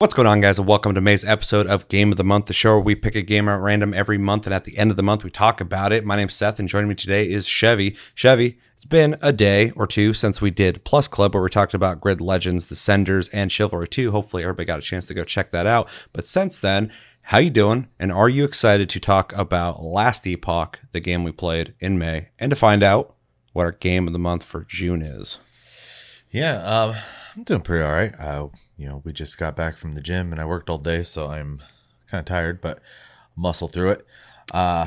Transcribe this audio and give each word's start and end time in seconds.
What's 0.00 0.14
going 0.14 0.28
on, 0.28 0.40
guys? 0.40 0.60
And 0.60 0.68
welcome 0.68 0.94
to 0.94 1.00
May's 1.00 1.24
episode 1.24 1.66
of 1.66 1.88
Game 1.88 2.12
of 2.12 2.18
the 2.18 2.22
Month, 2.22 2.46
the 2.46 2.52
show 2.52 2.74
where 2.74 2.80
we 2.80 2.94
pick 2.94 3.16
a 3.16 3.20
game 3.20 3.48
at 3.48 3.58
random 3.58 3.92
every 3.92 4.16
month, 4.16 4.46
and 4.46 4.54
at 4.54 4.62
the 4.62 4.78
end 4.78 4.92
of 4.92 4.96
the 4.96 5.02
month, 5.02 5.24
we 5.24 5.30
talk 5.30 5.60
about 5.60 5.92
it. 5.92 6.04
My 6.04 6.14
name's 6.14 6.34
Seth, 6.34 6.60
and 6.60 6.68
joining 6.68 6.88
me 6.88 6.94
today 6.94 7.28
is 7.28 7.48
Chevy. 7.48 7.96
Chevy, 8.14 8.60
it's 8.74 8.84
been 8.84 9.16
a 9.20 9.32
day 9.32 9.72
or 9.74 9.88
two 9.88 10.12
since 10.12 10.40
we 10.40 10.52
did 10.52 10.84
Plus 10.84 11.08
Club, 11.08 11.34
where 11.34 11.42
we 11.42 11.50
talked 11.50 11.74
about 11.74 12.00
Grid 12.00 12.20
Legends, 12.20 12.70
Descenders, 12.70 13.28
and 13.32 13.50
Chivalry 13.50 13.88
2. 13.88 14.12
Hopefully, 14.12 14.44
everybody 14.44 14.66
got 14.66 14.78
a 14.78 14.82
chance 14.82 15.04
to 15.06 15.14
go 15.14 15.24
check 15.24 15.50
that 15.50 15.66
out. 15.66 15.88
But 16.12 16.28
since 16.28 16.60
then, 16.60 16.92
how 17.22 17.38
you 17.38 17.50
doing? 17.50 17.88
And 17.98 18.12
are 18.12 18.28
you 18.28 18.44
excited 18.44 18.88
to 18.90 19.00
talk 19.00 19.32
about 19.32 19.82
Last 19.82 20.24
Epoch, 20.28 20.78
the 20.92 21.00
game 21.00 21.24
we 21.24 21.32
played 21.32 21.74
in 21.80 21.98
May, 21.98 22.28
and 22.38 22.50
to 22.50 22.56
find 22.56 22.84
out 22.84 23.16
what 23.52 23.64
our 23.64 23.72
game 23.72 24.06
of 24.06 24.12
the 24.12 24.20
month 24.20 24.44
for 24.44 24.62
June 24.62 25.02
is? 25.02 25.40
Yeah, 26.30 26.62
um, 26.62 26.94
I'm 27.38 27.44
doing 27.44 27.60
pretty 27.60 27.84
all 27.84 27.92
right. 27.92 28.12
Uh, 28.18 28.48
you 28.76 28.88
know, 28.88 29.00
we 29.04 29.12
just 29.12 29.38
got 29.38 29.54
back 29.54 29.76
from 29.76 29.94
the 29.94 30.00
gym 30.00 30.32
and 30.32 30.40
I 30.40 30.44
worked 30.44 30.68
all 30.68 30.76
day, 30.76 31.04
so 31.04 31.28
I'm 31.28 31.62
kind 32.10 32.18
of 32.18 32.24
tired, 32.24 32.60
but 32.60 32.80
muscle 33.36 33.68
through 33.68 33.90
it. 33.90 34.06
Uh, 34.52 34.86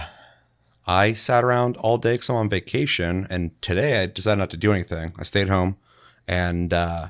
I 0.86 1.14
sat 1.14 1.46
around 1.46 1.78
all 1.78 1.98
day 1.98 2.16
because 2.16 2.30
I'm 2.30 2.36
on 2.36 2.50
vacation, 2.50 3.26
and 3.30 3.60
today 3.62 4.04
I 4.04 4.06
decided 4.08 4.40
not 4.40 4.50
to 4.50 4.58
do 4.58 4.74
anything. 4.74 5.14
I 5.18 5.24
stayed 5.24 5.48
home 5.48 5.78
and 6.28 6.74
uh, 6.74 7.08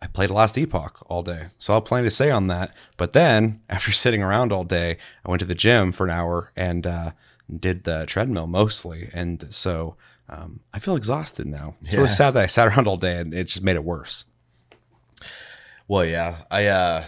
I 0.00 0.06
played 0.06 0.30
Last 0.30 0.56
Epoch 0.56 1.04
all 1.10 1.24
day. 1.24 1.46
So 1.58 1.72
I'll 1.72 1.80
plan 1.80 2.04
to 2.04 2.10
say 2.10 2.30
on 2.30 2.46
that. 2.46 2.72
But 2.96 3.12
then, 3.12 3.62
after 3.68 3.90
sitting 3.90 4.22
around 4.22 4.52
all 4.52 4.62
day, 4.62 4.98
I 5.24 5.30
went 5.30 5.40
to 5.40 5.46
the 5.46 5.56
gym 5.56 5.90
for 5.90 6.04
an 6.04 6.12
hour 6.12 6.52
and 6.54 6.86
uh, 6.86 7.10
did 7.52 7.82
the 7.82 8.06
treadmill 8.06 8.46
mostly. 8.46 9.10
And 9.12 9.52
so 9.52 9.96
um, 10.28 10.60
I 10.72 10.78
feel 10.78 10.94
exhausted 10.94 11.48
now. 11.48 11.74
It's 11.82 11.94
really 11.94 12.08
sad 12.08 12.34
that 12.34 12.44
I 12.44 12.46
sat 12.46 12.68
around 12.76 12.86
all 12.86 12.98
day 12.98 13.16
and 13.16 13.34
it 13.34 13.48
just 13.48 13.64
made 13.64 13.74
it 13.74 13.82
worse. 13.82 14.26
Well, 15.88 16.04
yeah, 16.04 16.42
I 16.50 16.66
uh, 16.66 17.06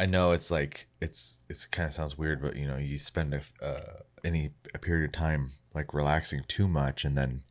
I 0.00 0.06
know 0.06 0.32
it's 0.32 0.50
like 0.50 0.88
it's 1.00 1.40
it's 1.48 1.66
kind 1.66 1.86
of 1.86 1.94
sounds 1.94 2.18
weird, 2.18 2.42
but 2.42 2.56
you 2.56 2.66
know, 2.66 2.76
you 2.76 2.98
spend 2.98 3.34
a, 3.34 3.42
uh, 3.64 4.00
any 4.24 4.50
a 4.74 4.78
period 4.78 5.04
of 5.06 5.12
time 5.12 5.52
like 5.74 5.94
relaxing 5.94 6.42
too 6.48 6.68
much 6.68 7.04
and 7.04 7.16
then 7.16 7.42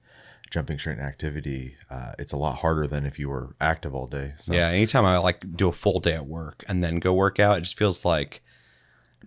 jumping 0.49 0.77
straight 0.77 0.93
into 0.93 1.05
activity. 1.05 1.75
Uh, 1.89 2.11
it's 2.19 2.33
a 2.33 2.37
lot 2.37 2.59
harder 2.59 2.87
than 2.87 3.05
if 3.05 3.17
you 3.17 3.29
were 3.29 3.55
active 3.61 3.95
all 3.95 4.07
day. 4.07 4.33
So 4.37 4.53
Yeah, 4.53 4.67
anytime 4.67 5.05
I 5.05 5.17
like 5.17 5.55
do 5.55 5.69
a 5.69 5.71
full 5.71 5.99
day 5.99 6.13
at 6.13 6.27
work 6.27 6.63
and 6.67 6.83
then 6.83 6.99
go 6.99 7.13
work 7.13 7.39
out, 7.39 7.57
it 7.57 7.61
just 7.61 7.77
feels 7.77 8.03
like 8.03 8.41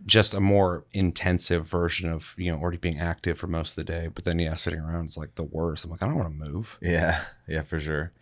just 0.04 0.34
a 0.34 0.40
more 0.40 0.84
intensive 0.92 1.66
version 1.66 2.10
of 2.10 2.34
you 2.36 2.52
know 2.52 2.58
already 2.58 2.78
being 2.78 2.98
active 2.98 3.38
for 3.38 3.46
most 3.46 3.78
of 3.78 3.86
the 3.86 3.92
day. 3.92 4.08
But 4.08 4.24
then 4.24 4.38
yeah, 4.38 4.54
sitting 4.56 4.80
around 4.80 5.06
is 5.06 5.16
like 5.16 5.36
the 5.36 5.44
worst. 5.44 5.84
I'm 5.84 5.90
like, 5.90 6.02
I 6.02 6.06
don't 6.08 6.16
want 6.16 6.38
to 6.38 6.50
move. 6.50 6.78
Yeah, 6.82 7.24
yeah, 7.48 7.62
for 7.62 7.80
sure. 7.80 8.12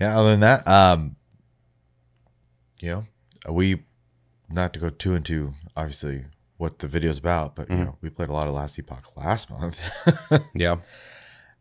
Yeah, 0.00 0.18
other 0.18 0.30
than 0.30 0.40
that, 0.40 0.66
um, 0.66 1.16
you 2.82 2.90
know, 2.90 3.52
we 3.52 3.82
not 4.50 4.72
to 4.74 4.80
go 4.80 4.90
too 4.90 5.14
into 5.14 5.54
obviously 5.76 6.24
what 6.58 6.80
the 6.80 6.86
video's 6.88 7.18
about, 7.18 7.56
but 7.56 7.70
you 7.70 7.76
know, 7.76 7.96
we 8.02 8.10
played 8.10 8.28
a 8.28 8.32
lot 8.32 8.46
of 8.48 8.54
Last 8.54 8.78
Epoch 8.78 9.16
last 9.16 9.50
month, 9.50 9.80
Yeah, 10.54 10.76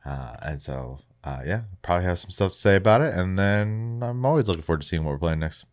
uh, 0.06 0.36
and 0.42 0.62
so 0.62 1.00
uh, 1.24 1.42
yeah, 1.46 1.62
probably 1.82 2.06
have 2.06 2.20
some 2.20 2.32
stuff 2.32 2.52
to 2.52 2.58
say 2.58 2.76
about 2.76 3.02
it. 3.02 3.14
And 3.14 3.38
then 3.38 4.00
I'm 4.04 4.26
always 4.26 4.48
looking 4.48 4.64
forward 4.64 4.82
to 4.82 4.88
seeing 4.88 5.04
what 5.04 5.12
we're 5.12 5.20
playing 5.20 5.40
next. 5.40 5.66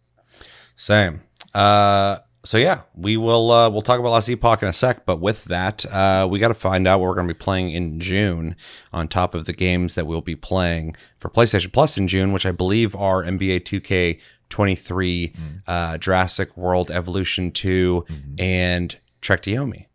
same. 0.76 1.22
Uh, 1.54 2.18
so 2.44 2.56
yeah, 2.56 2.82
we 2.94 3.16
will 3.16 3.50
uh, 3.50 3.68
we'll 3.68 3.82
talk 3.82 3.98
about 3.98 4.10
Last 4.10 4.28
Epoch 4.28 4.62
in 4.62 4.68
a 4.68 4.72
sec. 4.72 5.04
But 5.04 5.20
with 5.20 5.44
that, 5.44 5.84
uh, 5.86 6.26
we 6.30 6.38
got 6.38 6.48
to 6.48 6.54
find 6.54 6.86
out 6.86 7.00
what 7.00 7.08
we're 7.08 7.14
going 7.14 7.28
to 7.28 7.34
be 7.34 7.38
playing 7.38 7.70
in 7.72 8.00
June. 8.00 8.56
On 8.92 9.08
top 9.08 9.34
of 9.34 9.44
the 9.44 9.52
games 9.52 9.94
that 9.94 10.06
we'll 10.06 10.20
be 10.20 10.36
playing 10.36 10.96
for 11.18 11.28
PlayStation 11.28 11.72
Plus 11.72 11.98
in 11.98 12.08
June, 12.08 12.32
which 12.32 12.46
I 12.46 12.52
believe 12.52 12.94
are 12.96 13.22
NBA 13.22 13.60
2K 13.60 14.20
23, 14.48 15.34
uh, 15.66 15.98
Jurassic 15.98 16.56
World 16.56 16.90
Evolution 16.90 17.50
2, 17.50 18.06
and 18.38 18.96
Trek 19.20 19.42
to 19.42 19.50
Yomi. 19.50 19.86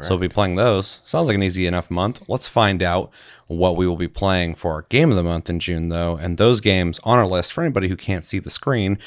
So 0.00 0.14
we'll 0.14 0.20
be 0.20 0.28
playing 0.28 0.56
those. 0.56 1.00
Sounds 1.04 1.28
like 1.28 1.36
an 1.36 1.44
easy 1.44 1.66
enough 1.66 1.90
month. 1.90 2.22
Let's 2.26 2.48
find 2.48 2.82
out 2.82 3.12
what 3.46 3.76
we 3.76 3.86
will 3.86 3.96
be 3.96 4.08
playing 4.08 4.56
for 4.56 4.72
our 4.72 4.82
game 4.82 5.10
of 5.10 5.16
the 5.16 5.22
month 5.22 5.48
in 5.48 5.60
June, 5.60 5.90
though. 5.90 6.16
And 6.16 6.38
those 6.38 6.60
games 6.60 6.98
on 7.04 7.18
our 7.18 7.26
list, 7.26 7.52
for 7.52 7.62
anybody 7.62 7.88
who 7.88 7.96
can't 7.96 8.24
see 8.24 8.40
the 8.40 8.50
screen, 8.50 8.98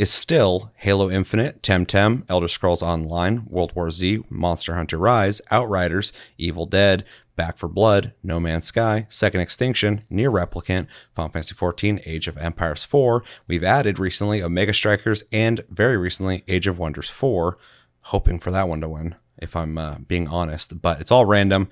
is 0.00 0.10
still 0.10 0.72
Halo 0.76 1.10
Infinite, 1.10 1.60
Temtem, 1.60 2.24
Elder 2.26 2.48
Scrolls 2.48 2.82
Online, 2.82 3.44
World 3.44 3.72
War 3.76 3.90
Z, 3.90 4.24
Monster 4.30 4.74
Hunter 4.74 4.96
Rise, 4.96 5.42
Outriders, 5.50 6.10
Evil 6.38 6.64
Dead, 6.64 7.04
Back 7.36 7.58
4 7.58 7.68
Blood, 7.68 8.14
No 8.22 8.40
Man's 8.40 8.64
Sky, 8.64 9.04
Second 9.10 9.42
Extinction, 9.42 10.04
NieR 10.10 10.32
Replicant, 10.32 10.86
Final 11.12 11.30
Fantasy 11.30 11.54
XIV, 11.54 12.00
Age 12.06 12.28
of 12.28 12.38
Empires 12.38 12.82
4. 12.82 13.22
We've 13.46 13.62
added 13.62 13.98
recently 13.98 14.42
Omega 14.42 14.72
Strikers 14.72 15.24
and 15.32 15.62
very 15.68 15.98
recently 15.98 16.44
Age 16.48 16.66
of 16.66 16.78
Wonders 16.78 17.10
4, 17.10 17.58
hoping 18.04 18.38
for 18.38 18.50
that 18.50 18.68
one 18.68 18.80
to 18.80 18.88
win, 18.88 19.16
if 19.36 19.54
I'm 19.54 19.76
uh, 19.76 19.98
being 19.98 20.26
honest. 20.28 20.80
But 20.80 21.02
it's 21.02 21.12
all 21.12 21.26
random. 21.26 21.68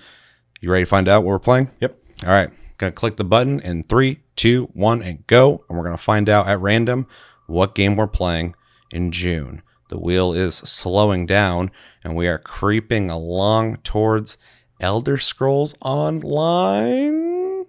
You 0.61 0.71
ready 0.71 0.85
to 0.85 0.91
find 0.91 1.09
out 1.09 1.25
what 1.25 1.31
we're 1.31 1.39
playing? 1.39 1.71
Yep. 1.81 1.97
All 2.25 2.29
right. 2.29 2.51
Gonna 2.77 2.93
click 2.93 3.17
the 3.17 3.25
button 3.25 3.59
in 3.61 3.85
three, 3.85 4.21
two, 4.37 4.67
one, 4.75 5.03
and 5.03 5.27
go. 5.27 5.65
And 5.67 5.79
we're 5.79 5.85
gonna 5.85 5.97
find 5.97 6.29
out 6.29 6.47
at 6.47 6.61
random 6.61 7.07
what 7.49 7.75
game 7.75 7.97
we're 7.97 8.07
playing 8.07 8.55
in 8.93 9.11
June. 9.11 9.63
The 9.89 9.99
wheel 9.99 10.33
is 10.33 10.55
slowing 10.55 11.27
down 11.27 11.71
and 12.05 12.15
we 12.15 12.29
are 12.29 12.39
creeping 12.39 13.11
along 13.11 13.79
towards 13.79 14.39
Elder 14.81 15.19
Scrolls 15.19 15.75
Online. 15.81 17.65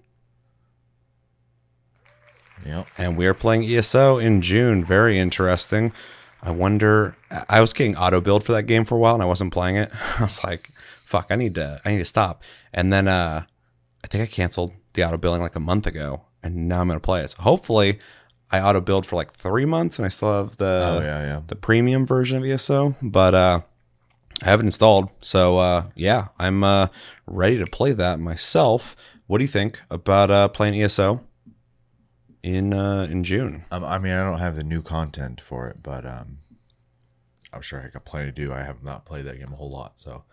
Yep. 2.66 2.88
And 2.98 3.18
we 3.18 3.26
are 3.26 3.34
playing 3.34 3.64
ESO 3.64 4.18
in 4.18 4.42
June. 4.42 4.84
Very 4.84 5.18
interesting. 5.18 5.94
I 6.42 6.52
wonder. 6.52 7.16
I 7.50 7.62
was 7.62 7.74
getting 7.74 7.98
auto 7.98 8.22
billed 8.22 8.44
for 8.44 8.52
that 8.52 8.64
game 8.64 8.86
for 8.86 8.96
a 8.96 9.00
while, 9.00 9.14
and 9.14 9.24
I 9.24 9.26
wasn't 9.26 9.54
playing 9.54 9.78
it. 9.78 9.92
I 10.20 10.24
was 10.24 10.44
like, 10.44 10.70
"Fuck, 11.04 11.28
I 11.30 11.36
need 11.36 11.56
to. 11.56 11.82
I 11.84 11.92
need 11.92 11.98
to 11.98 12.06
stop." 12.06 12.44
And 12.74 12.94
then 12.94 13.08
uh, 13.08 13.44
I 14.04 14.08
think 14.08 14.24
I 14.24 14.28
canceled 14.28 14.74
the 14.94 15.04
auto 15.04 15.18
billing 15.18 15.42
like 15.42 15.56
a 15.56 15.60
month 15.60 15.88
ago, 15.88 16.22
and 16.44 16.68
now 16.68 16.82
I'm 16.82 16.88
gonna 16.88 17.00
play 17.00 17.24
it. 17.24 17.32
So 17.32 17.42
hopefully, 17.42 18.00
I 18.52 18.60
auto 18.60 18.82
billed 18.82 19.06
for 19.06 19.16
like 19.16 19.34
three 19.34 19.66
months, 19.66 20.00
and 20.00 20.06
I 20.06 20.10
still 20.10 20.34
have 20.34 20.58
the 20.58 20.98
Oh 20.98 21.02
yeah, 21.02 21.22
yeah. 21.24 21.42
the 21.48 21.56
premium 21.56 22.06
version 22.06 22.38
of 22.38 22.44
ESO, 22.44 22.96
but 23.02 23.34
uh, 23.34 23.62
I 24.42 24.46
have 24.46 24.60
it 24.60 24.66
installed. 24.66 25.12
So 25.22 25.58
uh, 25.60 25.84
yeah, 25.96 26.28
I'm 26.40 26.64
uh, 26.64 26.88
ready 27.28 27.58
to 27.60 27.66
play 27.68 27.92
that 27.94 28.20
myself. 28.20 28.96
What 29.28 29.38
do 29.38 29.44
you 29.44 29.48
think 29.50 29.82
about 29.92 30.32
uh, 30.32 30.48
playing 30.48 30.82
ESO 30.82 31.22
in 32.42 32.74
uh, 32.74 33.08
in 33.10 33.24
June? 33.24 33.66
Um, 33.72 33.84
I 33.84 34.00
mean, 34.00 34.14
I 34.14 34.24
don't 34.24 34.40
have 34.40 34.56
the 34.56 34.64
new 34.64 34.82
content 34.82 35.40
for 35.42 35.68
it, 35.68 35.84
but 35.84 36.04
um, 36.06 36.40
I'm 37.54 37.62
sure 37.62 37.82
I 37.84 37.90
got 37.90 38.06
plenty 38.06 38.28
to 38.28 38.32
do. 38.32 38.52
I 38.52 38.64
have 38.64 38.84
not 38.84 39.06
played 39.06 39.26
that 39.26 39.38
game 39.38 39.54
a 39.54 39.56
whole 39.56 39.70
lot, 39.70 40.00
so 40.00 40.24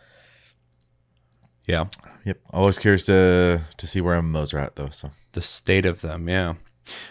Yeah, 1.66 1.86
yep. 2.24 2.38
Always 2.50 2.78
curious 2.78 3.04
to 3.06 3.62
to 3.76 3.86
see 3.86 4.00
where 4.00 4.18
MMOs 4.22 4.54
are 4.54 4.58
at 4.58 4.76
though. 4.76 4.88
So 4.88 5.10
the 5.32 5.42
state 5.42 5.84
of 5.84 6.00
them. 6.00 6.28
Yeah. 6.30 6.54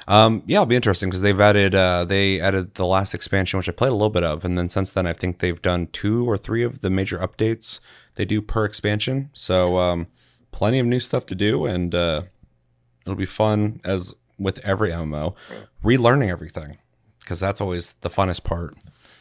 Um, 0.07 0.43
yeah, 0.45 0.57
it'll 0.57 0.67
be 0.67 0.75
interesting 0.75 1.09
because 1.09 1.21
they've 1.21 1.39
added 1.39 1.75
uh, 1.75 2.05
they 2.05 2.39
added 2.39 2.75
the 2.75 2.85
last 2.85 3.13
expansion, 3.13 3.57
which 3.57 3.69
I 3.69 3.71
played 3.71 3.89
a 3.89 3.95
little 3.95 4.09
bit 4.09 4.23
of, 4.23 4.45
and 4.45 4.57
then 4.57 4.69
since 4.69 4.91
then 4.91 5.05
I 5.05 5.13
think 5.13 5.39
they've 5.39 5.61
done 5.61 5.87
two 5.87 6.27
or 6.29 6.37
three 6.37 6.63
of 6.63 6.81
the 6.81 6.89
major 6.89 7.17
updates 7.19 7.79
they 8.15 8.25
do 8.25 8.41
per 8.41 8.65
expansion. 8.65 9.29
So 9.33 9.77
um, 9.77 10.07
plenty 10.51 10.79
of 10.79 10.85
new 10.85 10.99
stuff 10.99 11.25
to 11.27 11.35
do, 11.35 11.65
and 11.65 11.93
uh, 11.93 12.23
it'll 13.05 13.15
be 13.15 13.25
fun 13.25 13.81
as 13.83 14.15
with 14.37 14.59
every 14.65 14.91
MMO, 14.91 15.35
relearning 15.83 16.29
everything 16.29 16.77
because 17.19 17.39
that's 17.39 17.59
always 17.61 17.93
the 18.01 18.09
funnest 18.09 18.43
part. 18.43 18.75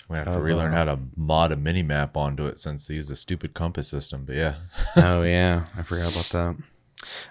we 0.08 0.16
have 0.16 0.26
to 0.26 0.40
relearn 0.40 0.72
how 0.72 0.84
to 0.84 0.98
mod 1.16 1.52
a 1.52 1.56
mini 1.56 1.82
map 1.82 2.16
onto 2.16 2.46
it 2.46 2.58
since 2.58 2.86
they 2.86 2.94
use 2.94 3.10
a 3.10 3.16
stupid 3.16 3.54
compass 3.54 3.88
system. 3.88 4.24
But 4.24 4.36
yeah, 4.36 4.54
oh 4.96 5.22
yeah, 5.36 5.66
I 5.76 5.82
forgot 5.82 6.12
about 6.12 6.28
that. 6.30 6.56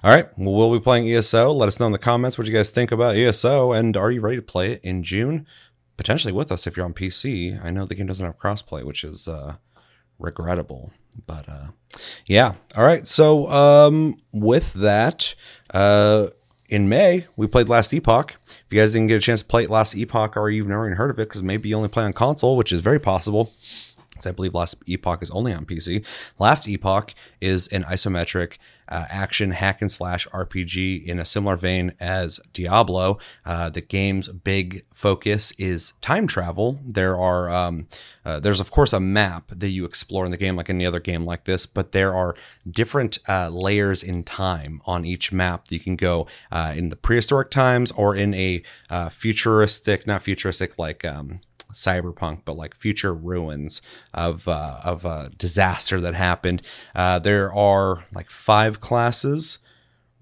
All 0.03 0.11
right, 0.11 0.27
well, 0.37 0.53
we'll 0.53 0.77
be 0.77 0.83
playing 0.83 1.09
ESO. 1.09 1.51
Let 1.51 1.67
us 1.67 1.79
know 1.79 1.85
in 1.87 1.91
the 1.91 1.97
comments 1.97 2.37
what 2.37 2.47
you 2.47 2.53
guys 2.53 2.69
think 2.69 2.91
about 2.91 3.15
ESO, 3.15 3.71
and 3.71 3.95
are 3.97 4.11
you 4.11 4.21
ready 4.21 4.37
to 4.37 4.41
play 4.41 4.73
it 4.73 4.81
in 4.83 5.03
June? 5.03 5.45
Potentially 5.97 6.33
with 6.33 6.51
us 6.51 6.65
if 6.65 6.75
you're 6.75 6.85
on 6.85 6.93
PC. 6.93 7.63
I 7.63 7.69
know 7.69 7.85
the 7.85 7.95
game 7.95 8.07
doesn't 8.07 8.25
have 8.25 8.37
crossplay, 8.37 8.83
which 8.83 9.03
is 9.03 9.27
uh, 9.27 9.55
regrettable, 10.19 10.91
but 11.27 11.47
uh, 11.47 11.67
yeah. 12.25 12.53
All 12.75 12.85
right, 12.85 13.05
so 13.05 13.49
um, 13.49 14.15
with 14.31 14.73
that, 14.73 15.35
uh, 15.73 16.27
in 16.69 16.89
May 16.89 17.27
we 17.35 17.45
played 17.45 17.69
Last 17.69 17.93
Epoch. 17.93 18.35
If 18.47 18.65
you 18.71 18.79
guys 18.79 18.93
didn't 18.93 19.07
get 19.07 19.17
a 19.17 19.21
chance 19.21 19.41
to 19.41 19.47
play 19.47 19.67
Last 19.67 19.95
Epoch, 19.95 20.35
or 20.35 20.49
you've 20.49 20.67
never 20.67 20.85
even 20.87 20.97
heard 20.97 21.11
of 21.11 21.19
it, 21.19 21.29
because 21.29 21.43
maybe 21.43 21.69
you 21.69 21.75
only 21.75 21.89
play 21.89 22.03
on 22.03 22.13
console, 22.13 22.57
which 22.57 22.71
is 22.71 22.81
very 22.81 22.99
possible. 22.99 23.53
Because 24.09 24.27
I 24.27 24.31
believe 24.31 24.53
Last 24.53 24.75
Epoch 24.87 25.21
is 25.21 25.31
only 25.31 25.53
on 25.53 25.65
PC. 25.65 26.05
Last 26.39 26.67
Epoch 26.67 27.13
is 27.41 27.67
an 27.69 27.83
isometric 27.83 28.57
uh, 28.87 29.05
action 29.09 29.51
hack 29.51 29.81
and 29.81 29.91
slash 29.91 30.27
RPG 30.29 31.05
in 31.05 31.19
a 31.19 31.25
similar 31.25 31.55
vein 31.55 31.93
as 31.99 32.39
Diablo. 32.53 33.17
Uh, 33.45 33.69
the 33.69 33.81
game's 33.81 34.29
big 34.29 34.85
focus 34.93 35.51
is 35.57 35.93
time 36.01 36.27
travel. 36.27 36.79
There 36.85 37.17
are 37.17 37.49
um, 37.49 37.87
uh, 38.25 38.39
there's 38.39 38.59
of 38.59 38.71
course 38.71 38.93
a 38.93 38.99
map 38.99 39.47
that 39.49 39.69
you 39.69 39.85
explore 39.85 40.25
in 40.25 40.31
the 40.31 40.37
game, 40.37 40.55
like 40.55 40.69
any 40.69 40.85
other 40.85 40.99
game 40.99 41.25
like 41.25 41.45
this, 41.45 41.65
but 41.65 41.91
there 41.91 42.13
are 42.13 42.35
different 42.69 43.19
uh, 43.27 43.49
layers 43.49 44.03
in 44.03 44.23
time 44.23 44.81
on 44.85 45.05
each 45.05 45.31
map. 45.31 45.65
That 45.65 45.75
you 45.75 45.79
can 45.79 45.95
go 45.95 46.27
uh, 46.51 46.73
in 46.75 46.89
the 46.89 46.95
prehistoric 46.95 47.49
times 47.49 47.91
or 47.91 48.15
in 48.15 48.33
a 48.33 48.63
uh, 48.89 49.09
futuristic, 49.09 50.07
not 50.07 50.21
futuristic, 50.21 50.77
like 50.77 51.05
um, 51.05 51.41
cyberpunk, 51.73 52.41
but 52.45 52.57
like 52.57 52.75
future 52.75 53.13
ruins 53.13 53.81
of 54.13 54.47
uh, 54.47 54.79
of 54.83 55.05
a 55.05 55.31
disaster 55.37 55.99
that 56.01 56.13
happened. 56.13 56.61
Uh, 56.95 57.19
there 57.19 57.53
are 57.53 58.05
like 58.13 58.29
five 58.29 58.79
classes 58.79 59.59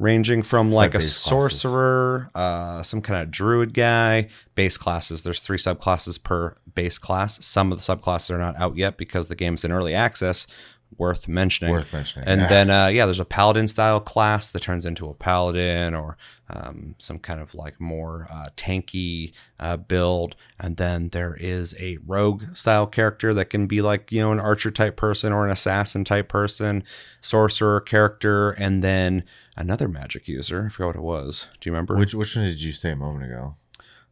ranging 0.01 0.42
from 0.42 0.71
like 0.71 0.95
a 0.95 1.01
sorcerer, 1.01 2.31
uh, 2.33 2.81
some 2.81 3.01
kind 3.01 3.21
of 3.21 3.30
druid 3.30 3.71
guy, 3.74 4.27
base 4.56 4.75
classes. 4.75 5.24
There's 5.24 5.44
three 5.44 5.59
subclasses 5.59 6.21
per 6.21 6.56
base 6.74 6.98
class. 6.98 7.45
Some 7.45 7.71
of 7.71 7.77
the 7.77 7.83
subclasses 7.83 8.31
are 8.31 8.39
not 8.39 8.56
out 8.57 8.75
yet 8.75 8.98
because 8.98 9.27
the 9.27 9.36
game's 9.36 9.63
in 9.63 9.71
early 9.71 9.94
access. 9.94 10.48
Worth 10.97 11.27
mentioning. 11.27 11.73
Worth 11.73 11.93
mentioning, 11.93 12.27
And 12.27 12.41
yeah. 12.41 12.47
then, 12.47 12.69
uh, 12.69 12.88
yeah, 12.88 13.05
there's 13.05 13.19
a 13.19 13.25
paladin 13.25 13.67
style 13.67 13.99
class 13.99 14.51
that 14.51 14.61
turns 14.61 14.85
into 14.85 15.09
a 15.09 15.13
paladin 15.13 15.95
or 15.95 16.17
um, 16.49 16.95
some 16.97 17.17
kind 17.17 17.39
of 17.39 17.55
like 17.55 17.79
more 17.79 18.27
uh, 18.29 18.47
tanky 18.57 19.33
uh, 19.59 19.77
build. 19.77 20.35
And 20.59 20.77
then 20.77 21.09
there 21.09 21.35
is 21.39 21.73
a 21.79 21.97
rogue 22.05 22.55
style 22.55 22.88
character 22.88 23.33
that 23.33 23.45
can 23.45 23.67
be 23.67 23.81
like, 23.81 24.11
you 24.11 24.21
know, 24.21 24.31
an 24.31 24.39
archer 24.39 24.71
type 24.71 24.95
person 24.97 25.31
or 25.31 25.45
an 25.45 25.51
assassin 25.51 26.03
type 26.03 26.27
person, 26.27 26.83
sorcerer 27.21 27.79
character, 27.79 28.51
and 28.51 28.83
then 28.83 29.23
another 29.55 29.88
magic 29.88 30.27
user. 30.27 30.65
I 30.65 30.69
forgot 30.69 30.88
what 30.88 30.95
it 30.97 31.01
was. 31.03 31.47
Do 31.59 31.69
you 31.69 31.73
remember? 31.73 31.95
Which 31.95 32.13
which 32.13 32.35
one 32.35 32.45
did 32.45 32.61
you 32.61 32.71
say 32.71 32.91
a 32.91 32.95
moment 32.95 33.25
ago? 33.25 33.55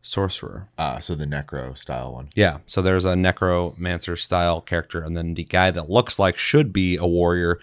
Sorcerer. 0.02 0.70
Ah, 0.78 1.00
so 1.00 1.16
the 1.16 1.26
necro 1.26 1.78
style 1.78 2.14
one. 2.14 2.30
Yeah, 2.36 2.60
so 2.66 2.82
there's 2.82 3.06
a 3.06 3.16
necromancer 3.16 4.16
style 4.16 4.62
character, 4.62 5.02
and 5.02 5.16
then 5.18 5.34
the 5.34 5.44
guy 5.44 5.72
that 5.72 5.90
looks 5.90 6.20
like 6.20 6.38
should 6.38 6.72
be 6.74 6.98
a 6.98 7.06
warrior 7.08 7.60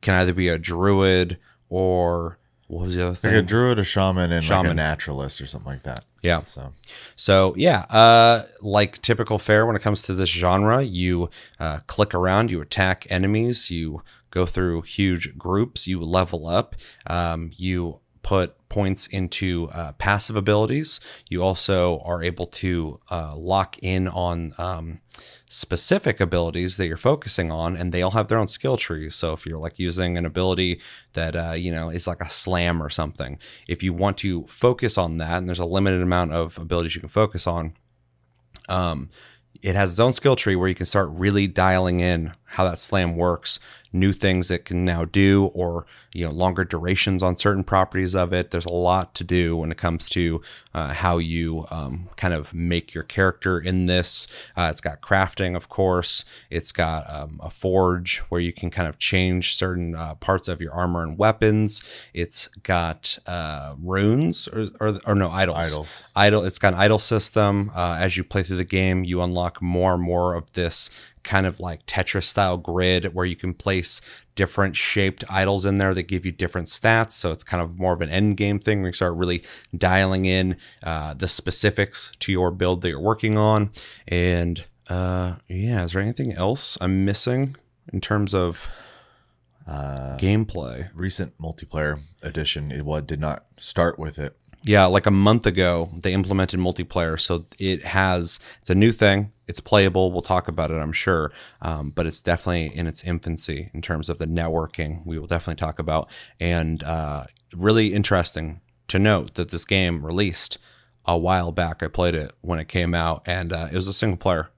can 0.00 0.14
either 0.14 0.34
be 0.34 0.48
a 0.48 0.58
druid 0.58 1.38
or 1.68 2.38
what 2.68 2.82
was 2.82 2.94
the 2.94 3.02
other 3.02 3.10
Like 3.10 3.18
thing? 3.18 3.34
a 3.34 3.42
druid, 3.42 3.78
a 3.78 3.84
shaman, 3.84 4.24
and 4.32 4.32
like 4.32 4.42
a 4.42 4.46
Shaman. 4.62 4.76
naturalist 4.76 5.40
or 5.40 5.46
something 5.46 5.72
like 5.72 5.82
that. 5.84 6.04
yeah. 6.22 6.42
So 6.42 6.72
So 7.14 7.54
yeah, 7.56 7.80
uh, 7.90 8.42
like 8.60 9.00
typical 9.02 9.38
fare 9.38 9.66
when 9.66 9.76
it 9.76 9.82
comes 9.82 10.02
to 10.02 10.14
this 10.14 10.28
genre, 10.28 10.82
you 10.82 11.30
uh, 11.60 11.78
click 11.86 12.12
around, 12.14 12.50
you 12.50 12.60
attack 12.60 13.06
enemies, 13.08 13.70
you 13.70 14.02
go 14.30 14.46
through 14.46 14.82
huge 14.82 15.38
groups, 15.38 15.86
you 15.86 16.00
level 16.04 16.46
up, 16.48 16.74
um, 17.06 17.50
you 17.56 18.00
put 18.22 18.56
points 18.68 19.06
into 19.06 19.68
uh, 19.72 19.92
passive 19.92 20.36
abilities. 20.36 21.00
You 21.28 21.42
also 21.42 22.00
are 22.00 22.22
able 22.22 22.46
to 22.46 23.00
uh, 23.10 23.36
lock 23.36 23.76
in 23.82 24.08
on 24.08 24.52
um, 24.58 25.00
specific 25.48 26.20
abilities 26.20 26.76
that 26.76 26.86
you're 26.86 26.96
focusing 26.96 27.50
on, 27.50 27.76
and 27.76 27.92
they 27.92 28.02
all 28.02 28.10
have 28.12 28.28
their 28.28 28.38
own 28.38 28.48
skill 28.48 28.76
trees. 28.76 29.14
So 29.14 29.32
if 29.32 29.46
you're 29.46 29.58
like 29.58 29.78
using 29.78 30.16
an 30.16 30.24
ability 30.24 30.80
that 31.12 31.36
uh, 31.36 31.52
you 31.52 31.72
know 31.72 31.88
is 31.88 32.06
like 32.06 32.20
a 32.20 32.28
slam 32.28 32.82
or 32.82 32.90
something, 32.90 33.38
if 33.68 33.82
you 33.82 33.92
want 33.92 34.18
to 34.18 34.44
focus 34.46 34.98
on 34.98 35.18
that, 35.18 35.38
and 35.38 35.48
there's 35.48 35.58
a 35.58 35.64
limited 35.66 36.02
amount 36.02 36.32
of 36.32 36.58
abilities 36.58 36.94
you 36.94 37.00
can 37.00 37.08
focus 37.08 37.46
on, 37.46 37.74
um, 38.68 39.10
it 39.62 39.74
has 39.74 39.90
its 39.92 40.00
own 40.00 40.12
skill 40.12 40.36
tree 40.36 40.56
where 40.56 40.68
you 40.68 40.74
can 40.74 40.86
start 40.86 41.08
really 41.12 41.46
dialing 41.46 42.00
in 42.00 42.32
how 42.44 42.64
that 42.64 42.78
slam 42.78 43.16
works, 43.16 43.58
new 43.98 44.12
things 44.12 44.50
it 44.50 44.64
can 44.64 44.84
now 44.84 45.04
do, 45.04 45.46
or 45.46 45.86
you 46.12 46.24
know 46.24 46.30
longer 46.30 46.64
durations 46.64 47.22
on 47.22 47.36
certain 47.36 47.64
properties 47.64 48.14
of 48.14 48.32
it. 48.32 48.50
There's 48.50 48.66
a 48.66 48.72
lot 48.72 49.14
to 49.16 49.24
do 49.24 49.56
when 49.56 49.70
it 49.70 49.78
comes 49.78 50.08
to 50.10 50.40
uh, 50.76 50.92
how 50.92 51.16
you 51.16 51.64
um, 51.70 52.06
kind 52.16 52.34
of 52.34 52.52
make 52.52 52.92
your 52.92 53.02
character 53.02 53.58
in 53.58 53.86
this. 53.86 54.28
Uh, 54.54 54.68
it's 54.70 54.82
got 54.82 55.00
crafting, 55.00 55.56
of 55.56 55.70
course. 55.70 56.26
It's 56.50 56.70
got 56.70 57.10
um, 57.10 57.40
a 57.42 57.48
forge 57.48 58.18
where 58.28 58.42
you 58.42 58.52
can 58.52 58.68
kind 58.68 58.86
of 58.86 58.98
change 58.98 59.54
certain 59.54 59.94
uh, 59.94 60.16
parts 60.16 60.48
of 60.48 60.60
your 60.60 60.74
armor 60.74 61.02
and 61.02 61.16
weapons. 61.16 61.82
It's 62.12 62.48
got 62.62 63.18
uh, 63.26 63.74
runes 63.82 64.48
or, 64.48 64.68
or 64.78 65.00
or 65.06 65.14
no 65.14 65.30
idols 65.30 65.72
idols. 65.72 66.04
idol 66.14 66.44
it's 66.44 66.58
got 66.58 66.74
an 66.74 66.78
idol 66.78 66.98
system 66.98 67.70
uh, 67.74 67.96
as 67.98 68.18
you 68.18 68.24
play 68.24 68.42
through 68.42 68.56
the 68.56 68.64
game 68.64 69.04
you 69.04 69.22
unlock 69.22 69.62
more 69.62 69.94
and 69.94 70.02
more 70.02 70.34
of 70.34 70.52
this 70.52 70.90
kind 71.22 71.46
of 71.46 71.58
like 71.58 71.84
tetris 71.86 72.24
style 72.24 72.56
grid 72.56 73.14
where 73.14 73.26
you 73.26 73.36
can 73.36 73.52
place 73.52 74.00
different 74.36 74.76
shaped 74.76 75.24
idols 75.28 75.66
in 75.66 75.78
there 75.78 75.92
that 75.94 76.04
give 76.04 76.24
you 76.24 76.30
different 76.30 76.68
stats 76.68 77.12
so 77.12 77.32
it's 77.32 77.42
kind 77.42 77.62
of 77.62 77.78
more 77.78 77.92
of 77.92 78.00
an 78.00 78.08
end 78.10 78.36
game 78.36 78.58
thing 78.60 78.80
where 78.80 78.90
you 78.90 78.92
start 78.92 79.14
really 79.14 79.42
dialing 79.76 80.24
in 80.24 80.56
uh, 80.84 81.12
the 81.14 81.26
specifics 81.26 82.12
to 82.20 82.30
your 82.30 82.50
build 82.52 82.82
that 82.82 82.90
you're 82.90 83.00
working 83.00 83.36
on 83.36 83.70
and 84.06 84.66
uh, 84.88 85.34
yeah 85.48 85.82
is 85.84 85.92
there 85.92 86.02
anything 86.02 86.32
else 86.32 86.78
i'm 86.80 87.04
missing 87.04 87.56
in 87.92 88.00
terms 88.00 88.32
of 88.34 88.68
Uh, 89.66 90.16
gameplay 90.18 90.88
recent 90.94 91.36
multiplayer 91.38 91.98
edition, 92.22 92.70
it 92.70 92.84
what 92.84 93.04
did 93.04 93.18
not 93.20 93.46
start 93.58 93.98
with 93.98 94.16
it. 94.16 94.36
Yeah, 94.62 94.84
like 94.86 95.06
a 95.06 95.10
month 95.10 95.44
ago, 95.44 95.90
they 96.02 96.12
implemented 96.12 96.60
multiplayer. 96.60 97.18
So 97.18 97.46
it 97.58 97.82
has, 97.84 98.38
it's 98.60 98.70
a 98.70 98.76
new 98.76 98.92
thing. 98.92 99.32
It's 99.46 99.60
playable. 99.60 100.10
We'll 100.10 100.22
talk 100.22 100.48
about 100.48 100.70
it, 100.70 100.76
I'm 100.76 100.92
sure. 100.92 101.30
Um, 101.62 101.90
but 101.90 102.06
it's 102.06 102.20
definitely 102.20 102.76
in 102.76 102.86
its 102.86 103.04
infancy 103.04 103.70
in 103.72 103.82
terms 103.82 104.08
of 104.08 104.18
the 104.18 104.26
networking. 104.26 105.04
We 105.06 105.18
will 105.18 105.26
definitely 105.26 105.60
talk 105.60 105.78
about. 105.78 106.10
And 106.40 106.82
uh, 106.82 107.24
really 107.54 107.92
interesting 107.92 108.60
to 108.88 108.98
note 108.98 109.34
that 109.34 109.50
this 109.50 109.64
game 109.64 110.04
released 110.04 110.58
a 111.04 111.16
while 111.16 111.52
back. 111.52 111.82
I 111.82 111.88
played 111.88 112.14
it 112.14 112.32
when 112.40 112.58
it 112.58 112.68
came 112.68 112.94
out, 112.94 113.22
and 113.26 113.52
uh, 113.52 113.68
it 113.70 113.74
was 113.76 113.88
a 113.88 113.92
single 113.92 114.18
player 114.18 114.50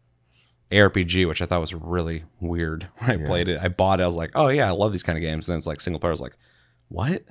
ARPG, 0.71 1.27
which 1.27 1.41
I 1.41 1.47
thought 1.47 1.61
was 1.61 1.75
really 1.75 2.25
weird 2.41 2.89
when 2.99 3.11
I 3.11 3.25
played 3.25 3.49
it. 3.49 3.61
I 3.63 3.69
bought 3.69 4.01
it. 4.01 4.05
I 4.05 4.07
was 4.07 4.17
like, 4.17 4.33
oh, 4.35 4.49
yeah, 4.49 4.69
I 4.69 4.73
love 4.73 4.93
these 4.93 5.03
kind 5.03 5.17
of 5.17 5.23
games. 5.23 5.49
And 5.49 5.55
then 5.55 5.59
it's 5.59 5.67
like 5.67 5.81
single 5.81 6.01
player. 6.01 6.11
I 6.11 6.15
was 6.15 6.21
like, 6.21 6.37
what? 6.89 7.23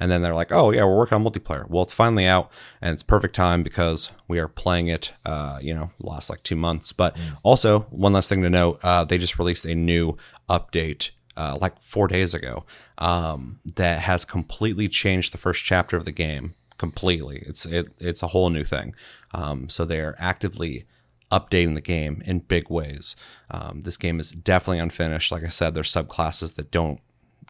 And 0.00 0.10
then 0.10 0.22
they're 0.22 0.34
like, 0.34 0.50
oh, 0.50 0.70
yeah, 0.70 0.84
we're 0.84 0.96
working 0.96 1.16
on 1.16 1.24
multiplayer. 1.24 1.68
Well, 1.68 1.84
it's 1.84 1.92
finally 1.92 2.26
out 2.26 2.50
and 2.80 2.92
it's 2.92 3.02
perfect 3.02 3.34
time 3.34 3.62
because 3.62 4.12
we 4.26 4.38
are 4.38 4.48
playing 4.48 4.88
it, 4.88 5.12
uh, 5.24 5.58
you 5.62 5.72
know, 5.72 5.90
last 6.00 6.28
like 6.28 6.42
two 6.42 6.56
months. 6.56 6.92
But 6.92 7.16
also, 7.42 7.80
one 7.90 8.12
last 8.12 8.28
thing 8.28 8.42
to 8.42 8.50
note 8.50 8.80
uh, 8.82 9.04
they 9.04 9.18
just 9.18 9.38
released 9.38 9.64
a 9.64 9.74
new 9.74 10.16
update 10.48 11.10
uh, 11.36 11.56
like 11.60 11.78
four 11.80 12.08
days 12.08 12.34
ago 12.34 12.64
um, 12.98 13.60
that 13.76 14.00
has 14.00 14.24
completely 14.24 14.88
changed 14.88 15.32
the 15.32 15.38
first 15.38 15.64
chapter 15.64 15.96
of 15.96 16.04
the 16.04 16.12
game 16.12 16.54
completely. 16.78 17.42
It's 17.46 17.66
it, 17.66 17.94
it's 17.98 18.22
a 18.22 18.28
whole 18.28 18.50
new 18.50 18.64
thing. 18.64 18.94
Um, 19.32 19.68
so 19.68 19.84
they're 19.84 20.14
actively 20.18 20.86
updating 21.32 21.74
the 21.74 21.80
game 21.80 22.22
in 22.24 22.38
big 22.40 22.70
ways. 22.70 23.16
Um, 23.50 23.82
this 23.82 23.96
game 23.96 24.20
is 24.20 24.30
definitely 24.30 24.78
unfinished. 24.78 25.32
Like 25.32 25.44
I 25.44 25.48
said, 25.48 25.74
there's 25.74 25.92
subclasses 25.92 26.54
that 26.56 26.70
don't 26.70 27.00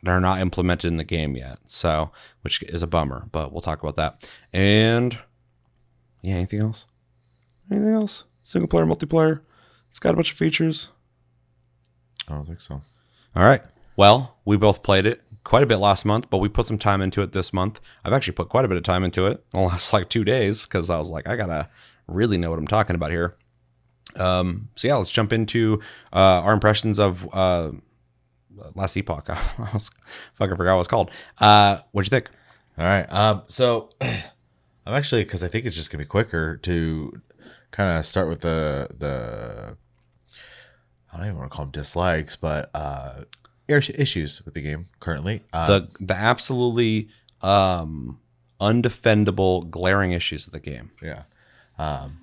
are 0.08 0.20
not 0.20 0.40
implemented 0.40 0.88
in 0.88 0.96
the 0.96 1.04
game 1.04 1.36
yet. 1.36 1.58
So, 1.66 2.10
which 2.42 2.62
is 2.64 2.82
a 2.82 2.86
bummer, 2.86 3.28
but 3.32 3.52
we'll 3.52 3.62
talk 3.62 3.82
about 3.82 3.96
that. 3.96 4.28
And 4.52 5.18
yeah, 6.22 6.34
anything 6.34 6.60
else? 6.60 6.86
Anything 7.70 7.92
else? 7.94 8.24
Single 8.42 8.68
player, 8.68 8.86
multiplayer. 8.86 9.40
It's 9.90 9.98
got 9.98 10.14
a 10.14 10.16
bunch 10.16 10.32
of 10.32 10.38
features. 10.38 10.88
I 12.28 12.32
don't 12.32 12.46
think 12.46 12.60
so. 12.60 12.82
All 13.36 13.44
right. 13.44 13.62
Well, 13.96 14.36
we 14.44 14.56
both 14.56 14.82
played 14.82 15.06
it 15.06 15.22
quite 15.44 15.62
a 15.62 15.66
bit 15.66 15.76
last 15.76 16.04
month, 16.04 16.30
but 16.30 16.38
we 16.38 16.48
put 16.48 16.66
some 16.66 16.78
time 16.78 17.00
into 17.00 17.22
it 17.22 17.32
this 17.32 17.52
month. 17.52 17.80
I've 18.04 18.12
actually 18.12 18.34
put 18.34 18.48
quite 18.48 18.64
a 18.64 18.68
bit 18.68 18.76
of 18.76 18.82
time 18.82 19.04
into 19.04 19.26
it 19.26 19.44
in 19.54 19.60
the 19.60 19.60
last 19.68 19.92
like 19.92 20.08
two 20.08 20.24
days 20.24 20.66
because 20.66 20.90
I 20.90 20.98
was 20.98 21.10
like, 21.10 21.28
I 21.28 21.36
gotta 21.36 21.68
really 22.06 22.38
know 22.38 22.50
what 22.50 22.58
I'm 22.58 22.66
talking 22.66 22.96
about 22.96 23.10
here. 23.10 23.36
Um, 24.16 24.68
so 24.74 24.88
yeah, 24.88 24.96
let's 24.96 25.10
jump 25.10 25.32
into 25.32 25.80
uh, 26.12 26.40
our 26.42 26.52
impressions 26.52 26.98
of 26.98 27.28
uh, 27.32 27.72
Last 28.74 28.96
Epoch. 28.96 29.26
I 29.28 29.68
was 29.72 29.90
fucking 30.34 30.56
forgot 30.56 30.74
what 30.74 30.80
it's 30.80 30.88
called. 30.88 31.10
Uh, 31.38 31.78
what'd 31.92 32.10
you 32.10 32.16
think? 32.16 32.30
All 32.78 32.84
right. 32.84 33.06
Um. 33.10 33.42
So 33.46 33.90
I'm 34.00 34.14
actually 34.86 35.24
because 35.24 35.42
I 35.42 35.48
think 35.48 35.64
it's 35.66 35.76
just 35.76 35.90
gonna 35.90 36.02
be 36.04 36.08
quicker 36.08 36.56
to 36.58 37.20
kind 37.70 37.96
of 37.98 38.04
start 38.06 38.28
with 38.28 38.40
the 38.40 38.88
the 38.98 39.76
I 41.12 41.16
don't 41.16 41.26
even 41.26 41.38
want 41.38 41.50
to 41.50 41.56
call 41.56 41.64
them 41.66 41.72
dislikes, 41.72 42.34
but 42.36 42.70
uh, 42.74 43.22
issues 43.68 44.42
with 44.44 44.54
the 44.54 44.60
game 44.60 44.86
currently. 45.00 45.42
Um, 45.52 45.66
The 45.66 45.88
the 46.00 46.14
absolutely 46.14 47.08
um, 47.42 48.18
undefendable, 48.60 49.70
glaring 49.70 50.10
issues 50.12 50.46
of 50.46 50.52
the 50.52 50.60
game. 50.60 50.90
yeah. 51.02 51.22
Um. 51.78 52.18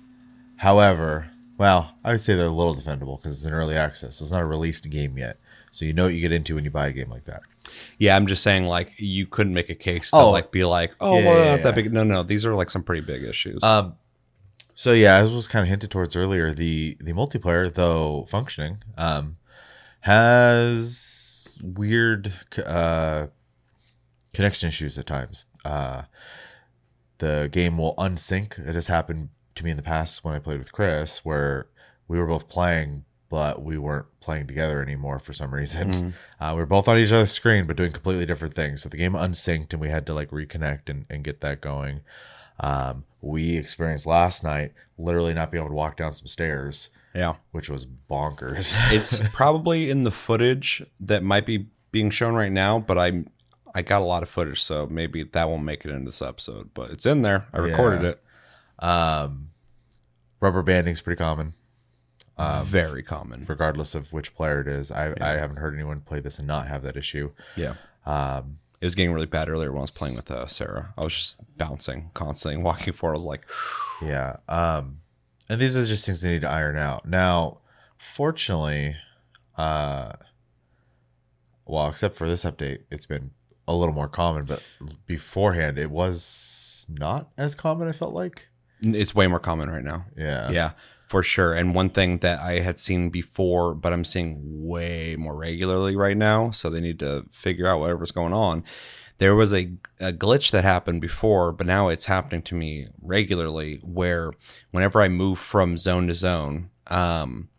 However, 0.56 1.30
well, 1.58 1.92
I 2.04 2.12
would 2.12 2.20
say 2.20 2.34
they're 2.36 2.46
a 2.46 2.50
little 2.50 2.76
defendable 2.76 3.18
because 3.18 3.34
it's 3.34 3.44
an 3.44 3.52
early 3.52 3.74
access. 3.76 4.16
So 4.16 4.24
it's 4.24 4.32
not 4.32 4.42
a 4.42 4.46
released 4.46 4.88
game 4.90 5.18
yet, 5.18 5.38
so 5.72 5.84
you 5.84 5.92
know 5.92 6.04
what 6.04 6.14
you 6.14 6.20
get 6.20 6.30
into 6.30 6.54
when 6.54 6.62
you 6.64 6.70
buy 6.70 6.86
a 6.86 6.92
game 6.92 7.10
like 7.10 7.24
that. 7.24 7.42
Yeah, 7.98 8.14
I'm 8.16 8.26
just 8.28 8.42
saying, 8.44 8.64
like, 8.66 8.92
you 8.98 9.26
couldn't 9.26 9.54
make 9.54 9.68
a 9.70 9.74
case 9.74 10.10
to 10.10 10.16
Oh. 10.18 10.30
like 10.30 10.52
be 10.52 10.64
like, 10.64 10.94
oh, 11.00 11.18
Yeah, 11.18 11.24
well, 11.26 11.38
yeah, 11.38 11.50
not 11.52 11.56
yeah. 11.58 11.62
that 11.64 11.74
big. 11.74 11.92
No, 11.92 12.04
no, 12.04 12.22
these 12.22 12.46
are 12.46 12.54
like 12.54 12.70
some 12.70 12.82
pretty 12.84 13.00
big 13.00 13.24
issues. 13.24 13.62
Um, 13.64 13.94
so 14.74 14.92
yeah, 14.92 15.16
as 15.16 15.30
was 15.32 15.48
kind 15.48 15.62
of 15.64 15.68
hinted 15.68 15.90
towards 15.90 16.14
earlier, 16.14 16.52
the 16.54 16.96
the 17.00 17.12
multiplayer, 17.12 17.72
though 17.72 18.26
functioning, 18.28 18.82
um, 18.96 19.36
has 20.32 21.58
weird 21.62 22.32
uh, 22.64 23.26
connection 24.32 24.68
issues 24.68 24.98
at 24.98 25.06
times. 25.06 25.46
Uh, 25.64 26.02
the 27.18 27.48
game 27.52 27.78
will 27.78 27.94
unsync. 27.96 28.58
It 28.58 28.74
has 28.74 28.88
happened 28.88 29.28
to 29.54 29.64
me 29.64 29.70
in 29.70 29.76
the 29.76 29.82
past 29.82 30.24
when 30.24 30.34
I 30.34 30.38
played 30.38 30.58
with 30.58 30.72
Chris, 30.72 31.24
where 31.24 31.66
we 32.08 32.18
were 32.18 32.26
both 32.26 32.48
playing, 32.48 33.04
but 33.32 33.62
we 33.62 33.78
weren't 33.78 34.04
playing 34.20 34.46
together 34.46 34.82
anymore 34.82 35.18
for 35.18 35.32
some 35.32 35.54
reason. 35.54 36.12
Uh, 36.38 36.52
we 36.54 36.60
were 36.60 36.66
both 36.66 36.86
on 36.86 36.98
each 36.98 37.10
other's 37.12 37.32
screen, 37.32 37.66
but 37.66 37.76
doing 37.78 37.90
completely 37.90 38.26
different 38.26 38.52
things. 38.54 38.82
So 38.82 38.90
the 38.90 38.98
game 38.98 39.14
unsynced, 39.14 39.72
and 39.72 39.80
we 39.80 39.88
had 39.88 40.04
to 40.06 40.12
like 40.12 40.30
reconnect 40.30 40.90
and, 40.90 41.06
and 41.08 41.24
get 41.24 41.40
that 41.40 41.62
going. 41.62 42.00
Um, 42.60 43.04
we 43.22 43.56
experienced 43.56 44.04
last 44.06 44.44
night 44.44 44.72
literally 44.98 45.32
not 45.32 45.50
being 45.50 45.62
able 45.62 45.70
to 45.70 45.74
walk 45.74 45.96
down 45.96 46.12
some 46.12 46.26
stairs, 46.26 46.90
Yeah. 47.14 47.36
which 47.52 47.70
was 47.70 47.86
bonkers. 47.86 48.76
It's 48.92 49.20
probably 49.30 49.88
in 49.90 50.02
the 50.02 50.10
footage 50.10 50.82
that 51.00 51.22
might 51.22 51.46
be 51.46 51.68
being 51.90 52.10
shown 52.10 52.34
right 52.34 52.52
now, 52.52 52.80
but 52.80 52.98
I'm 52.98 53.30
I 53.74 53.80
got 53.80 54.02
a 54.02 54.04
lot 54.04 54.22
of 54.22 54.28
footage, 54.28 54.62
so 54.62 54.86
maybe 54.90 55.22
that 55.22 55.48
won't 55.48 55.64
make 55.64 55.86
it 55.86 55.90
into 55.90 56.04
this 56.04 56.20
episode. 56.20 56.74
But 56.74 56.90
it's 56.90 57.06
in 57.06 57.22
there. 57.22 57.46
I 57.54 57.58
recorded 57.60 58.02
Yeah. 58.02 58.10
it. 58.10 58.86
um, 58.86 59.48
rubber 60.40 60.62
banding's 60.62 61.00
pretty 61.00 61.18
common, 61.18 61.54
Very 62.64 63.02
common. 63.02 63.44
regardless 63.48 63.94
of 63.94 64.12
which 64.12 64.34
player 64.34 64.60
it 64.60 64.68
is. 64.68 64.90
I, 64.90 65.14
I 65.20 65.32
haven't 65.34 65.56
heard 65.58 65.74
anyone 65.74 66.00
play 66.00 66.20
this 66.20 66.38
and 66.38 66.48
not 66.48 66.66
have 66.68 66.82
that 66.82 66.96
issue. 66.96 67.30
Yeah. 67.56 67.74
Um, 68.06 68.58
It 68.80 68.86
was 68.86 68.94
getting 68.96 69.12
really 69.12 69.26
bad 69.26 69.48
earlier 69.48 69.70
when 69.70 69.78
I 69.78 69.82
was 69.82 69.90
playing 69.92 70.16
with 70.16 70.30
uh, 70.30 70.46
Sarah. 70.48 70.92
I 70.98 71.04
was 71.04 71.14
just 71.14 71.56
bouncing 71.56 72.10
constantly 72.14 72.60
walking 72.62 72.92
forward. 72.92 73.14
I 73.14 73.18
was 73.18 73.24
like, 73.26 73.42
Yeah. 74.02 74.36
Um, 74.48 74.98
and 75.48 75.60
these 75.60 75.76
are 75.76 75.86
just 75.86 76.04
things 76.06 76.20
they 76.22 76.30
need 76.30 76.40
to 76.40 76.48
iron 76.50 76.76
out. 76.76 77.06
Now, 77.06 77.58
fortunately, 77.98 78.96
uh, 79.56 80.12
well, 81.66 81.88
except 81.88 82.16
for 82.16 82.28
this 82.28 82.44
update, 82.44 82.80
it's 82.90 83.06
been 83.06 83.30
a 83.68 83.74
little 83.74 83.94
more 83.94 84.08
common, 84.08 84.44
but 84.44 84.62
beforehand, 85.06 85.78
it 85.78 85.90
was 85.90 86.86
not 86.88 87.30
as 87.38 87.54
common, 87.54 87.86
I 87.88 87.92
felt 87.92 88.12
like. 88.14 88.46
it's 88.80 89.14
way 89.14 89.28
more 89.28 89.38
common 89.38 89.70
right 89.70 89.84
now. 89.84 90.06
Yeah. 90.16 90.50
Yeah, 90.50 90.70
for 91.12 91.22
sure. 91.22 91.52
And 91.52 91.74
one 91.74 91.90
thing 91.90 92.20
that 92.20 92.40
I 92.40 92.60
had 92.60 92.80
seen 92.80 93.10
before, 93.10 93.74
but 93.74 93.92
I'm 93.92 94.02
seeing 94.02 94.40
way 94.66 95.14
more 95.18 95.36
regularly 95.36 95.94
right 95.94 96.16
now, 96.16 96.50
so 96.52 96.70
they 96.70 96.80
need 96.80 97.00
to 97.00 97.26
figure 97.30 97.66
out 97.66 97.80
whatever's 97.80 98.12
going 98.12 98.32
on. 98.32 98.64
There 99.18 99.34
was 99.34 99.52
a, 99.52 99.74
a 100.00 100.14
glitch 100.14 100.52
that 100.52 100.64
happened 100.64 101.02
before, 101.02 101.52
but 101.52 101.66
now 101.66 101.88
it's 101.88 102.06
happening 102.06 102.40
to 102.44 102.54
me 102.54 102.86
regularly 103.02 103.78
where 103.82 104.32
whenever 104.70 105.02
I 105.02 105.08
move 105.08 105.38
from 105.38 105.76
zone 105.76 106.06
to 106.06 106.14
zone, 106.14 106.70
um, 106.86 107.50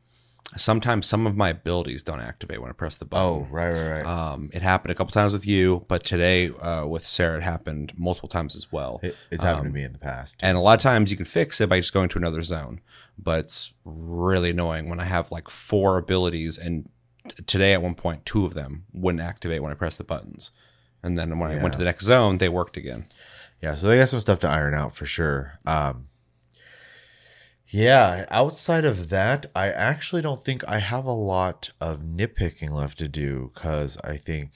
sometimes 0.57 1.07
some 1.07 1.25
of 1.27 1.36
my 1.36 1.50
abilities 1.50 2.03
don't 2.03 2.19
activate 2.19 2.62
when 2.62 2.69
I 2.69 2.74
press 2.74 2.95
the 2.95 3.05
button. 3.05 3.25
Oh, 3.25 3.48
right, 3.50 3.74
right, 3.74 3.91
right. 3.91 4.05
Um, 4.05 4.50
it 4.53 4.62
happened 4.62 4.91
a 4.91 4.95
couple 4.95 5.12
times 5.12 5.33
with 5.33 5.45
you, 5.45 5.86
but 5.88 6.03
today 6.03 6.50
uh, 6.50 6.86
with 6.86 7.05
Sarah, 7.05 7.38
it 7.38 7.43
happened 7.43 7.93
multiple 7.98 8.29
times 8.29 8.55
as 8.55 8.72
well. 8.72 9.00
it, 9.03 9.15
it's 9.31 9.43
happened 9.43 9.65
to 9.65 9.72
me 9.72 9.83
in 9.83 9.93
the 9.93 10.00
past. 10.00 10.39
And 10.41 10.57
a 10.57 10.60
lot 10.60 10.79
of 10.79 10.83
times 10.83 11.12
you 11.12 11.17
can 11.17 11.25
fix 11.25 11.60
it 11.62 11.69
by 11.69 11.79
just 11.79 11.93
going 11.93 12.10
to 12.10 12.17
another 12.17 12.43
zone. 12.43 12.81
But 13.17 13.39
it's 13.41 13.74
really 13.86 14.51
annoying 14.51 14.89
when 14.89 15.00
I 15.00 15.05
have 15.05 15.31
like 15.31 15.50
four 15.50 15.98
abilities 15.98 16.57
and 16.57 16.89
today 17.48 17.74
at 17.74 17.81
one 17.81 17.95
point 17.95 18.25
two 18.25 18.45
of 18.45 18.53
them 18.53 18.86
wouldn't 18.91 19.24
activate 19.24 19.62
when 19.62 19.72
I 19.72 19.75
press 19.75 19.95
the 19.95 20.03
buttons. 20.03 20.51
And 21.03 21.17
then 21.17 21.38
when 21.38 21.51
I 21.51 21.62
went 21.62 21.74
to 21.74 21.79
the 21.79 21.86
next 21.86 22.05
zone, 22.05 22.38
they 22.38 22.48
worked 22.50 22.77
again. 22.77 23.07
Yeah, 23.62 23.75
so 23.75 23.88
they 23.88 23.98
got 23.98 24.10
some 24.10 24.19
stuff 24.19 24.39
to 24.39 24.50
iron 24.50 24.74
out 24.74 24.95
for 24.95 25.05
sure. 25.05 25.60
Um, 25.65 26.07
yeah, 27.73 28.27
outside 28.29 28.85
of 28.85 29.09
that, 29.09 29.47
I 29.55 29.69
actually 29.69 30.21
don't 30.21 30.45
think 30.45 30.63
I 30.67 30.77
have 30.77 31.05
a 31.05 31.11
lot 31.11 31.71
of 31.81 32.01
nitpicking 32.01 32.69
left 32.69 32.99
to 32.99 33.07
do 33.07 33.49
because 33.51 33.97
I 34.03 34.17
think 34.17 34.51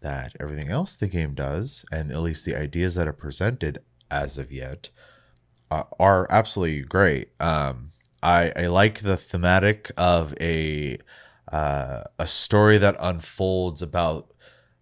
that 0.00 0.34
everything 0.40 0.68
else 0.68 0.96
the 0.96 1.06
game 1.06 1.34
does, 1.34 1.84
and 1.92 2.10
at 2.10 2.20
least 2.20 2.44
the 2.44 2.56
ideas 2.56 2.96
that 2.96 3.06
are 3.06 3.12
presented 3.12 3.78
as 4.10 4.36
of 4.36 4.50
yet, 4.50 4.90
uh, 5.70 5.84
are 6.00 6.26
absolutely 6.28 6.80
great. 6.80 7.28
Um, 7.38 7.92
I, 8.20 8.52
I 8.56 8.66
like 8.66 9.02
the 9.02 9.16
thematic 9.16 9.92
of 9.96 10.34
a 10.40 10.98
uh, 11.52 12.02
a 12.18 12.26
story 12.26 12.78
that 12.78 12.96
unfolds 12.98 13.80
about 13.80 14.34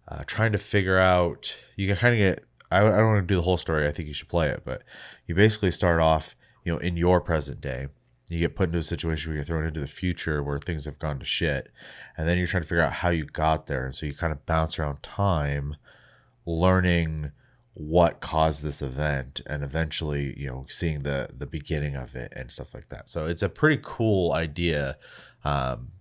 uh, 0.07 0.23
trying 0.25 0.53
to 0.53 0.57
figure 0.57 0.97
out. 0.97 1.55
You 1.75 1.87
can 1.87 1.97
kind 1.97 2.15
of 2.15 2.17
get. 2.17 2.45
I, 2.71 2.79
I 2.79 2.97
don't 2.97 3.13
want 3.13 3.27
to 3.27 3.31
do 3.31 3.35
the 3.35 3.43
whole 3.43 3.57
story. 3.57 3.85
I 3.85 3.91
think 3.91 4.07
you 4.07 4.15
should 4.15 4.27
play 4.27 4.49
it, 4.49 4.63
but 4.65 4.81
you 5.27 5.35
basically 5.35 5.69
start 5.69 6.01
off, 6.01 6.35
you 6.65 6.73
know, 6.73 6.79
in 6.79 6.97
your 6.97 7.21
present 7.21 7.61
day. 7.61 7.87
You 8.27 8.39
get 8.39 8.55
put 8.55 8.69
into 8.69 8.79
a 8.79 8.83
situation 8.83 9.29
where 9.29 9.37
you're 9.37 9.45
thrown 9.45 9.67
into 9.67 9.79
the 9.79 9.87
future 9.87 10.41
where 10.41 10.57
things 10.57 10.85
have 10.85 10.97
gone 10.97 11.19
to 11.19 11.25
shit, 11.25 11.71
and 12.17 12.27
then 12.27 12.39
you're 12.39 12.47
trying 12.47 12.63
to 12.63 12.67
figure 12.67 12.83
out 12.83 12.93
how 12.93 13.09
you 13.09 13.23
got 13.23 13.67
there. 13.67 13.85
And 13.85 13.93
so 13.95 14.07
you 14.07 14.15
kind 14.15 14.33
of 14.33 14.45
bounce 14.47 14.79
around 14.79 15.03
time, 15.03 15.75
learning 16.43 17.31
what 17.75 18.21
caused 18.21 18.63
this 18.63 18.81
event, 18.81 19.41
and 19.45 19.63
eventually, 19.63 20.33
you 20.39 20.49
know, 20.49 20.65
seeing 20.67 21.03
the 21.03 21.29
the 21.37 21.45
beginning 21.45 21.95
of 21.95 22.15
it 22.15 22.33
and 22.35 22.51
stuff 22.51 22.73
like 22.73 22.89
that. 22.89 23.09
So 23.09 23.27
it's 23.27 23.43
a 23.43 23.49
pretty 23.49 23.79
cool 23.83 24.33
idea. 24.33 24.97
Um, 25.43 25.91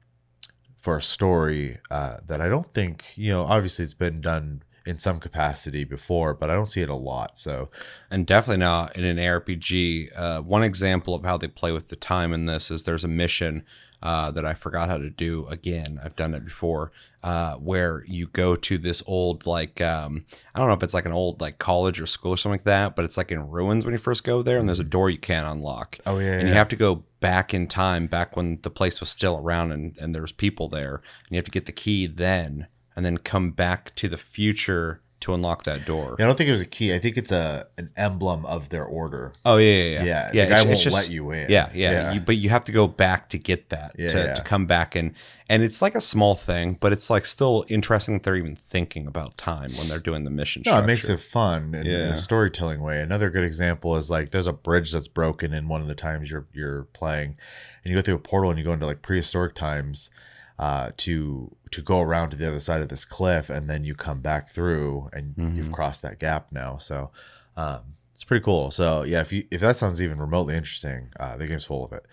for 0.85 0.99
a 0.99 1.03
story 1.03 1.79
uh, 1.91 2.19
that 2.27 2.43
I 2.43 2.49
don't 2.51 2.71
think 2.71 3.17
you 3.17 3.33
know. 3.33 3.45
Obviously, 3.45 3.85
it's 3.85 3.95
been 3.95 4.21
done 4.21 4.63
in 4.87 4.99
some 4.99 5.19
capacity 5.19 5.85
before, 5.85 6.35
but 6.35 6.51
I 6.51 6.55
don't 6.55 6.71
see 6.71 6.83
it 6.83 6.89
a 6.89 6.95
lot. 6.95 7.39
So 7.39 7.71
And 8.11 8.27
definitely 8.27 8.61
not 8.61 8.97
in 8.97 9.05
an 9.05 9.17
ARPG. 9.17 10.11
Uh, 10.15 10.43
one 10.43 10.63
example 10.63 11.15
of 11.15 11.25
how 11.25 11.37
they 11.37 11.49
play 11.49 11.73
with 11.73 11.89
the 11.89 11.97
time 11.97 12.33
in 12.33 12.47
this 12.47 12.71
is 12.71 12.85
there's 12.85 13.05
a 13.05 13.09
mission 13.09 13.65
uh, 14.05 14.31
that 14.31 14.45
I 14.45 14.53
forgot 14.53 14.91
how 14.91 14.99
to 14.99 15.09
do 15.09 15.47
again. 15.49 15.99
I've 16.05 16.15
done 16.15 16.35
it 16.35 16.45
before, 16.45 16.93
uh, 17.23 17.55
where 17.55 18.05
you 18.07 18.27
go 18.27 18.55
to 18.55 18.77
this 18.77 19.03
old 19.07 19.47
like 19.47 19.81
um, 19.81 20.27
I 20.55 20.59
don't 20.59 20.69
know 20.69 20.75
if 20.75 20.83
it's 20.83 20.93
like 20.93 21.07
an 21.07 21.13
old 21.13 21.41
like 21.41 21.59
college 21.59 21.99
or 21.99 22.07
school 22.07 22.33
or 22.33 22.37
something 22.37 22.59
like 22.59 22.65
that, 22.65 22.97
but 22.97 23.07
it's 23.07 23.17
like 23.17 23.33
in 23.33 23.49
ruins 23.49 23.87
when 23.87 23.93
you 23.93 23.99
first 23.99 24.23
go 24.23 24.43
there, 24.43 24.59
and 24.59 24.69
there's 24.69 24.79
a 24.79 24.85
door 24.85 25.09
you 25.09 25.17
can't 25.17 25.47
unlock. 25.47 25.99
Oh, 26.05 26.19
yeah, 26.19 26.39
and 26.39 26.47
you 26.47 26.53
have 26.53 26.69
to 26.69 26.77
go 26.77 27.05
back 27.21 27.55
in 27.55 27.67
time, 27.67 28.07
back 28.07 28.37
when 28.37 28.59
the 28.61 28.69
place 28.69 29.01
was 29.01 29.09
still 29.09 29.39
around 29.39 29.73
and 29.73 29.97
and 29.97 30.15
there 30.15 30.21
was 30.21 30.33
people 30.33 30.69
there, 30.69 30.97
and 30.97 31.31
you 31.31 31.37
have 31.37 31.47
to 31.47 31.51
get 31.51 31.65
the 31.65 31.73
key 31.73 32.07
then, 32.07 32.67
and 32.97 33.05
then 33.05 33.19
come 33.19 33.51
back 33.51 33.95
to 33.97 34.09
the 34.09 34.19
future 34.19 35.01
to 35.21 35.33
unlock 35.33 35.63
that 35.63 35.87
door. 35.87 36.17
I 36.19 36.25
don't 36.25 36.37
think 36.37 36.49
it 36.49 36.53
was 36.53 36.61
a 36.61 36.67
key. 36.67 36.93
I 36.93 36.99
think 36.99 37.17
it's 37.17 37.33
a 37.33 37.67
an 37.79 37.91
emblem 37.97 38.45
of 38.45 38.69
their 38.69 38.85
order. 38.85 39.33
Oh 39.47 39.57
yeah, 39.57 39.71
yeah, 39.71 39.83
yeah. 39.83 40.05
Yeah, 40.05 40.31
yeah 40.35 40.45
the 40.45 40.51
guy 40.51 40.61
it's- 40.61 40.85
it's 40.85 40.85
won't 40.95 40.95
let 41.07 41.11
you 41.11 41.31
in. 41.31 41.51
Yeah, 41.51 41.71
yeah. 41.73 41.91
Yeah. 41.91 42.13
You, 42.13 42.21
but 42.21 42.37
you 42.37 42.51
have 42.51 42.65
to 42.65 42.73
go 42.73 42.87
back 42.87 43.31
to 43.31 43.39
get 43.39 43.71
that 43.71 43.95
Yeah, 43.99 44.09
to, 44.11 44.19
yeah. 44.19 44.35
to 44.35 44.43
come 44.43 44.67
back 44.67 44.95
and 44.95 45.15
and 45.49 45.63
it's 45.63 45.81
like 45.81 45.95
a 45.95 46.01
small 46.03 46.35
thing, 46.35 46.77
but 46.79 46.93
it's 46.93 47.09
like 47.09 47.25
still 47.25 47.65
interesting 47.69 48.15
that 48.17 48.23
they're 48.23 48.37
even 48.37 48.55
thinking 48.57 49.07
about 49.07 49.39
time 49.39 49.71
when 49.79 49.89
they're 49.89 49.99
doing 49.99 50.25
the 50.25 50.31
mission. 50.31 50.63
No, 50.67 50.79
it 50.79 50.87
makes 50.87 51.09
it 51.09 51.21
fun 51.21 51.75
in, 51.75 51.87
in 51.87 52.11
a 52.11 52.17
storytelling 52.19 52.83
way. 52.83 53.01
Another 53.01 53.31
good 53.31 53.45
example 53.45 53.97
is 53.97 54.11
like 54.11 54.29
there's 54.29 54.47
a 54.47 54.53
bridge 54.53 54.93
that's 54.93 55.09
broken 55.09 55.55
in 55.55 55.69
one 55.69 55.81
of 55.81 55.87
the 55.87 55.95
times 55.95 56.31
you're 56.31 56.47
you're 56.53 56.83
playing, 56.93 57.39
and 57.83 57.91
you 57.91 57.95
go 57.97 58.03
through 58.03 58.17
a 58.17 58.19
portal 58.19 58.51
and 58.51 58.59
you 58.59 58.65
go 58.65 58.75
into 58.75 58.85
like 58.85 59.01
prehistoric 59.01 59.55
times 59.55 60.11
uh, 60.59 60.91
to 60.99 61.55
to 61.73 61.83
go 61.83 62.01
around 62.01 62.31
to 62.31 62.37
the 62.37 62.47
other 62.47 62.61
side 62.61 62.81
of 62.81 62.89
this 62.89 63.05
cliff, 63.05 63.51
and 63.51 63.69
then 63.69 63.83
you 63.85 63.95
come 63.95 64.21
back 64.21 64.51
through 64.51 65.11
and 65.13 65.35
Mm-hmm. 65.37 65.57
you've 65.57 65.73
crossed 65.73 66.03
that 66.03 66.19
gap 66.21 66.53
now. 66.53 66.77
So 66.79 67.11
um, 67.57 67.81
it's 68.15 68.25
pretty 68.25 68.45
cool. 68.45 68.71
So 68.71 69.03
yeah, 69.03 69.21
if 69.21 69.33
you 69.33 69.45
if 69.51 69.61
that 69.61 69.77
sounds 69.77 70.01
even 70.01 70.19
remotely 70.19 70.55
interesting, 70.55 71.09
uh, 71.19 71.37
the 71.37 71.47
game's 71.47 71.65
full 71.65 71.85
of 71.85 71.93
it. 71.93 72.07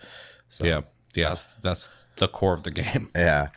So 0.48 0.64
Yeah, 0.64 0.80
yeah. 1.14 1.28
That's, 1.30 1.54
that's 1.56 2.04
the 2.16 2.28
core 2.28 2.54
of 2.54 2.64
the 2.64 2.70
game. 2.72 3.10
yeah. 3.16 3.48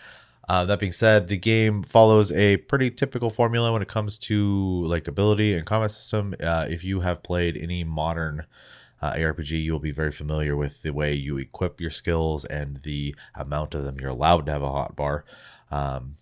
Uh, 0.47 0.63
that 0.65 0.77
being 0.79 0.91
said, 0.91 1.27
the 1.27 1.37
game 1.37 1.81
follows 1.81 2.31
a 2.31 2.57
pretty 2.57 2.91
typical 2.91 3.31
formula 3.31 3.73
when 3.73 3.81
it 3.81 3.87
comes 3.87 4.19
to 4.19 4.83
like 4.85 5.07
ability 5.07 5.55
and 5.55 5.65
combat 5.65 5.89
system. 5.89 6.35
Uh, 6.39 6.67
if 6.69 6.83
you 6.83 6.99
have 6.99 7.23
played 7.23 7.57
any 7.57 7.83
modern 7.83 8.45
uh, 9.01 9.13
ARPG, 9.13 9.63
you 9.63 9.71
will 9.71 9.79
be 9.79 9.91
very 9.91 10.11
familiar 10.11 10.55
with 10.55 10.81
the 10.81 10.91
way 10.91 11.13
you 11.13 11.37
equip 11.37 11.81
your 11.81 11.91
skills 11.91 12.45
and 12.45 12.77
the 12.77 13.15
amount 13.35 13.75
of 13.75 13.83
them 13.83 13.99
you're 13.99 14.09
allowed 14.09 14.45
to 14.45 14.51
have 14.51 14.63
a 14.63 14.67
hotbar. 14.67 15.23
Um, 15.71 16.17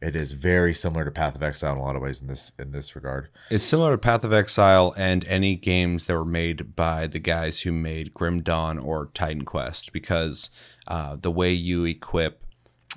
it 0.00 0.16
is 0.16 0.32
very 0.32 0.74
similar 0.74 1.04
to 1.04 1.10
Path 1.12 1.36
of 1.36 1.42
Exile 1.42 1.74
in 1.74 1.78
a 1.78 1.82
lot 1.82 1.94
of 1.94 2.02
ways 2.02 2.20
in 2.20 2.26
this 2.26 2.52
in 2.58 2.72
this 2.72 2.96
regard. 2.96 3.28
It's 3.50 3.62
similar 3.62 3.92
to 3.92 3.98
Path 3.98 4.24
of 4.24 4.32
Exile 4.32 4.92
and 4.96 5.26
any 5.28 5.54
games 5.54 6.06
that 6.06 6.14
were 6.14 6.24
made 6.24 6.74
by 6.74 7.06
the 7.06 7.20
guys 7.20 7.60
who 7.60 7.70
made 7.70 8.12
Grim 8.12 8.42
Dawn 8.42 8.78
or 8.78 9.10
Titan 9.14 9.44
Quest 9.44 9.92
because 9.92 10.50
uh, 10.88 11.16
the 11.20 11.30
way 11.30 11.52
you 11.52 11.84
equip 11.84 12.44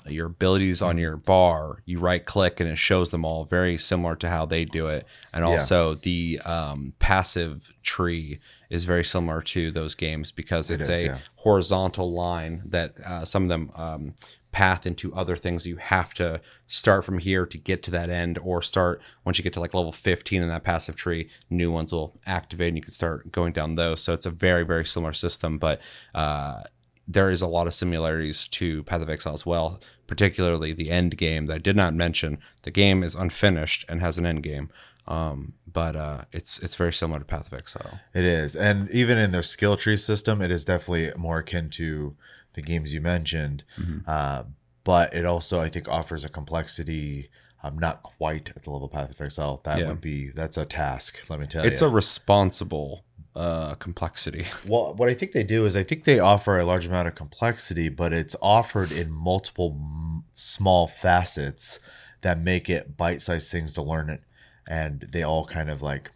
your 0.08 0.28
abilities 0.28 0.82
on 0.82 0.98
your 0.98 1.16
bar, 1.16 1.82
you 1.86 2.00
right 2.00 2.26
click 2.26 2.60
and 2.60 2.70
it 2.70 2.78
shows 2.78 3.12
them 3.12 3.24
all 3.24 3.46
very 3.46 3.78
similar 3.78 4.16
to 4.16 4.30
how 4.30 4.46
they 4.46 4.66
do 4.66 4.88
it. 4.88 5.06
And 5.34 5.46
also 5.46 5.96
the 5.96 6.40
um, 6.46 6.94
passive 7.00 7.74
tree 7.82 8.40
is 8.70 8.86
very 8.86 9.04
similar 9.04 9.42
to 9.42 9.72
those 9.72 9.96
games 9.96 10.32
because 10.32 10.70
it's 10.70 10.90
is, 10.90 11.02
a 11.02 11.06
yeah. 11.06 11.18
horizontal 11.38 12.12
line 12.12 12.64
that 12.66 13.00
uh, 13.00 13.26
some 13.26 13.44
of 13.44 13.50
them 13.50 13.72
um, 13.76 14.14
path 14.56 14.88
into 14.88 15.14
other 15.14 15.36
things. 15.36 15.68
You 15.68 15.76
have 15.76 16.14
to 16.14 16.40
start 16.66 17.04
from 17.04 17.20
here 17.20 17.46
to 17.46 17.58
get 17.58 17.84
to 17.84 17.92
that 17.92 18.10
end, 18.10 18.40
or 18.40 18.62
start 18.62 19.02
once 19.26 19.38
you 19.38 19.44
get 19.44 19.52
to 19.54 19.60
like 19.60 19.74
level 19.74 19.92
15 19.92 20.42
in 20.42 20.48
that 20.48 20.64
passive 20.64 20.96
tree, 20.96 21.30
new 21.50 21.72
ones 21.72 21.92
will 21.92 22.18
activate 22.26 22.70
and 22.70 22.78
you 22.78 22.82
can 22.82 22.94
start 22.94 23.32
going 23.34 23.52
down 23.52 23.76
those. 23.76 24.02
So 24.02 24.14
it's 24.14 24.26
a 24.26 24.32
very, 24.32 24.64
very 24.64 24.86
similar 24.86 25.12
system, 25.12 25.58
but 25.58 25.82
uh, 26.14 26.64
there 27.06 27.30
is 27.30 27.42
a 27.42 27.48
lot 27.48 27.68
of 27.68 27.74
similarities 27.74 28.48
to 28.48 28.84
Path 28.84 29.02
of 29.02 29.10
Exile 29.10 29.34
as 29.34 29.46
well, 29.46 29.82
particularly 30.08 30.72
the 30.72 30.90
end 30.90 31.18
game 31.18 31.48
that 31.48 31.56
I 31.56 31.60
did 31.60 31.76
not 31.76 31.94
mention. 31.94 32.40
The 32.64 32.72
game 32.72 33.04
is 33.04 33.14
unfinished 33.14 33.86
and 33.90 34.00
has 34.00 34.18
an 34.18 34.26
end 34.26 34.42
game. 34.44 34.70
Um, 35.08 35.54
but 35.72 35.96
uh, 35.96 36.22
it's 36.32 36.58
it's 36.60 36.76
very 36.76 36.94
similar 36.94 37.20
to 37.20 37.26
Path 37.26 37.48
of 37.48 37.54
Exile. 37.54 38.00
It 38.14 38.24
is, 38.24 38.56
and 38.56 38.90
even 38.90 39.18
in 39.18 39.32
their 39.32 39.44
skill 39.44 39.76
tree 39.76 39.98
system, 39.98 40.42
it 40.42 40.50
is 40.52 40.66
definitely 40.66 41.12
more 41.18 41.40
akin 41.40 41.70
to 41.72 42.16
the 42.54 42.62
games 42.62 42.94
you 42.94 43.02
mentioned. 43.02 43.64
Uh, 44.08 44.44
but 44.84 45.14
it 45.14 45.26
also, 45.26 45.60
I 45.62 45.70
think, 45.70 45.88
offers 45.88 46.24
a 46.26 46.30
complexity. 46.30 47.30
Um, 47.64 47.80
not 47.80 48.04
quite 48.04 48.52
at 48.56 48.62
the 48.62 48.70
level 48.70 48.86
of 48.86 48.92
Path 48.92 49.10
of 49.10 49.20
Exile. 49.20 49.60
That 49.64 49.80
Yeah. 49.80 49.88
would 49.90 50.00
be 50.02 50.30
that's 50.30 50.56
a 50.56 50.66
task. 50.66 51.28
Let 51.30 51.40
me 51.40 51.48
tell 51.48 51.62
It's 51.64 51.66
you. 51.66 51.72
It's 51.72 51.82
a 51.82 51.90
responsible 51.90 53.04
uh, 53.36 53.74
complexity. 53.76 54.46
Well, 54.68 54.94
what 54.94 55.10
I 55.10 55.14
think 55.16 55.32
they 55.32 55.44
do 55.44 55.66
is 55.66 55.76
I 55.76 55.82
think 55.84 56.04
they 56.04 56.20
offer 56.20 56.60
a 56.60 56.64
large 56.66 56.86
amount 56.86 57.08
of 57.08 57.16
complexity, 57.16 57.90
but 57.90 58.14
it's 58.14 58.36
offered 58.42 58.92
in 58.92 59.12
multiple 59.12 59.76
m- 59.80 60.24
small 60.36 60.88
facets 60.88 61.80
that 62.22 62.40
make 62.40 62.70
it 62.70 62.96
bite-sized 62.98 63.52
things 63.52 63.74
to 63.74 63.82
learn 63.82 64.10
it, 64.12 64.22
and 64.68 65.08
they 65.12 65.24
all 65.24 65.46
kind 65.46 65.70
of 65.70 65.82
like 65.82 66.12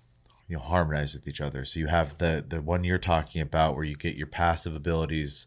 you 0.47 0.55
know 0.55 0.61
harmonize 0.61 1.13
with 1.13 1.27
each 1.27 1.41
other. 1.41 1.63
So 1.65 1.79
you 1.79 1.87
have 1.87 2.17
the 2.17 2.43
the 2.47 2.61
one 2.61 2.83
you're 2.83 2.97
talking 2.97 3.41
about 3.41 3.75
where 3.75 3.85
you 3.85 3.95
get 3.95 4.15
your 4.15 4.27
passive 4.27 4.75
abilities 4.75 5.45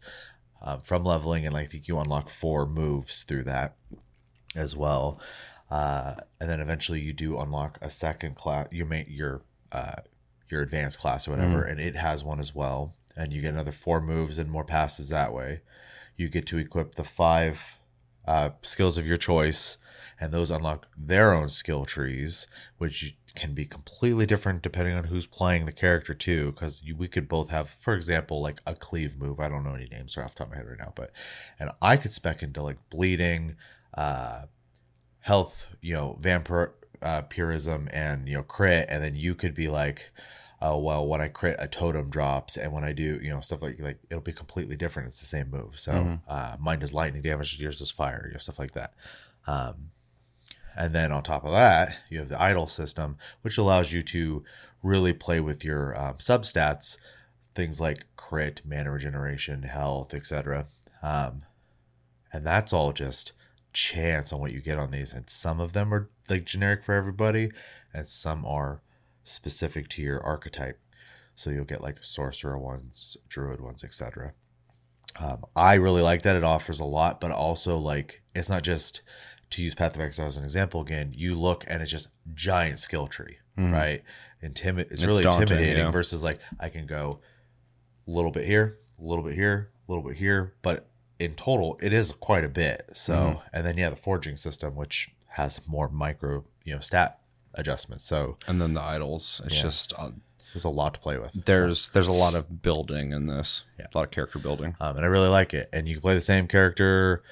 uh, 0.61 0.77
from 0.77 1.03
leveling, 1.03 1.45
and 1.45 1.55
I 1.55 1.65
think 1.65 1.87
you 1.87 1.99
unlock 1.99 2.29
four 2.29 2.65
moves 2.65 3.23
through 3.23 3.43
that 3.43 3.75
as 4.55 4.75
well. 4.75 5.19
Uh, 5.69 6.15
and 6.39 6.49
then 6.49 6.59
eventually 6.59 7.01
you 7.01 7.13
do 7.13 7.39
unlock 7.39 7.77
a 7.81 7.89
second 7.89 8.35
class. 8.35 8.67
You 8.71 8.85
make 8.85 9.07
your 9.09 9.41
uh, 9.71 9.95
your 10.49 10.61
advanced 10.61 10.99
class 10.99 11.27
or 11.27 11.31
whatever, 11.31 11.63
and 11.63 11.79
it 11.79 11.95
has 11.95 12.23
one 12.23 12.39
as 12.39 12.55
well. 12.55 12.93
And 13.15 13.33
you 13.33 13.41
get 13.41 13.53
another 13.53 13.71
four 13.71 14.01
moves 14.01 14.39
and 14.39 14.49
more 14.49 14.65
passives 14.65 15.09
that 15.09 15.33
way. 15.33 15.61
You 16.15 16.29
get 16.29 16.47
to 16.47 16.57
equip 16.57 16.95
the 16.95 17.03
five 17.03 17.79
uh, 18.25 18.51
skills 18.61 18.97
of 18.97 19.05
your 19.05 19.17
choice, 19.17 19.77
and 20.19 20.31
those 20.31 20.51
unlock 20.51 20.87
their 20.97 21.33
own 21.33 21.49
skill 21.49 21.85
trees, 21.85 22.47
which 22.77 23.15
can 23.35 23.53
be 23.53 23.65
completely 23.65 24.25
different 24.25 24.61
depending 24.61 24.93
on 24.93 25.05
who's 25.05 25.25
playing 25.25 25.65
the 25.65 25.71
character 25.71 26.13
too. 26.13 26.51
Because 26.51 26.83
we 26.97 27.07
could 27.07 27.27
both 27.27 27.49
have, 27.49 27.69
for 27.69 27.93
example, 27.93 28.41
like 28.41 28.61
a 28.65 28.75
cleave 28.75 29.17
move. 29.17 29.39
I 29.39 29.49
don't 29.49 29.63
know 29.63 29.75
any 29.75 29.87
names 29.87 30.17
off 30.17 30.35
the 30.35 30.39
top 30.39 30.47
of 30.47 30.51
my 30.51 30.57
head 30.57 30.67
right 30.67 30.79
now, 30.79 30.93
but 30.95 31.11
and 31.59 31.71
I 31.81 31.97
could 31.97 32.13
spec 32.13 32.43
into 32.43 32.61
like 32.61 32.77
bleeding, 32.89 33.55
uh, 33.95 34.43
health, 35.21 35.67
you 35.81 35.93
know, 35.93 36.17
vampire 36.19 36.73
uh, 37.01 37.21
purism 37.23 37.89
and 37.91 38.27
you 38.27 38.35
know 38.35 38.43
crit, 38.43 38.87
and 38.89 39.03
then 39.03 39.15
you 39.15 39.35
could 39.35 39.53
be 39.53 39.67
like, 39.67 40.11
oh 40.61 40.77
well, 40.77 41.05
when 41.05 41.21
I 41.21 41.27
crit, 41.27 41.57
a 41.59 41.67
totem 41.67 42.09
drops, 42.09 42.57
and 42.57 42.71
when 42.71 42.83
I 42.83 42.93
do, 42.93 43.19
you 43.21 43.29
know, 43.29 43.41
stuff 43.41 43.61
like 43.61 43.79
like 43.79 43.99
it'll 44.09 44.21
be 44.21 44.33
completely 44.33 44.75
different. 44.75 45.07
It's 45.07 45.19
the 45.19 45.25
same 45.25 45.49
move. 45.49 45.79
So 45.79 46.19
uh, 46.27 46.55
mine 46.59 46.79
does 46.79 46.93
lightning 46.93 47.21
damage, 47.21 47.59
yours 47.59 47.79
does 47.79 47.91
fire, 47.91 48.25
you 48.27 48.33
know, 48.33 48.39
stuff 48.39 48.59
like 48.59 48.71
that. 48.71 48.93
Um, 49.45 49.91
and 50.75 50.93
then 50.93 51.11
on 51.11 51.23
top 51.23 51.45
of 51.45 51.51
that, 51.51 51.95
you 52.09 52.19
have 52.19 52.29
the 52.29 52.41
idol 52.41 52.67
system, 52.67 53.17
which 53.41 53.57
allows 53.57 53.93
you 53.93 54.01
to 54.01 54.43
really 54.81 55.13
play 55.13 55.39
with 55.39 55.63
your 55.63 55.97
um, 55.99 56.15
substats, 56.15 56.97
things 57.55 57.79
like 57.79 58.05
crit, 58.15 58.61
mana 58.65 58.91
regeneration, 58.91 59.63
health, 59.63 60.13
etc. 60.13 60.67
Um, 61.01 61.43
and 62.31 62.45
that's 62.45 62.73
all 62.73 62.91
just 62.91 63.31
chance 63.71 64.33
on 64.33 64.39
what 64.39 64.53
you 64.53 64.59
get 64.59 64.79
on 64.79 64.91
these. 64.91 65.13
And 65.13 65.29
some 65.29 65.59
of 65.59 65.73
them 65.73 65.93
are 65.93 66.09
like 66.29 66.45
generic 66.45 66.83
for 66.83 66.93
everybody, 66.93 67.51
and 67.93 68.07
some 68.07 68.45
are 68.45 68.81
specific 69.23 69.87
to 69.89 70.01
your 70.01 70.21
archetype. 70.21 70.79
So 71.35 71.49
you'll 71.49 71.65
get 71.65 71.81
like 71.81 72.03
sorcerer 72.03 72.57
ones, 72.57 73.17
druid 73.27 73.61
ones, 73.61 73.83
etc. 73.83 74.33
Um, 75.19 75.45
I 75.55 75.75
really 75.75 76.01
like 76.01 76.23
that 76.23 76.35
it 76.35 76.43
offers 76.43 76.79
a 76.79 76.85
lot, 76.85 77.21
but 77.21 77.31
also 77.31 77.77
like 77.77 78.21
it's 78.35 78.49
not 78.49 78.63
just 78.63 79.01
to 79.53 79.63
use 79.63 79.73
Path 79.75 79.95
of 79.95 80.01
Exile 80.01 80.27
as 80.27 80.37
an 80.37 80.43
example 80.43 80.81
again. 80.81 81.13
You 81.15 81.35
look 81.35 81.63
and 81.67 81.81
it's 81.81 81.91
just 81.91 82.09
giant 82.33 82.79
skill 82.79 83.07
tree, 83.07 83.37
right? 83.57 84.01
Intimid. 84.41 84.87
It's, 84.91 84.93
It's 85.01 85.05
really 85.05 85.23
daunting, 85.23 85.43
intimidating 85.43 85.91
versus 85.91 86.23
like 86.23 86.39
I 86.59 86.69
can 86.69 86.85
go 86.85 87.19
a 88.07 88.11
little 88.11 88.31
bit 88.31 88.45
here, 88.45 88.79
a 88.99 89.03
little 89.03 89.23
bit 89.23 89.35
here, 89.35 89.71
a 89.87 89.91
little 89.91 90.07
bit 90.07 90.17
here, 90.17 90.53
but 90.61 90.87
in 91.19 91.33
total 91.35 91.79
it 91.81 91.93
is 91.93 92.11
quite 92.13 92.43
a 92.43 92.49
bit. 92.49 92.89
So 92.93 93.13
Mm-hmm. 93.15 93.39
and 93.53 93.65
then 93.65 93.77
yeah, 93.77 93.89
the 93.89 93.95
forging 93.95 94.35
system 94.37 94.75
which 94.75 95.09
has 95.27 95.67
more 95.67 95.87
micro 95.89 96.43
you 96.63 96.73
know 96.73 96.79
stat 96.79 97.19
adjustments. 97.53 98.03
So 98.05 98.37
And 98.47 98.59
then 98.61 98.73
the 98.73 98.81
idols. 98.81 99.41
It's 99.45 99.55
Yeah. 99.55 99.61
just 99.61 99.93
uh, 99.97 100.09
there's 100.53 100.65
a 100.65 100.69
lot 100.69 100.93
to 100.95 100.99
play 100.99 101.17
with. 101.17 101.45
there's 101.45 101.89
there's 101.89 102.07
a 102.07 102.13
lot 102.13 102.35
of 102.35 102.61
building 102.61 103.11
in 103.13 103.27
this. 103.27 103.65
Yeah. 103.79 103.87
A 103.93 103.97
lot 103.97 104.03
of 104.05 104.11
character 104.11 104.39
building. 104.39 104.75
um, 104.79 104.97
and 104.97 105.05
I 105.05 105.07
really 105.09 105.29
like 105.29 105.53
it. 105.53 105.69
And 105.73 105.87
you 105.87 105.95
can 105.95 106.01
play 106.01 106.13
the 106.15 106.21
same 106.21 106.47
character 106.47 107.23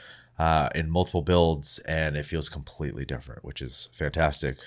uh, 0.41 0.69
in 0.73 0.89
multiple 0.89 1.21
builds, 1.21 1.77
and 1.87 2.17
it 2.17 2.25
feels 2.25 2.49
completely 2.49 3.05
different, 3.05 3.45
which 3.45 3.61
is 3.61 3.89
fantastic. 3.93 4.57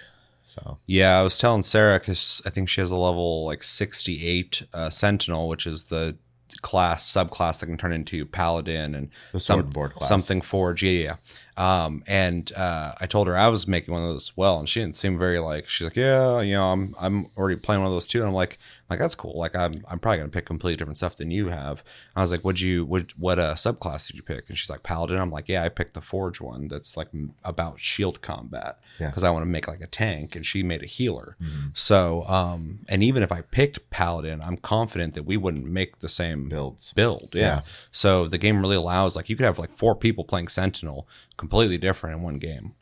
So 0.46 0.78
Yeah, 0.87 1.18
I 1.18 1.22
was 1.24 1.37
telling 1.37 1.64
Sarah 1.64 1.98
because 1.98 2.40
I 2.46 2.50
think 2.50 2.68
she 2.68 2.80
has 2.80 2.92
a 2.92 2.96
level 2.96 3.44
like 3.44 3.64
68 3.64 4.62
uh, 4.72 4.88
Sentinel, 4.90 5.48
which 5.48 5.66
is 5.66 5.84
the 5.87 6.16
class 6.60 7.10
subclass 7.12 7.58
that 7.58 7.66
can 7.66 7.76
turn 7.76 7.92
into 7.92 8.24
Paladin 8.24 8.94
and 8.94 9.10
some- 9.32 9.40
sword 9.40 9.64
and 9.64 9.74
board 9.74 9.92
class. 9.94 10.08
something 10.08 10.40
Forge. 10.42 10.84
Yeah, 10.84 10.90
yeah. 11.02 11.16
Um, 11.56 12.02
and 12.08 12.50
uh, 12.56 12.94
I 13.00 13.06
told 13.06 13.26
her 13.28 13.36
I 13.36 13.48
was 13.48 13.68
making 13.68 13.94
one 13.94 14.02
of 14.02 14.08
those 14.08 14.30
as 14.30 14.36
well, 14.36 14.58
and 14.58 14.68
she 14.68 14.80
didn't 14.80 14.96
seem 14.96 15.18
very 15.18 15.38
like. 15.38 15.68
She's 15.68 15.84
like, 15.86 15.96
yeah, 15.96 16.40
you 16.40 16.54
know, 16.54 16.64
I'm 16.72 16.94
I'm 16.98 17.26
already 17.36 17.56
playing 17.56 17.80
one 17.82 17.86
of 17.88 17.92
those 17.94 18.06
too, 18.06 18.18
and 18.18 18.28
I'm 18.28 18.34
like, 18.34 18.58
like 18.90 18.98
that's 18.98 19.14
cool. 19.14 19.38
Like 19.38 19.54
I'm 19.54 19.72
I'm 19.88 19.98
probably 20.00 20.18
gonna 20.18 20.30
pick 20.30 20.46
completely 20.46 20.76
different 20.76 20.96
stuff 20.96 21.16
than 21.16 21.30
you 21.30 21.48
have. 21.48 21.84
I 22.16 22.20
was 22.22 22.32
like, 22.32 22.40
what'd 22.42 22.60
you 22.60 22.84
what 22.84 23.16
what 23.18 23.38
uh, 23.38 23.54
subclass 23.54 24.08
did 24.08 24.16
you 24.16 24.22
pick? 24.22 24.48
And 24.48 24.58
she's 24.58 24.68
like, 24.70 24.82
Paladin. 24.82 25.18
I'm 25.18 25.30
like, 25.30 25.48
yeah, 25.48 25.62
I 25.62 25.68
picked 25.68 25.94
the 25.94 26.00
Forge 26.00 26.40
one. 26.40 26.66
That's 26.68 26.96
like 26.96 27.08
m- 27.14 27.34
about 27.44 27.78
shield 27.78 28.20
combat 28.20 28.78
Yeah. 28.98 29.08
because 29.10 29.22
I 29.24 29.30
want 29.30 29.42
to 29.44 29.50
make 29.50 29.68
like 29.68 29.80
a 29.80 29.86
tank, 29.86 30.34
and 30.34 30.44
she 30.44 30.62
made 30.64 30.82
a 30.82 30.86
healer. 30.86 31.36
So, 31.72 32.24
um, 32.24 32.80
and 32.88 33.02
even 33.04 33.22
if 33.22 33.30
I 33.30 33.42
picked 33.42 33.90
Paladin, 33.90 34.40
I'm 34.42 34.56
confident 34.56 35.14
that 35.14 35.22
we 35.24 35.36
wouldn't 35.36 35.66
make 35.66 36.00
the 36.00 36.08
same 36.08 36.48
builds. 36.48 36.92
build. 36.92 37.30
Yeah. 37.32 37.40
Yeah. 37.42 37.60
So 37.92 38.26
the 38.26 38.38
game 38.38 38.60
really 38.60 38.76
allows 38.76 39.14
like 39.16 39.28
you 39.28 39.36
could 39.36 39.46
have 39.46 39.58
like 39.58 39.72
four 39.72 39.94
people 39.94 40.24
playing 40.24 40.48
Sentinel, 40.48 41.06
completely 41.44 41.78
different 41.78 42.16
in 42.16 42.22
one 42.22 42.38
game. 42.38 42.74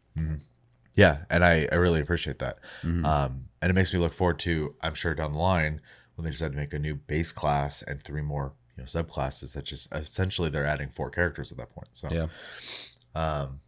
Yeah, 0.95 1.19
and 1.31 1.45
I, 1.45 1.69
I 1.73 1.77
really 1.77 2.01
appreciate 2.01 2.39
that. 2.39 2.59
Mm-hmm. 2.83 3.05
Um, 3.05 3.47
and 3.61 3.71
it 3.71 3.75
makes 3.75 3.93
me 3.95 3.99
look 3.99 4.13
forward 4.13 4.39
to, 4.41 4.75
I'm 4.83 4.95
sure 4.95 5.15
down 5.15 5.33
the 5.33 5.39
line, 5.39 5.81
when 6.15 6.25
they 6.25 6.31
decide 6.31 6.53
to 6.53 6.59
make 6.59 6.75
a 6.75 6.79
new 6.79 6.95
base 6.95 7.33
class 7.33 7.83
and 7.83 8.01
three 8.01 8.21
more 8.21 8.53
you 8.77 8.83
know 8.83 8.87
subclasses 8.87 9.55
that 9.55 9.65
just 9.65 9.93
essentially 9.93 10.51
they're 10.51 10.67
adding 10.67 10.89
four 10.89 11.11
characters 11.11 11.51
at 11.53 11.59
that 11.59 11.71
point. 11.71 11.89
So 11.93 12.09
Yeah. 12.11 12.27
Um, 13.15 13.61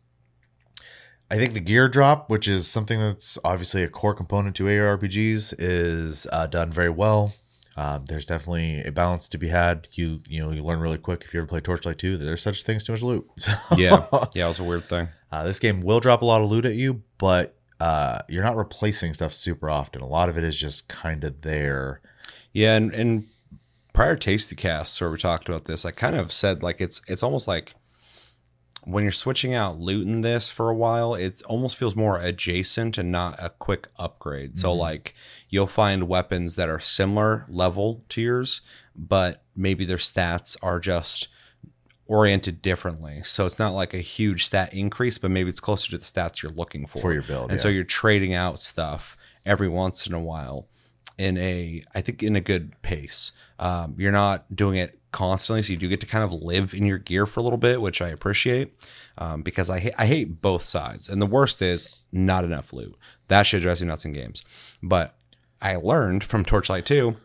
I 1.30 1.37
think 1.37 1.54
the 1.54 1.61
gear 1.61 1.88
drop, 1.88 2.28
which 2.28 2.46
is 2.46 2.66
something 2.66 3.00
that's 3.00 3.38
obviously 3.44 3.83
a 3.83 3.88
core 3.88 4.14
component 4.14 4.54
to 4.57 4.64
ARPGs, 4.64 5.54
is 5.59 6.26
uh, 6.30 6.46
done 6.46 6.70
very 6.70 6.90
well. 6.90 7.35
Um, 7.76 8.04
there's 8.06 8.24
definitely 8.26 8.82
a 8.84 8.92
balance 8.92 9.28
to 9.30 9.38
be 9.38 9.48
had. 9.48 9.88
You 9.92 10.20
you 10.28 10.40
know 10.42 10.50
you 10.52 10.62
learn 10.64 10.80
really 10.80 10.98
quick 10.98 11.22
if 11.24 11.34
you 11.34 11.40
ever 11.40 11.46
play 11.46 11.60
Torchlight 11.60 11.98
2 11.98 12.16
that 12.18 12.24
there's 12.24 12.42
such 12.42 12.62
things 12.62 12.84
too 12.84 12.92
much 12.92 13.02
loot. 13.02 13.28
So 13.38 13.52
Yeah. 13.76 14.06
Yeah. 14.34 14.44
It 14.46 14.48
was 14.48 14.60
a 14.60 14.64
weird 14.64 14.88
thing. 14.88 15.08
uh, 15.32 15.44
this 15.44 15.58
game 15.58 15.80
will 15.80 16.00
drop 16.00 16.22
a 16.22 16.24
lot 16.24 16.40
of 16.40 16.48
loot 16.50 16.64
at 16.64 16.74
you, 16.74 17.02
but 17.18 17.56
uh, 17.80 18.20
you're 18.28 18.44
not 18.44 18.56
replacing 18.56 19.12
stuff 19.14 19.34
super 19.34 19.68
often. 19.68 20.00
A 20.00 20.06
lot 20.06 20.28
of 20.28 20.38
it 20.38 20.44
is 20.44 20.56
just 20.56 20.88
kind 20.88 21.24
of 21.24 21.40
there. 21.42 22.00
Yeah. 22.52 22.76
And, 22.76 22.94
and 22.94 23.24
prior 23.92 24.16
Tastycasts 24.16 25.00
where 25.00 25.10
we 25.10 25.18
talked 25.18 25.48
about 25.48 25.64
this, 25.64 25.84
I 25.84 25.90
kind 25.90 26.14
of 26.16 26.32
said 26.32 26.62
like 26.62 26.80
it's 26.80 27.02
it's 27.08 27.22
almost 27.24 27.48
like 27.48 27.74
when 28.85 29.03
you're 29.03 29.12
switching 29.12 29.55
out 29.55 29.79
loot 29.79 30.07
in 30.07 30.20
this 30.20 30.51
for 30.51 30.70
a 30.70 30.75
while, 30.75 31.14
it 31.14 31.42
almost 31.44 31.77
feels 31.77 31.97
more 31.97 32.18
adjacent 32.18 32.99
and 32.99 33.11
not 33.11 33.37
a 33.42 33.51
quick 33.51 33.88
upgrade. 33.99 34.59
So 34.59 34.73
like 34.73 35.14
you'll 35.49 35.66
find 35.66 36.09
weapons 36.09 36.57
that 36.57 36.68
are 36.68 36.81
similar 36.81 37.47
level 37.49 38.05
to 38.11 38.20
yours, 38.20 38.61
but 38.94 39.42
maybe 39.57 39.85
their 39.85 39.97
stats 39.97 40.57
are 40.62 40.81
just 40.81 41.29
oriented 42.07 42.61
differently. 42.61 43.23
So 43.25 43.47
it's 43.47 43.59
not 43.59 43.73
like 43.73 43.94
a 43.94 43.99
huge 43.99 44.44
stat 44.44 44.75
increase, 44.75 45.16
but 45.16 45.31
maybe 45.31 45.49
it's 45.49 45.61
closer 45.61 45.90
to 45.90 45.99
the 45.99 46.05
stats 46.05 46.42
you're 46.42 46.53
looking 46.53 46.87
for. 46.87 46.99
For 46.99 47.12
your 47.12 47.23
build, 47.23 47.51
And 47.51 47.61
so 47.61 47.68
you're 47.68 47.85
trading 47.85 48.35
out 48.35 48.59
stuff 48.61 49.16
every 49.47 49.68
once 49.68 50.07
in 50.07 50.12
a 50.12 50.20
while 50.20 50.68
in 51.16 51.38
a 51.38 51.83
I 51.94 52.01
think 52.01 52.23
in 52.23 52.37
a 52.37 52.40
good 52.40 52.81
pace. 52.83 53.33
Um, 53.59 53.94
you're 53.99 54.12
not 54.12 54.55
doing 54.55 54.77
it 54.77 54.99
constantly, 55.14 55.62
so 55.62 55.72
you 55.72 55.79
do 55.79 55.88
get 55.88 56.00
to 56.00 56.07
kind 56.07 56.22
of 56.24 56.33
live 56.33 56.74
in 56.74 56.85
your 56.85 56.98
gear 56.98 57.24
for 57.24 57.40
a 57.40 57.42
little 57.42 57.57
bit, 57.59 57.81
which 57.81 58.03
I 58.03 58.09
appreciate 58.09 58.74
um, 59.16 59.40
because 59.42 59.70
I 59.70 59.79
hate 59.79 59.94
I 59.96 60.07
hate 60.07 60.42
both 60.42 60.62
sides. 60.64 61.09
And 61.09 61.22
the 61.22 61.27
worst 61.27 61.62
is 61.62 62.00
not 62.12 62.44
enough 62.44 62.72
loot. 62.72 62.94
That 63.29 63.44
should 63.44 63.62
drive 63.62 63.81
me 63.81 63.87
nuts 63.87 64.05
in 64.05 64.12
games. 64.12 64.42
But 64.83 65.16
I 65.62 65.77
learned 65.77 66.22
from 66.24 66.44
Torchlight 66.44 66.85
2 66.85 67.16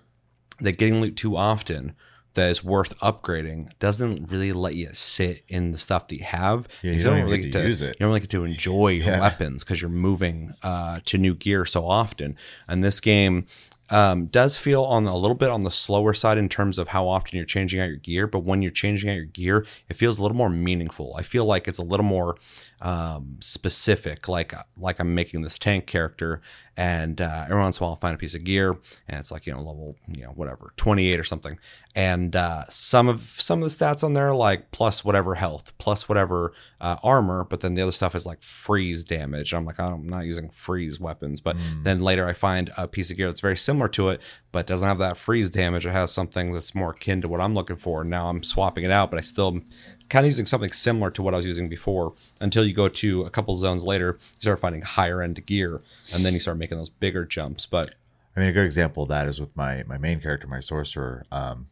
that 0.62 0.78
getting 0.78 1.02
loot 1.02 1.15
too 1.17 1.36
often 1.36 1.95
that 2.36 2.49
is 2.52 2.63
worth 2.63 2.97
upgrading 2.99 3.69
doesn't 3.80 4.30
really 4.32 4.54
let 4.54 4.75
you 4.75 4.88
sit 4.93 5.43
in 5.47 5.71
the 5.71 5.78
stuff 5.80 6.08
that 6.08 6.15
you 6.17 6.23
have. 6.23 6.67
Yeah, 6.84 6.91
Because 6.91 7.04
you 7.04 7.10
don't 7.10 7.19
really 7.23 7.38
even 7.39 7.41
get 7.41 7.52
get 7.54 7.62
to 7.63 7.67
use 7.67 7.82
it. 7.82 7.88
You 7.88 7.95
don't 8.02 8.10
really 8.10 8.19
get 8.21 8.30
to 8.30 8.43
enjoy 8.43 8.88
your 8.89 9.08
Yeah. 9.08 9.19
weapons 9.19 9.63
because 9.63 9.82
you're 9.82 9.89
moving 9.89 10.54
uh, 10.63 10.99
to 11.06 11.17
new 11.17 11.34
gear 11.34 11.65
so 11.65 11.88
often. 11.88 12.38
And 12.67 12.84
this 12.84 12.99
game 13.02 13.47
um, 13.91 14.28
does 14.28 14.58
feel 14.58 14.84
on 14.84 15.06
a 15.06 15.15
little 15.15 15.36
bit 15.36 15.49
on 15.49 15.62
the 15.62 15.71
slower 15.71 16.13
side 16.13 16.38
in 16.38 16.49
terms 16.49 16.78
of 16.78 16.89
how 16.89 17.08
often 17.08 17.38
you're 17.38 17.45
changing 17.45 17.80
out 17.80 17.88
your 17.88 17.97
gear. 17.97 18.28
But 18.28 18.39
when 18.39 18.62
you're 18.62 18.71
changing 18.71 19.10
out 19.10 19.15
your 19.15 19.25
gear, 19.25 19.65
it 19.88 19.95
feels 19.95 20.19
a 20.19 20.21
little 20.21 20.38
more 20.38 20.49
meaningful. 20.49 21.15
I 21.17 21.23
feel 21.23 21.45
like 21.45 21.67
it's 21.67 21.80
a 21.80 21.84
little 21.84 22.06
more 22.06 22.38
um, 22.82 23.38
specific. 23.39 24.28
Like 24.28 24.54
like 24.78 24.99
I'm 24.99 25.13
making 25.15 25.41
this 25.41 25.58
tank 25.58 25.86
character, 25.86 26.41
and 26.78 27.19
uh, 27.19 27.45
every 27.45 27.60
once 27.60 27.80
in 27.80 27.84
a 27.84 27.86
while 27.86 27.93
I'll 27.93 27.99
find 27.99 28.15
a 28.15 28.17
piece 28.17 28.36
of 28.36 28.43
gear, 28.43 28.71
and 29.08 29.19
it's 29.19 29.32
like 29.32 29.45
you 29.45 29.54
know 29.54 29.60
level 29.60 29.95
you 30.08 30.23
know 30.23 30.32
whatever 30.32 30.73
28 30.78 31.19
or 31.19 31.23
something, 31.23 31.60
and 31.95 32.36
uh, 32.36 32.63
some 32.69 33.08
of 33.08 33.21
some 33.21 33.62
of 33.62 33.69
the 33.69 33.75
stats 33.75 34.04
on 34.04 34.13
there 34.13 34.30
are 34.30 34.36
like 34.36 34.71
plus 34.71 35.04
whatever 35.04 35.36
health, 35.36 35.73
plus 35.78 36.08
whatever 36.08 36.54
uh, 36.80 36.97
armor, 37.04 37.45
but 37.49 37.62
then 37.62 37.73
the 37.73 37.82
other 37.82 37.91
stuff 37.91 38.15
is 38.15 38.25
like 38.25 38.41
freeze 38.41 39.04
damage. 39.04 39.54
I'm 39.54 39.65
like 39.65 39.80
I'm 39.80 40.08
not 40.08 40.25
using 40.25 40.49
freeze 40.49 40.99
weapons, 40.99 41.41
but 41.41 41.58
then 41.84 41.99
later 42.02 42.28
I 42.28 42.34
find 42.34 42.69
a 42.78 42.88
piece 42.88 43.12
of 43.12 43.17
gear 43.17 43.28
that's 43.28 43.41
very 43.41 43.58
similar 43.58 43.78
similar 43.79 43.89
to 43.89 44.09
it, 44.09 44.21
but 44.51 44.67
doesn't 44.67 44.87
have 44.87 44.97
that 44.97 45.17
freeze 45.17 45.49
damage. 45.49 45.85
It 45.85 45.91
has 45.91 46.11
something 46.11 46.51
that's 46.51 46.75
more 46.75 46.91
akin 46.91 47.21
to 47.21 47.29
what 47.29 47.39
I'm 47.39 47.53
looking 47.53 47.77
for. 47.77 48.03
Now 48.03 48.29
I'm 48.29 48.43
swapping 48.43 48.83
it 48.83 48.91
out, 48.91 49.09
but 49.09 49.17
I 49.17 49.21
still 49.21 49.61
kind 50.09 50.25
of 50.25 50.29
using 50.29 50.45
something 50.45 50.71
similar 50.71 51.11
to 51.11 51.21
what 51.23 51.33
I 51.33 51.37
was 51.37 51.45
using 51.45 51.69
before 51.69 52.13
until 52.41 52.65
you 52.65 52.73
go 52.73 52.89
to 52.89 53.23
a 53.23 53.29
couple 53.29 53.55
zones 53.55 53.85
later, 53.85 54.17
you 54.19 54.41
start 54.41 54.59
finding 54.59 54.81
higher 54.81 55.21
end 55.21 55.45
gear, 55.45 55.81
and 56.13 56.25
then 56.25 56.33
you 56.33 56.39
start 56.39 56.57
making 56.57 56.77
those 56.77 56.89
bigger 56.89 57.25
jumps. 57.25 57.65
But 57.65 57.95
I 58.35 58.41
mean, 58.41 58.49
a 58.49 58.53
good 58.53 58.65
example 58.65 59.03
of 59.03 59.09
that 59.09 59.27
is 59.27 59.39
with 59.39 59.55
my 59.55 59.83
my 59.87 59.97
main 59.97 60.19
character, 60.19 60.47
my 60.47 60.59
sorcerer. 60.59 61.25
Um, 61.31 61.67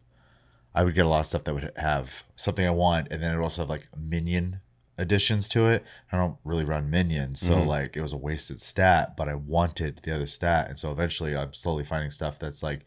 I 0.73 0.83
would 0.83 0.95
get 0.95 1.05
a 1.05 1.09
lot 1.09 1.21
of 1.21 1.25
stuff 1.25 1.43
that 1.43 1.53
would 1.53 1.71
have 1.75 2.23
something 2.35 2.65
I 2.65 2.71
want, 2.71 3.07
and 3.11 3.21
then 3.21 3.33
it 3.33 3.37
would 3.37 3.43
also 3.43 3.63
have 3.63 3.69
like 3.69 3.87
minion 3.97 4.61
additions 4.97 5.47
to 5.49 5.67
it. 5.67 5.83
I 6.12 6.17
don't 6.17 6.38
really 6.43 6.63
run 6.65 6.89
minions, 6.89 7.39
so 7.39 7.55
Mm-hmm. 7.55 7.67
like 7.67 7.97
it 7.97 8.01
was 8.01 8.13
a 8.13 8.17
wasted 8.17 8.60
stat, 8.60 9.15
but 9.17 9.27
I 9.29 9.36
wanted 9.36 9.99
the 10.03 10.15
other 10.15 10.27
stat, 10.27 10.69
and 10.69 10.79
so 10.79 10.91
eventually 10.91 11.36
I'm 11.36 11.53
slowly 11.53 11.83
finding 11.83 12.12
stuff 12.12 12.39
that's 12.39 12.63
like 12.63 12.81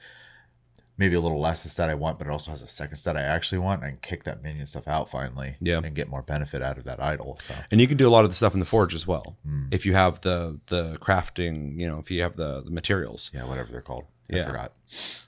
maybe 0.98 1.14
a 1.14 1.20
little 1.20 1.40
less 1.40 1.62
the 1.62 1.68
stat 1.70 1.88
I 1.88 1.94
want, 1.94 2.18
but 2.18 2.26
it 2.26 2.30
also 2.30 2.50
has 2.50 2.60
a 2.60 2.66
second 2.66 2.96
stat 2.96 3.16
I 3.16 3.22
actually 3.22 3.58
want, 3.58 3.82
and 3.82 4.02
kick 4.02 4.24
that 4.24 4.42
minion 4.42 4.66
stuff 4.66 4.86
out 4.86 5.08
finally, 5.08 5.56
Yeah. 5.60 5.80
and 5.82 5.94
get 5.94 6.08
more 6.08 6.20
benefit 6.22 6.60
out 6.62 6.76
of 6.76 6.84
that 6.84 7.00
idol. 7.00 7.38
So 7.40 7.54
and 7.70 7.80
you 7.80 7.86
can 7.88 7.96
do 7.96 8.06
a 8.06 8.10
lot 8.10 8.24
of 8.24 8.30
the 8.30 8.36
stuff 8.36 8.52
in 8.52 8.60
the 8.60 8.66
forge 8.66 8.92
as 8.92 9.06
well 9.06 9.38
if 9.70 9.86
you 9.86 9.94
have 9.94 10.20
the 10.20 10.60
the 10.66 10.98
crafting. 11.00 11.78
You 11.80 11.86
know, 11.88 11.98
if 11.98 12.10
you 12.10 12.20
have 12.22 12.36
the, 12.36 12.62
the 12.62 12.70
materials. 12.70 13.30
yeah, 13.32 13.44
whatever 13.44 13.72
they're 13.72 13.80
called, 13.80 14.04
I 14.32 14.36
Yeah. 14.36 14.46
forgot. 14.46 14.72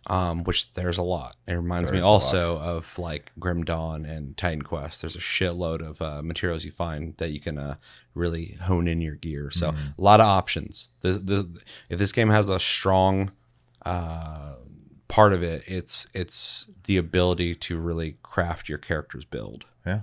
um, 0.09 0.43
which 0.45 0.73
there's 0.73 0.99
a 0.99 1.03
lot. 1.03 1.37
It 1.47 1.55
reminds 1.55 1.91
There 1.91 1.99
me 2.01 2.05
also 2.05 2.59
of 2.59 2.99
like 2.99 3.31
Grim 3.39 3.63
Dawn 3.65 4.05
and 4.05 4.37
Titan 4.37 4.63
Quest. 4.63 5.01
There's 5.01 5.15
a 5.15 5.21
shitload 5.21 5.81
of 5.81 6.03
uh, 6.03 6.23
materials 6.23 6.65
you 6.65 6.73
find 6.73 7.17
that 7.19 7.31
you 7.31 7.39
can 7.41 7.57
uh, 7.59 7.77
really 8.15 8.57
hone 8.63 8.89
in 8.89 9.01
your 9.01 9.15
gear. 9.15 9.51
So 9.53 9.71
Mm-hmm. 9.73 10.01
a 10.01 10.05
lot 10.05 10.21
of 10.21 10.27
options. 10.27 10.89
The, 11.03 11.13
the 11.13 11.63
if 11.89 11.99
this 12.01 12.11
game 12.13 12.31
has 12.31 12.49
a 12.49 12.59
strong 12.59 13.31
uh, 13.87 14.55
part 15.09 15.33
of 15.33 15.43
it, 15.43 15.63
it's 15.69 16.09
it's 16.15 16.67
the 16.85 16.97
ability 16.97 17.55
to 17.55 17.79
really 17.79 18.17
craft 18.23 18.69
your 18.69 18.79
character's 18.79 19.25
build. 19.25 19.67
Yeah. 19.87 20.01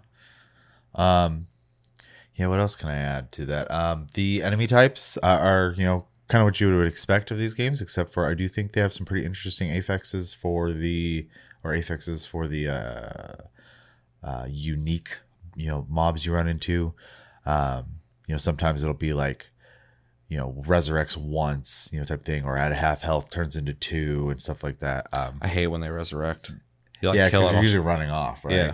Um, 0.96 1.48
yeah. 2.36 2.48
What 2.48 2.60
else 2.60 2.76
can 2.76 2.90
I 2.90 2.96
add 2.98 3.32
to 3.34 3.46
that? 3.48 3.70
Um, 3.70 4.08
the 4.14 4.44
enemy 4.44 4.66
types 4.68 5.18
are, 5.18 5.40
are 5.40 5.74
you 5.78 5.84
know 5.86 6.06
kind 6.30 6.42
of 6.42 6.46
what 6.46 6.62
you 6.62 6.74
would 6.74 6.88
expect 6.88 7.32
of 7.32 7.38
these 7.38 7.54
games, 7.54 7.82
except 7.82 8.12
for 8.12 8.26
I 8.26 8.34
do 8.34 8.48
think 8.48 8.72
they 8.74 8.82
have 8.82 8.94
some 8.94 9.06
pretty 9.06 9.26
interesting 9.26 9.72
affixes 9.72 10.34
for 10.34 10.72
the 10.72 11.28
or 11.64 11.74
affixes 11.74 12.26
for 12.26 12.48
the 12.48 12.68
uh, 12.68 13.36
uh, 14.24 14.46
unique 14.48 15.18
you 15.56 15.68
know 15.68 15.86
mobs 15.90 16.26
you 16.26 16.34
run 16.34 16.48
into. 16.48 16.94
Um, 17.46 17.86
you 18.28 18.34
know, 18.34 18.38
sometimes 18.38 18.84
it'll 18.84 18.94
be 18.94 19.14
like 19.14 19.50
you 20.30 20.38
know 20.38 20.64
resurrects 20.66 21.18
once 21.18 21.90
you 21.92 22.00
know 22.00 22.06
type 22.06 22.24
thing, 22.24 22.46
or 22.46 22.58
at 22.58 22.72
half 22.74 23.02
health 23.02 23.30
turns 23.30 23.58
into 23.58 23.74
two 23.74 24.30
and 24.30 24.42
stuff 24.42 24.64
like 24.64 24.80
that. 24.80 25.08
Um, 25.12 25.40
I 25.42 25.48
hate 25.50 25.68
when 25.68 25.82
they 25.82 25.90
resurrect. 25.90 26.52
You 27.02 27.10
like 27.10 27.18
yeah, 27.18 27.30
kill 27.30 27.52
you're 27.52 27.62
usually 27.62 27.84
running 27.84 28.12
off, 28.12 28.46
right? 28.46 28.56
Yeah. 28.56 28.72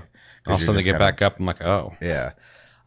All 0.48 0.56
of 0.56 0.60
a 0.60 0.64
sudden 0.64 0.76
they 0.76 0.84
get 0.84 0.92
kinda- 0.92 1.00
back 1.00 1.22
up. 1.22 1.40
I'm 1.40 1.46
like, 1.46 1.64
oh, 1.64 1.96
yeah 2.02 2.34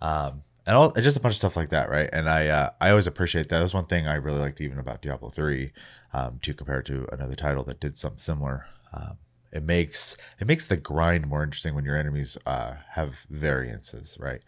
um 0.01 0.43
and 0.69 0.77
all 0.77 0.93
just 0.93 1.17
a 1.17 1.21
bunch 1.21 1.33
of 1.33 1.39
stuff 1.39 1.57
like 1.57 1.71
that 1.71 1.89
right 1.91 2.11
and 2.13 2.29
i 2.29 2.47
uh, 2.47 2.71
i 2.81 2.91
always 2.91 3.07
appreciate 3.09 3.49
that 3.49 3.59
that's 3.59 3.75
one 3.75 3.87
thing 3.87 4.07
i 4.07 4.15
really 4.15 4.39
liked 4.39 4.61
even 4.61 4.79
about 4.79 5.03
diablo 5.03 5.31
3 5.31 5.73
um 6.13 6.39
to 6.43 6.55
compare 6.55 6.83
to 6.83 7.07
another 7.11 7.35
title 7.35 7.65
that 7.65 7.81
did 7.81 7.97
something 7.97 8.19
similar 8.19 8.67
um 8.93 9.17
it 9.51 9.63
makes 9.63 10.17
it 10.39 10.47
makes 10.47 10.67
the 10.67 10.77
grind 10.77 11.27
more 11.27 11.43
interesting 11.43 11.75
when 11.75 11.85
your 11.85 11.97
enemies 11.97 12.37
uh 12.47 12.75
have 12.91 13.27
variances 13.31 14.17
right 14.21 14.45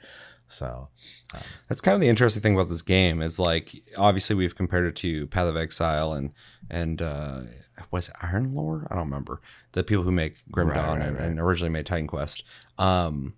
so 0.53 0.89
That's 1.69 1.81
kind 1.81 1.95
of 1.95 2.01
the 2.01 2.09
interesting 2.09 2.43
thing 2.43 2.55
about 2.55 2.69
this 2.69 2.83
game 2.83 3.23
is 3.23 3.39
like 3.39 3.71
obviously 3.97 4.35
we've 4.35 4.57
compared 4.57 4.85
it 4.85 4.97
to 4.97 5.29
Path 5.29 5.47
of 5.47 5.57
Exile 5.57 6.13
and 6.13 6.33
and 6.69 7.01
uh 7.01 7.43
was 7.93 8.11
Iron 8.21 8.53
Lore? 8.55 8.87
I 8.91 8.97
don't 8.97 9.05
remember. 9.05 9.41
The 9.73 9.85
people 9.85 10.03
who 10.03 10.11
make 10.11 10.37
Grim 10.51 10.69
Right, 10.69 10.75
Dawn 10.75 10.99
right, 10.99 11.07
and, 11.09 11.17
right. 11.17 11.27
and 11.27 11.41
originally 11.41 11.71
made 11.71 11.87
Titan 11.87 12.09
Quest. 12.09 12.43
Um 12.79 13.35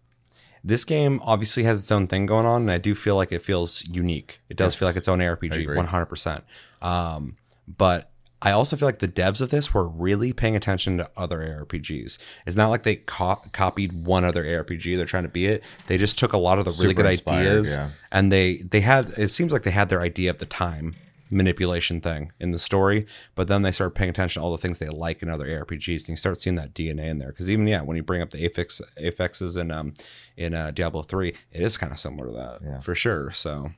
this 0.65 0.85
game 0.85 1.21
obviously 1.25 1.65
has 1.65 1.81
its 1.81 1.91
own 1.91 2.07
thing 2.07 2.27
going 2.27 2.47
on, 2.47 2.63
and 2.63 2.71
I 2.71 2.79
do 2.79 2.95
feel 2.95 3.17
like 3.17 3.33
it 3.33 3.43
feels 3.43 3.85
unique. 3.89 4.41
It 4.49 4.57
does 4.57 4.75
Yes. 4.75 4.79
feel 4.79 4.89
like 4.89 4.97
its 4.97 5.09
own 5.09 5.21
I 5.21 5.25
ARPG, 5.27 5.75
one 5.77 5.87
hundred 5.87 6.07
percent. 6.07 6.45
Um, 6.81 7.37
but 7.67 8.11
I 8.45 8.51
also 8.51 8.77
feel 8.77 8.89
like 8.89 8.99
the 8.99 9.07
devs 9.09 9.41
of 9.41 9.51
this 9.51 9.73
were 9.73 9.89
really 9.89 10.33
paying 10.33 10.57
attention 10.57 10.99
to 10.99 11.09
other 11.17 11.39
ARPGs. 11.39 12.19
It's 12.45 12.57
not 12.57 12.69
like 12.71 12.83
they 12.83 12.97
co- 12.97 13.41
copied 13.53 14.05
one 14.05 14.25
other 14.25 14.43
ARPG. 14.45 14.97
They're 14.97 15.07
trying 15.07 15.23
to 15.23 15.29
be 15.29 15.47
it. 15.47 15.63
They 15.87 15.97
just 15.97 16.19
took 16.19 16.33
a 16.33 16.39
lot 16.39 16.59
of 16.59 16.65
the 16.65 16.73
really 16.73 16.89
Super 16.89 17.03
good 17.03 17.07
ideas 17.29 17.73
yeah. 17.75 17.91
and 18.11 18.33
they 18.33 18.57
they 18.57 18.81
had. 18.81 19.11
It 19.17 19.29
seems 19.31 19.53
like 19.53 19.63
they 19.63 19.71
had 19.71 19.89
their 19.91 20.01
idea 20.01 20.31
at 20.31 20.39
the 20.39 20.47
time 20.47 20.97
manipulation 21.33 22.01
thing 22.01 22.31
in 22.39 22.53
the 22.53 22.59
story, 22.59 23.07
but 23.35 23.49
then 23.49 23.63
they 23.63 23.73
start 23.73 23.95
paying 23.95 24.11
attention 24.11 24.41
to 24.41 24.45
all 24.45 24.53
the 24.53 24.59
things 24.59 24.79
they 24.79 24.89
like 24.89 25.23
in 25.23 25.29
other 25.29 25.47
ARPGs, 25.47 26.03
and 26.03 26.11
you 26.11 26.17
start 26.17 26.39
seeing 26.39 26.57
that 26.57 26.75
DNA 26.75 27.07
in 27.09 27.19
there. 27.19 27.29
Because 27.31 27.51
even 27.51 27.67
yeah, 27.67 27.81
when 27.83 27.97
you 27.97 28.03
bring 28.03 28.23
up 28.23 28.31
the 28.31 28.45
affix 28.47 28.81
affixes 28.99 29.57
in 29.57 29.71
um 29.71 29.95
in 30.37 30.55
uh, 30.55 30.71
Diablo 30.71 31.03
three, 31.03 31.35
it 31.51 31.61
is 31.63 31.77
kind 31.77 31.91
of 31.93 31.99
similar 31.99 32.27
to 32.29 32.33
that 32.35 32.59
Yeah. 32.63 32.81
for 32.81 32.95
sure. 32.95 33.33
So 33.33 33.73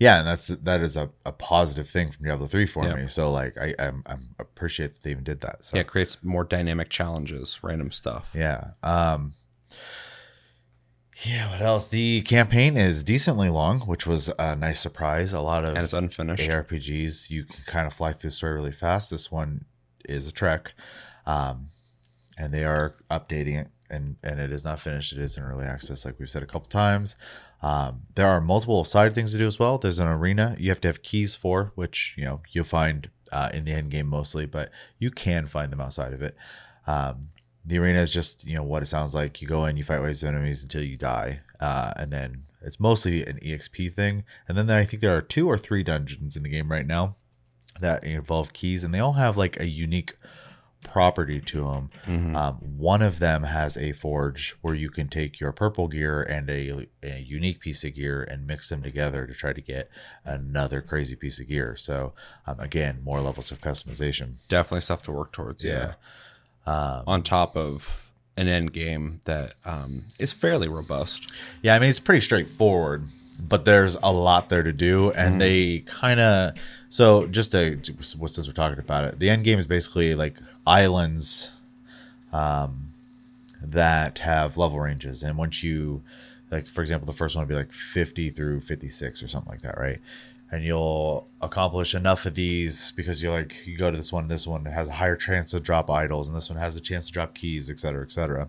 yeah 0.00 0.18
and 0.20 0.28
that's 0.28 0.46
that 0.46 0.80
is 0.80 0.96
a, 0.96 1.10
a 1.26 1.32
positive 1.32 1.88
thing 1.88 2.08
from 2.08 2.24
diablo 2.24 2.46
3 2.46 2.66
for 2.66 2.84
Yeah. 2.84 2.94
me 2.94 3.08
so 3.08 3.32
like 3.32 3.58
i 3.58 3.74
i'm, 3.80 4.04
I'm 4.06 4.28
appreciate 4.38 4.94
that 4.94 5.02
they 5.02 5.10
even 5.10 5.24
did 5.24 5.40
that 5.40 5.64
so 5.64 5.76
yeah, 5.76 5.80
it 5.80 5.88
creates 5.88 6.22
more 6.22 6.44
dynamic 6.44 6.88
challenges, 6.88 7.58
random 7.64 7.90
stuff. 7.90 8.30
Yeah. 8.32 8.68
Um 8.84 9.34
Yeah, 11.24 11.50
what 11.50 11.60
else? 11.60 11.88
The 11.88 12.22
campaign 12.22 12.76
is 12.76 13.02
decently 13.02 13.48
long, 13.48 13.80
which 13.80 14.06
was 14.06 14.30
a 14.38 14.54
nice 14.54 14.78
surprise. 14.80 15.32
A 15.32 15.40
lot 15.40 15.64
of 15.64 15.70
And 15.70 15.78
it's 15.78 15.92
unfinished. 15.92 16.48
ARPGs, 16.48 17.30
you 17.30 17.44
can 17.44 17.64
kind 17.64 17.86
of 17.86 17.92
fly 17.92 18.12
through 18.12 18.30
the 18.30 18.36
story 18.36 18.54
really 18.54 18.72
fast. 18.72 19.10
This 19.10 19.30
one 19.30 19.64
is 20.08 20.28
a 20.28 20.32
trek. 20.32 20.72
Um 21.26 21.70
and 22.38 22.54
they 22.54 22.64
are 22.64 22.94
updating 23.10 23.60
it 23.60 23.68
and 23.90 24.16
and 24.22 24.38
it 24.38 24.52
is 24.52 24.64
not 24.64 24.78
finished. 24.78 25.12
It 25.12 25.18
is 25.18 25.36
in 25.36 25.42
early 25.42 25.66
access, 25.66 26.04
like 26.04 26.18
we've 26.18 26.30
said 26.30 26.42
a 26.42 26.46
couple 26.46 26.68
times. 26.68 27.16
Um, 27.60 28.02
there 28.14 28.28
are 28.28 28.40
multiple 28.40 28.84
side 28.84 29.14
things 29.14 29.32
to 29.32 29.38
do 29.38 29.46
as 29.46 29.58
well. 29.58 29.78
There's 29.78 29.98
an 29.98 30.06
arena 30.06 30.54
you 30.58 30.68
have 30.68 30.80
to 30.82 30.88
have 30.88 31.02
keys 31.02 31.34
for, 31.34 31.72
which 31.74 32.14
you 32.16 32.24
know 32.24 32.40
you'll 32.50 32.64
find 32.64 33.10
uh, 33.32 33.50
in 33.52 33.64
the 33.64 33.72
end 33.72 33.90
game 33.90 34.06
mostly, 34.06 34.46
but 34.46 34.70
you 34.98 35.10
can 35.10 35.46
find 35.46 35.72
them 35.72 35.80
outside 35.80 36.12
of 36.12 36.22
it. 36.22 36.36
Um, 36.86 37.30
the 37.68 37.78
arena 37.78 38.00
is 38.00 38.10
just 38.10 38.46
you 38.46 38.56
know 38.56 38.62
what 38.62 38.82
it 38.82 38.86
sounds 38.86 39.14
like. 39.14 39.40
You 39.40 39.48
go 39.48 39.64
in, 39.66 39.76
you 39.76 39.84
fight 39.84 40.02
waves 40.02 40.22
of 40.22 40.30
enemies 40.30 40.62
until 40.62 40.82
you 40.82 40.96
die, 40.96 41.40
uh, 41.60 41.92
and 41.96 42.10
then 42.10 42.44
it's 42.62 42.80
mostly 42.80 43.24
an 43.24 43.38
exp 43.40 43.94
thing. 43.94 44.24
And 44.48 44.56
then 44.56 44.70
I 44.70 44.84
think 44.84 45.00
there 45.00 45.16
are 45.16 45.22
two 45.22 45.46
or 45.48 45.58
three 45.58 45.82
dungeons 45.82 46.36
in 46.36 46.42
the 46.42 46.48
game 46.48 46.72
right 46.72 46.86
now 46.86 47.16
that 47.80 48.04
involve 48.04 48.52
keys, 48.52 48.84
and 48.84 48.92
they 48.92 49.00
all 49.00 49.12
have 49.12 49.36
like 49.36 49.60
a 49.60 49.66
unique 49.66 50.14
property 50.82 51.40
to 51.40 51.64
them. 51.64 51.90
Mm-hmm. 52.06 52.36
Um, 52.36 52.54
one 52.54 53.02
of 53.02 53.18
them 53.18 53.42
has 53.42 53.76
a 53.76 53.92
forge 53.92 54.56
where 54.62 54.74
you 54.74 54.90
can 54.90 55.08
take 55.08 55.40
your 55.40 55.52
purple 55.52 55.88
gear 55.88 56.22
and 56.22 56.48
a, 56.48 56.86
a 57.02 57.18
unique 57.18 57.60
piece 57.60 57.84
of 57.84 57.94
gear 57.94 58.22
and 58.22 58.46
mix 58.46 58.68
them 58.68 58.82
together 58.82 59.26
to 59.26 59.34
try 59.34 59.52
to 59.52 59.60
get 59.60 59.90
another 60.24 60.80
crazy 60.80 61.16
piece 61.16 61.40
of 61.40 61.48
gear. 61.48 61.76
So 61.76 62.14
um, 62.46 62.60
again, 62.60 63.00
more 63.04 63.20
levels 63.20 63.50
of 63.50 63.60
customization. 63.60 64.36
Definitely 64.48 64.82
stuff 64.82 65.02
to 65.02 65.12
work 65.12 65.32
towards. 65.32 65.64
Yeah. 65.64 65.94
Um, 66.68 67.02
On 67.06 67.22
top 67.22 67.56
of 67.56 68.10
an 68.36 68.46
end 68.46 68.72
game 68.72 69.20
that 69.24 69.54
um, 69.64 70.04
is 70.18 70.32
fairly 70.32 70.68
robust. 70.68 71.32
Yeah, 71.62 71.74
I 71.74 71.78
mean 71.78 71.88
it's 71.88 71.98
pretty 71.98 72.20
straightforward, 72.20 73.08
but 73.40 73.64
there's 73.64 73.96
a 74.02 74.12
lot 74.12 74.48
there 74.48 74.62
to 74.62 74.72
do, 74.72 75.10
and 75.12 75.40
they 75.40 75.80
kind 75.86 76.20
of 76.20 76.54
so 76.90 77.26
just 77.26 77.52
to 77.52 77.80
what 78.18 78.30
since 78.30 78.46
we're 78.46 78.52
talking 78.52 78.78
about 78.78 79.04
it, 79.04 79.18
the 79.18 79.30
end 79.30 79.44
game 79.44 79.58
is 79.58 79.66
basically 79.66 80.14
like 80.14 80.36
islands, 80.66 81.52
um, 82.32 82.92
that 83.62 84.18
have 84.18 84.56
level 84.56 84.78
ranges, 84.78 85.22
and 85.22 85.38
once 85.38 85.62
you 85.62 86.02
like, 86.50 86.66
for 86.66 86.80
example, 86.80 87.06
the 87.06 87.12
first 87.12 87.36
one 87.36 87.42
would 87.42 87.48
be 87.48 87.54
like 87.54 87.72
50 87.72 88.30
through 88.30 88.60
56 88.60 89.22
or 89.22 89.28
something 89.28 89.50
like 89.50 89.62
that, 89.62 89.78
right? 89.78 89.98
And 90.50 90.64
you'll 90.64 91.28
accomplish 91.42 91.94
enough 91.94 92.24
of 92.24 92.34
these 92.34 92.92
because 92.92 93.22
you're 93.22 93.36
like 93.36 93.66
you 93.66 93.76
go 93.76 93.90
to 93.90 93.96
this 93.96 94.12
one, 94.12 94.28
this 94.28 94.46
one 94.46 94.64
has 94.64 94.88
a 94.88 94.92
higher 94.92 95.16
chance 95.16 95.50
to 95.50 95.60
drop 95.60 95.90
idols, 95.90 96.28
and 96.28 96.36
this 96.36 96.48
one 96.48 96.58
has 96.58 96.74
a 96.74 96.80
chance 96.80 97.06
to 97.06 97.12
drop 97.12 97.34
keys, 97.34 97.68
et 97.68 97.78
cetera, 97.78 98.02
et 98.02 98.12
cetera. 98.12 98.48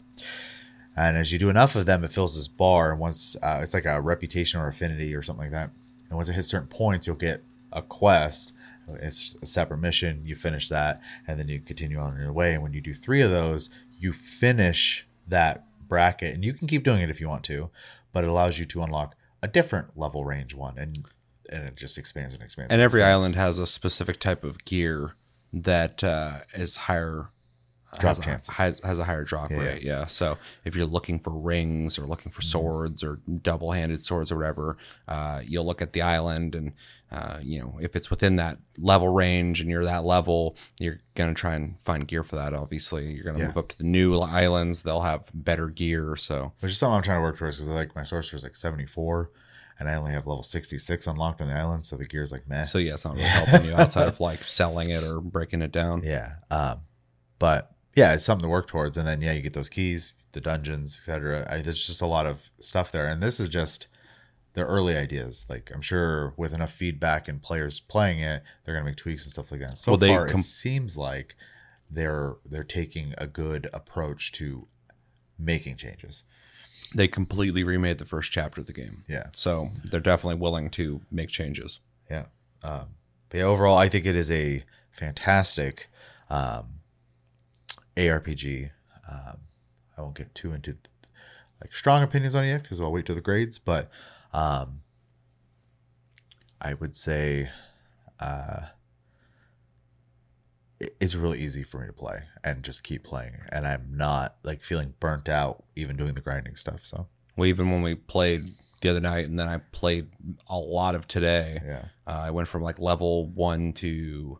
And 0.95 1.17
as 1.17 1.31
you 1.31 1.39
do 1.39 1.49
enough 1.49 1.75
of 1.75 1.85
them, 1.85 2.03
it 2.03 2.11
fills 2.11 2.35
this 2.35 2.47
bar. 2.47 2.91
And 2.91 2.99
once 2.99 3.35
uh, 3.43 3.59
it's 3.61 3.73
like 3.73 3.85
a 3.85 3.99
reputation 4.01 4.61
or 4.61 4.67
affinity 4.67 5.13
or 5.13 5.21
something 5.21 5.45
like 5.45 5.51
that. 5.51 5.71
And 6.09 6.17
once 6.17 6.29
it 6.29 6.33
hits 6.33 6.47
certain 6.47 6.67
points, 6.67 7.05
you'll 7.05 7.15
get 7.15 7.43
a 7.71 7.81
quest. 7.81 8.53
It's 8.87 9.35
a 9.41 9.45
separate 9.45 9.77
mission. 9.77 10.21
You 10.25 10.35
finish 10.35 10.67
that, 10.69 10.99
and 11.27 11.39
then 11.39 11.47
you 11.47 11.59
continue 11.59 11.99
on 11.99 12.17
your 12.19 12.33
way. 12.33 12.53
And 12.53 12.63
when 12.63 12.73
you 12.73 12.81
do 12.81 12.93
three 12.93 13.21
of 13.21 13.29
those, 13.29 13.69
you 13.99 14.13
finish 14.13 15.07
that 15.27 15.65
bracket, 15.89 16.33
and 16.33 16.45
you 16.45 16.53
can 16.53 16.67
keep 16.67 16.83
doing 16.83 17.01
it 17.01 17.09
if 17.09 17.19
you 17.19 17.27
want 17.27 17.43
to, 17.45 17.69
but 18.13 18.23
it 18.23 18.29
allows 18.29 18.59
you 18.59 18.65
to 18.65 18.81
unlock 18.81 19.15
a 19.43 19.47
different 19.47 19.97
level 19.97 20.23
range 20.23 20.53
one, 20.53 20.77
and 20.77 21.05
and 21.51 21.63
it 21.63 21.75
just 21.75 21.97
expands 21.97 22.33
and 22.33 22.43
expands. 22.43 22.71
And 22.71 22.81
every 22.81 23.01
expands. 23.01 23.23
island 23.23 23.35
has 23.35 23.57
a 23.57 23.67
specific 23.67 24.19
type 24.19 24.43
of 24.43 24.63
gear 24.65 25.15
that 25.51 26.03
uh, 26.03 26.39
is 26.53 26.75
higher 26.75 27.29
Drop 27.97 28.17
has, 28.17 28.19
chances. 28.25 28.49
A, 28.59 28.61
has, 28.61 28.79
has 28.83 28.99
a 28.99 29.03
higher 29.03 29.23
drop 29.23 29.49
Yeah. 29.49 29.57
rate. 29.57 29.83
Yeah. 29.83 30.05
So 30.05 30.37
if 30.63 30.75
you're 30.75 30.85
looking 30.85 31.17
for 31.19 31.31
rings 31.31 31.97
or 31.97 32.03
looking 32.05 32.31
for 32.31 32.41
swords 32.43 33.03
or 33.03 33.19
double 33.41 33.71
handed 33.71 34.03
swords 34.03 34.31
or 34.31 34.35
whatever, 34.37 34.77
uh, 35.07 35.41
you'll 35.43 35.65
look 35.65 35.81
at 35.81 35.93
the 35.93 36.01
island 36.03 36.53
and, 36.53 36.73
uh, 37.11 37.39
you 37.41 37.59
know, 37.59 37.79
if 37.81 37.95
it's 37.95 38.11
within 38.11 38.35
that 38.35 38.59
level 38.77 39.07
range 39.09 39.59
and 39.59 39.71
you're 39.71 39.83
that 39.85 40.03
level, 40.05 40.55
you're 40.79 41.01
going 41.15 41.33
to 41.33 41.39
try 41.39 41.55
and 41.55 41.81
find 41.81 42.07
gear 42.07 42.23
for 42.23 42.35
that. 42.35 42.53
Obviously, 42.53 43.11
you're 43.11 43.23
going 43.23 43.35
to 43.37 43.41
Yeah. 43.41 43.47
move 43.47 43.57
up 43.57 43.69
to 43.69 43.77
the 43.79 43.83
new 43.83 44.19
islands. 44.19 44.83
They'll 44.83 45.01
have 45.01 45.29
better 45.33 45.69
gear. 45.69 46.15
So 46.15 46.51
Which 46.59 46.73
is 46.73 46.77
something 46.77 46.95
I'm 46.97 47.01
trying 47.01 47.17
to 47.17 47.23
work 47.23 47.37
towards 47.39 47.55
because 47.57 47.69
like 47.69 47.95
my 47.95 48.03
sorcerer 48.03 48.37
is 48.37 48.43
like 48.43 48.55
74, 48.55 49.31
and 49.79 49.89
I 49.89 49.95
only 49.95 50.11
have 50.11 50.27
level 50.27 50.43
66 50.43 51.07
unlocked 51.07 51.41
on 51.41 51.47
the 51.47 51.55
island, 51.55 51.85
so 51.85 51.95
the 51.97 52.05
gear's 52.05 52.31
like 52.31 52.47
meh. 52.47 52.65
So 52.65 52.77
yeah, 52.77 52.93
it's 52.93 53.05
not 53.05 53.15
really 53.15 53.27
helping 53.29 53.65
you 53.67 53.75
outside 53.75 54.07
of 54.07 54.19
like 54.19 54.43
selling 54.43 54.91
it 54.91 55.03
or 55.03 55.19
breaking 55.21 55.63
it 55.63 55.71
down. 55.71 56.03
yeah, 56.03 56.33
um, 56.51 56.81
but 57.39 57.71
yeah, 57.95 58.13
it's 58.13 58.23
something 58.23 58.43
to 58.43 58.49
work 58.49 58.67
towards. 58.67 58.97
And 58.97 59.07
then 59.07 59.21
yeah, 59.21 59.33
you 59.33 59.41
get 59.41 59.53
those 59.53 59.69
keys, 59.69 60.13
the 60.31 60.41
dungeons, 60.41 60.97
etc. 60.99 61.61
There's 61.63 61.85
just 61.85 62.01
a 62.01 62.05
lot 62.07 62.25
of 62.25 62.49
stuff 62.59 62.91
there, 62.91 63.07
and 63.07 63.21
this 63.21 63.39
is 63.39 63.49
just 63.49 63.87
the 64.53 64.65
early 64.65 64.95
ideas. 64.95 65.45
Like 65.49 65.71
I'm 65.73 65.81
sure 65.81 66.33
with 66.37 66.53
enough 66.53 66.71
feedback 66.71 67.27
and 67.27 67.41
players 67.41 67.79
playing 67.79 68.19
it, 68.19 68.43
they're 68.63 68.73
gonna 68.73 68.85
make 68.85 68.97
tweaks 68.97 69.25
and 69.25 69.31
stuff 69.31 69.51
like 69.51 69.61
that. 69.61 69.77
So 69.77 69.91
Well, 69.93 69.97
they 69.99 70.09
far, 70.09 70.27
com- 70.27 70.39
it 70.39 70.43
seems 70.43 70.97
like 70.97 71.35
they're 71.89 72.35
they're 72.45 72.63
taking 72.63 73.13
a 73.17 73.27
good 73.27 73.69
approach 73.73 74.31
to 74.33 74.67
making 75.37 75.77
changes. 75.77 76.23
They 76.93 77.07
completely 77.07 77.63
remade 77.63 77.99
the 77.99 78.05
first 78.05 78.31
chapter 78.31 78.61
of 78.61 78.67
the 78.67 78.73
game. 78.73 79.03
Yeah. 79.07 79.27
So 79.33 79.69
they're 79.85 79.99
definitely 79.99 80.39
willing 80.39 80.69
to 80.71 81.01
make 81.11 81.29
changes. 81.29 81.79
Yeah. 82.09 82.25
Um, 82.63 82.87
but 83.29 83.37
yeah, 83.37 83.43
overall, 83.43 83.77
I 83.77 83.89
think 83.89 84.05
it 84.05 84.15
is 84.15 84.31
a 84.31 84.63
fantastic 84.91 85.89
um, 86.29 86.78
ARPG. 87.99 88.71
Um, 89.11 89.37
I 89.97 90.01
won't 90.01 90.15
get 90.15 90.33
too 90.33 90.53
into 90.53 90.75
like 91.61 91.75
strong 91.75 92.03
opinions 92.03 92.35
on 92.35 92.45
it 92.45 92.49
yet 92.49 92.63
because 92.63 92.79
I'll 92.79 92.91
wait 92.91 93.05
till 93.05 93.15
the 93.15 93.21
grades. 93.21 93.59
But 93.59 93.89
um, 94.33 94.81
I 96.61 96.73
would 96.73 96.95
say 96.95 97.49
uh, 98.19 98.61
it's 100.79 101.15
really 101.15 101.39
easy 101.39 101.63
for 101.63 101.79
me 101.79 101.87
to 101.87 101.93
play 101.93 102.23
and 102.43 102.63
just 102.63 102.83
keep 102.83 103.03
playing, 103.03 103.35
and 103.51 103.67
I'm 103.67 103.89
not 103.91 104.35
like 104.43 104.63
feeling 104.63 104.93
burnt 104.99 105.27
out 105.27 105.63
even 105.75 105.97
doing 105.97 106.13
the 106.13 106.21
grinding 106.21 106.55
stuff. 106.55 106.85
So 106.85 107.07
Well, 107.35 107.47
even 107.47 107.69
when 107.71 107.81
we 107.81 107.95
played 107.95 108.53
the 108.81 108.89
other 108.89 109.01
night, 109.01 109.27
and 109.27 109.37
then 109.37 109.49
I 109.49 109.57
played 109.73 110.07
a 110.47 110.57
lot 110.57 110.95
of 110.95 111.05
today. 111.07 111.59
yeah, 111.65 111.85
Uh, 112.07 112.21
I 112.27 112.31
went 112.31 112.47
from 112.47 112.61
like 112.61 112.79
level 112.79 113.25
one 113.27 113.73
to, 113.73 114.39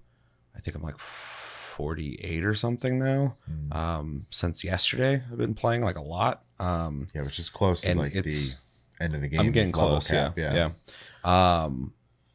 I 0.55 0.59
think 0.61 0.75
I'm 0.77 0.83
like 0.83 0.97
48 1.79 2.45
or 2.45 2.55
something 2.55 2.99
now. 2.99 3.37
Mm. 3.49 3.73
Um, 3.73 4.25
since 4.31 4.65
yesterday, 4.65 5.23
I've 5.31 5.37
been 5.37 5.55
playing 5.55 5.81
like 5.81 5.97
a 5.97 6.01
lot. 6.01 6.43
Um, 6.59 7.07
yeah, 7.15 7.21
which 7.21 7.39
is 7.39 7.49
close 7.49 7.79
to 7.81 7.97
like 7.97 8.11
the 8.11 8.55
end 8.99 9.15
of 9.15 9.21
the 9.21 9.29
game. 9.29 9.39
I'm 9.39 9.51
getting 9.53 9.71
close. 9.71 10.11
Yeah, 10.11 10.31
yeah. 10.35 10.71
Um, 11.23 11.93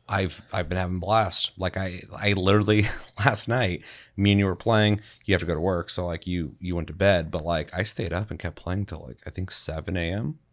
I've 0.09 0.41
I've 0.51 0.71
been 0.71 0.79
having 0.79 0.99
blast. 0.99 1.53
Like 1.59 1.77
I 1.77 2.01
I 2.17 2.33
literally 2.33 2.87
last 3.23 3.47
night, 3.47 3.85
me 4.17 4.33
and 4.33 4.39
you 4.39 4.47
were 4.47 4.57
playing. 4.57 5.03
You 5.27 5.35
have 5.35 5.43
to 5.43 5.47
go 5.47 5.55
to 5.55 5.61
work, 5.61 5.91
so 5.91 6.07
like 6.07 6.27
you 6.27 6.57
you 6.59 6.75
went 6.75 6.87
to 6.87 6.95
bed, 6.95 7.31
but 7.31 7.45
like 7.45 7.77
I 7.77 7.83
stayed 7.83 8.15
up 8.15 8.31
and 8.31 8.39
kept 8.39 8.57
playing 8.57 8.87
till 8.87 9.05
like 9.07 9.19
I 9.27 9.31
think 9.31 9.51
7 9.51 9.95
a.m. 9.95 10.39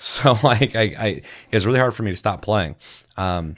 So 0.00 0.38
like 0.42 0.74
I 0.76 0.94
I 0.96 1.06
it 1.08 1.24
was 1.52 1.66
really 1.66 1.80
hard 1.80 1.92
for 1.92 2.04
me 2.04 2.12
to 2.12 2.16
stop 2.16 2.40
playing. 2.40 2.76
Um, 3.18 3.56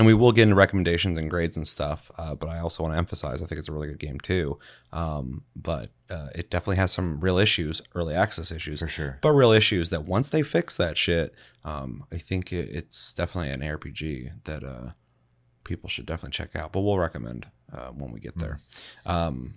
and 0.00 0.06
we 0.06 0.14
will 0.14 0.32
get 0.32 0.44
into 0.44 0.54
recommendations 0.54 1.18
and 1.18 1.28
grades 1.28 1.58
and 1.58 1.68
stuff. 1.68 2.10
Uh, 2.16 2.34
but 2.34 2.48
I 2.48 2.58
also 2.58 2.82
want 2.82 2.94
to 2.94 2.98
emphasize 2.98 3.42
I 3.42 3.44
think 3.44 3.58
it's 3.58 3.68
a 3.68 3.72
really 3.72 3.88
good 3.88 3.98
game 3.98 4.18
too. 4.18 4.58
Um, 4.94 5.44
but 5.54 5.90
uh, 6.08 6.28
it 6.34 6.48
definitely 6.48 6.76
has 6.76 6.90
some 6.90 7.20
real 7.20 7.36
issues, 7.36 7.82
early 7.94 8.14
access 8.14 8.50
issues 8.50 8.80
For 8.80 8.88
sure. 8.88 9.18
but 9.20 9.32
real 9.32 9.52
issues 9.52 9.90
that 9.90 10.06
once 10.06 10.30
they 10.30 10.42
fix 10.42 10.78
that 10.78 10.96
shit, 10.96 11.34
um, 11.66 12.06
I 12.10 12.16
think 12.16 12.50
it, 12.50 12.70
it's 12.70 13.12
definitely 13.12 13.50
an 13.50 13.60
RPG 13.60 14.44
that 14.44 14.64
uh, 14.64 14.92
people 15.64 15.90
should 15.90 16.06
definitely 16.06 16.30
check 16.32 16.56
out. 16.56 16.72
But 16.72 16.80
we'll 16.80 16.96
recommend 16.96 17.48
uh, 17.70 17.90
when 17.90 18.10
we 18.10 18.20
get 18.20 18.38
there. 18.38 18.58
Um, 19.04 19.56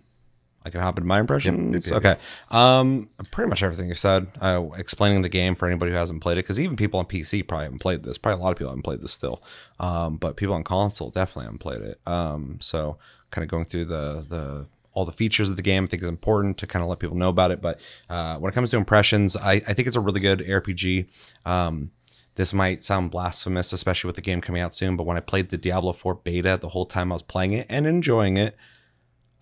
I 0.65 0.69
can 0.69 0.81
hop 0.81 0.97
into 0.97 1.07
my 1.07 1.19
impressions. 1.19 1.87
yep, 1.89 1.97
okay. 1.97 2.15
Um, 2.51 3.09
pretty 3.31 3.49
much 3.49 3.63
everything 3.63 3.87
you 3.87 3.95
said. 3.95 4.27
Uh, 4.39 4.67
explaining 4.77 5.21
the 5.21 5.29
game 5.29 5.55
for 5.55 5.67
anybody 5.67 5.91
who 5.91 5.97
hasn't 5.97 6.21
played 6.21 6.37
it, 6.37 6.43
because 6.43 6.59
even 6.59 6.75
people 6.75 6.99
on 6.99 7.05
PC 7.05 7.47
probably 7.47 7.65
haven't 7.65 7.79
played 7.79 8.03
this. 8.03 8.17
Probably 8.17 8.39
a 8.39 8.43
lot 8.43 8.51
of 8.51 8.57
people 8.57 8.71
haven't 8.71 8.83
played 8.83 9.01
this 9.01 9.11
still. 9.11 9.43
Um, 9.79 10.17
but 10.17 10.37
people 10.37 10.55
on 10.55 10.63
console 10.63 11.09
definitely 11.09 11.45
haven't 11.45 11.59
played 11.59 11.81
it. 11.81 11.99
Um, 12.05 12.57
so 12.61 12.97
kind 13.31 13.43
of 13.43 13.49
going 13.49 13.65
through 13.65 13.85
the 13.85 14.25
the 14.27 14.67
all 14.93 15.05
the 15.05 15.11
features 15.11 15.49
of 15.49 15.55
the 15.55 15.63
game, 15.63 15.83
I 15.83 15.87
think 15.87 16.03
is 16.03 16.09
important 16.09 16.57
to 16.59 16.67
kind 16.67 16.83
of 16.83 16.89
let 16.89 16.99
people 16.99 17.17
know 17.17 17.29
about 17.29 17.51
it. 17.51 17.61
But 17.61 17.79
uh, 18.09 18.37
when 18.37 18.51
it 18.51 18.55
comes 18.55 18.71
to 18.71 18.77
impressions, 18.77 19.35
I, 19.35 19.53
I 19.53 19.73
think 19.73 19.87
it's 19.87 19.97
a 19.97 20.01
really 20.01 20.19
good 20.19 20.39
RPG. 20.39 21.07
Um, 21.45 21.91
this 22.35 22.53
might 22.53 22.83
sound 22.83 23.11
blasphemous, 23.11 23.73
especially 23.73 24.07
with 24.07 24.15
the 24.15 24.21
game 24.21 24.41
coming 24.41 24.61
out 24.61 24.73
soon. 24.73 24.95
But 24.95 25.05
when 25.05 25.17
I 25.17 25.19
played 25.19 25.49
the 25.49 25.57
Diablo 25.57 25.93
4 25.93 26.15
beta, 26.15 26.57
the 26.59 26.69
whole 26.69 26.85
time 26.85 27.11
I 27.11 27.15
was 27.15 27.23
playing 27.23 27.53
it 27.53 27.65
and 27.69 27.85
enjoying 27.85 28.37
it, 28.37 28.55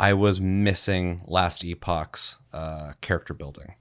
I 0.02 0.14
was 0.14 0.42
missing 0.42 1.22
Last 1.28 1.64
Epoch's 1.64 2.40
uh, 2.52 2.94
character 3.02 3.36
building. 3.36 3.76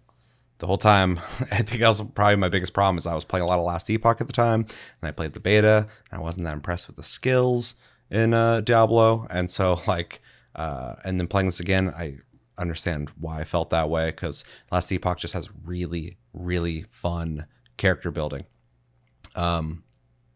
The 0.59 0.67
whole 0.67 0.77
time, 0.77 1.19
I 1.51 1.63
think 1.63 1.81
that 1.81 1.89
was 1.89 2.03
probably 2.03 2.37
my 2.37 2.51
biggest 2.51 2.75
problem 2.75 2.99
is 2.99 3.07
I 3.07 3.15
was 3.15 3.25
playing 3.25 3.45
a 3.45 3.47
lot 3.47 3.59
of 3.59 3.65
Last 3.65 3.89
Epoch 3.89 4.21
at 4.21 4.27
the 4.27 4.33
time, 4.35 4.61
and 4.61 5.09
I 5.09 5.13
played 5.13 5.33
the 5.33 5.41
beta, 5.41 5.87
and 6.11 6.21
I 6.21 6.23
wasn't 6.23 6.45
that 6.45 6.53
impressed 6.53 6.89
with 6.89 6.97
the 6.97 7.03
skills 7.03 7.75
in 8.11 8.35
uh, 8.35 8.61
Diablo, 8.61 9.27
and 9.31 9.51
so 9.51 9.81
like, 9.87 10.21
uh, 10.55 10.97
and 11.07 11.19
then 11.19 11.27
playing 11.27 11.47
this 11.49 11.61
again, 11.61 11.89
I 11.89 12.19
understand 12.59 13.09
why 13.19 13.41
I 13.41 13.45
felt 13.45 13.71
that 13.71 13.89
way 13.89 14.11
because 14.11 14.45
Last 14.71 14.93
Epoch 14.93 15.17
just 15.17 15.33
has 15.33 15.49
really, 15.65 16.19
really 16.35 16.83
fun 16.83 17.47
character 17.79 18.11
building. 18.11 18.45
Um, 19.35 19.85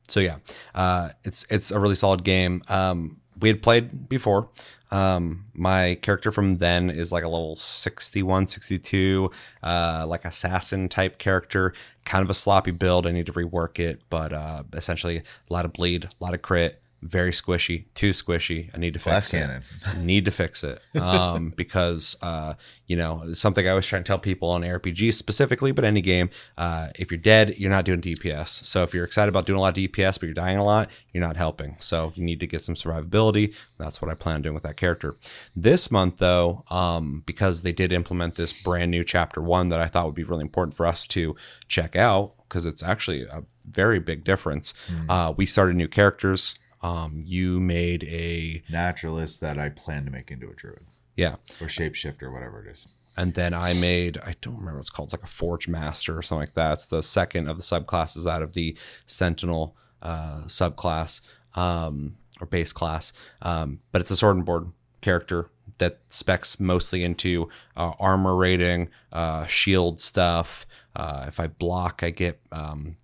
so 0.08 0.20
yeah, 0.20 0.36
uh, 0.74 1.10
it's 1.24 1.44
it's 1.50 1.70
a 1.70 1.78
really 1.78 1.94
solid 1.94 2.24
game. 2.24 2.62
Um, 2.68 3.20
we 3.38 3.50
had 3.50 3.62
played 3.62 4.08
before. 4.08 4.48
Um, 4.94 5.46
my 5.54 5.98
character 6.02 6.30
from 6.30 6.58
then 6.58 6.88
is 6.88 7.10
like 7.10 7.24
a 7.24 7.28
level 7.28 7.56
61, 7.56 8.46
62, 8.46 9.28
uh, 9.64 10.04
like 10.06 10.24
assassin 10.24 10.88
type 10.88 11.18
character, 11.18 11.74
kind 12.04 12.22
of 12.22 12.30
a 12.30 12.34
sloppy 12.34 12.70
build. 12.70 13.04
I 13.04 13.10
need 13.10 13.26
to 13.26 13.32
rework 13.32 13.80
it, 13.80 14.02
but 14.08 14.32
uh, 14.32 14.62
essentially 14.72 15.16
a 15.16 15.52
lot 15.52 15.64
of 15.64 15.72
bleed, 15.72 16.04
a 16.04 16.08
lot 16.20 16.32
of 16.32 16.42
crit, 16.42 16.80
very 17.04 17.32
squishy, 17.32 17.84
too 17.94 18.10
squishy. 18.10 18.70
I 18.74 18.78
need 18.78 18.94
to 18.94 18.98
Glass 18.98 19.30
fix 19.30 19.42
cannon. 19.42 19.62
it. 19.86 19.98
need 20.02 20.24
to 20.24 20.30
fix 20.30 20.64
it 20.64 20.80
um, 20.96 21.50
because 21.56 22.16
uh, 22.22 22.54
you 22.86 22.96
know 22.96 23.34
something 23.34 23.66
I 23.66 23.70
always 23.70 23.86
try 23.86 23.98
and 23.98 24.06
tell 24.06 24.18
people 24.18 24.48
on 24.50 24.62
RPG 24.62 25.12
specifically, 25.12 25.70
but 25.70 25.84
any 25.84 26.00
game, 26.00 26.30
uh, 26.56 26.88
if 26.98 27.10
you're 27.10 27.18
dead, 27.18 27.58
you're 27.58 27.70
not 27.70 27.84
doing 27.84 28.00
DPS. 28.00 28.48
So 28.48 28.82
if 28.82 28.94
you're 28.94 29.04
excited 29.04 29.28
about 29.28 29.44
doing 29.46 29.58
a 29.58 29.60
lot 29.60 29.76
of 29.76 29.84
DPS, 29.84 30.18
but 30.18 30.22
you're 30.24 30.34
dying 30.34 30.56
a 30.56 30.64
lot, 30.64 30.90
you're 31.12 31.20
not 31.20 31.36
helping. 31.36 31.76
So 31.78 32.12
you 32.14 32.24
need 32.24 32.40
to 32.40 32.46
get 32.46 32.62
some 32.62 32.74
survivability. 32.74 33.54
That's 33.78 34.00
what 34.00 34.10
I 34.10 34.14
plan 34.14 34.36
on 34.36 34.42
doing 34.42 34.54
with 34.54 34.62
that 34.64 34.76
character. 34.76 35.16
This 35.54 35.90
month, 35.90 36.16
though, 36.18 36.64
um, 36.70 37.22
because 37.26 37.62
they 37.62 37.72
did 37.72 37.92
implement 37.92 38.36
this 38.36 38.62
brand 38.62 38.90
new 38.90 39.04
chapter 39.04 39.42
one 39.42 39.68
that 39.68 39.80
I 39.80 39.86
thought 39.88 40.06
would 40.06 40.14
be 40.14 40.24
really 40.24 40.42
important 40.42 40.74
for 40.76 40.86
us 40.86 41.06
to 41.08 41.36
check 41.68 41.96
out 41.96 42.32
because 42.48 42.66
it's 42.66 42.82
actually 42.82 43.22
a 43.22 43.44
very 43.68 43.98
big 43.98 44.24
difference. 44.24 44.74
Uh, 45.08 45.32
we 45.36 45.46
started 45.46 45.76
new 45.76 45.88
characters. 45.88 46.58
Um, 46.84 47.22
you 47.24 47.60
made 47.60 48.04
a 48.04 48.62
naturalist 48.70 49.40
that 49.40 49.58
I 49.58 49.70
plan 49.70 50.04
to 50.04 50.10
make 50.10 50.30
into 50.30 50.50
a 50.50 50.54
druid 50.54 50.84
yeah, 51.16 51.36
or 51.60 51.68
shapeshift 51.68 52.22
or 52.22 52.30
whatever 52.30 52.64
it 52.64 52.70
is. 52.70 52.86
and 53.16 53.34
then 53.34 53.54
I 53.54 53.74
made 53.74 54.18
I 54.18 54.34
don't 54.40 54.56
remember 54.56 54.78
what 54.78 54.82
it's 54.82 54.90
called. 54.90 55.06
It's 55.08 55.14
like 55.14 55.22
a 55.22 55.26
Forge 55.26 55.68
Master 55.68 56.16
or 56.18 56.22
something 56.22 56.42
like 56.42 56.54
that. 56.54 56.72
It's 56.74 56.86
the 56.86 57.02
second 57.02 57.48
of 57.48 57.56
the 57.56 57.62
subclasses 57.62 58.26
out 58.30 58.42
of 58.42 58.52
the 58.52 58.76
Sentinel 59.06 59.76
uh, 60.02 60.42
subclass 60.46 61.20
um, 61.54 62.16
or 62.40 62.46
base 62.46 62.72
class. 62.72 63.12
Um, 63.42 63.80
but 63.92 64.00
it's 64.00 64.10
a 64.10 64.16
sword 64.16 64.36
and 64.36 64.44
board 64.44 64.70
character 65.00 65.50
that 65.78 66.00
specs 66.08 66.60
mostly 66.60 67.02
into 67.02 67.48
uh, 67.76 67.92
armor 67.98 68.36
rating, 68.36 68.90
uh, 69.12 69.46
shield 69.46 70.00
stuff. 70.00 70.66
Uh, 70.94 71.24
if 71.26 71.40
I 71.40 71.46
block, 71.48 72.02
I 72.02 72.10
get 72.10 72.40
um, 72.52 72.96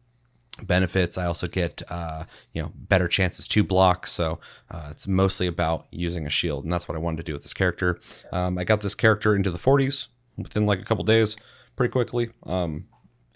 benefits. 0.67 1.19
I 1.19 1.27
also 1.27 1.49
get 1.49 1.83
uh, 1.89 2.25
you 2.53 2.63
know 2.63 2.73
better 2.75 3.09
chances 3.09 3.47
to 3.49 3.65
block. 3.65 4.07
So 4.07 4.41
uh, 4.71 4.89
it's 4.91 5.07
mostly 5.07 5.47
about 5.47 5.87
using 5.91 6.27
a 6.27 6.31
shield, 6.31 6.65
and 6.65 6.73
that's 6.73 6.89
what 6.89 6.97
I 6.97 7.01
wanted 7.01 7.19
to 7.19 7.23
do 7.25 7.33
with 7.33 7.43
this 7.43 7.55
character. 7.55 8.01
Um, 8.33 8.59
I 8.59 8.65
got 8.65 8.81
this 8.81 8.95
character 8.95 9.35
into 9.35 9.51
the 9.51 9.59
40s 9.59 10.09
within 10.37 10.67
like 10.67 10.81
a 10.81 10.85
couple 10.85 11.05
days, 11.05 11.37
pretty 11.77 11.93
quickly. 11.93 12.31
Um, 12.45 12.87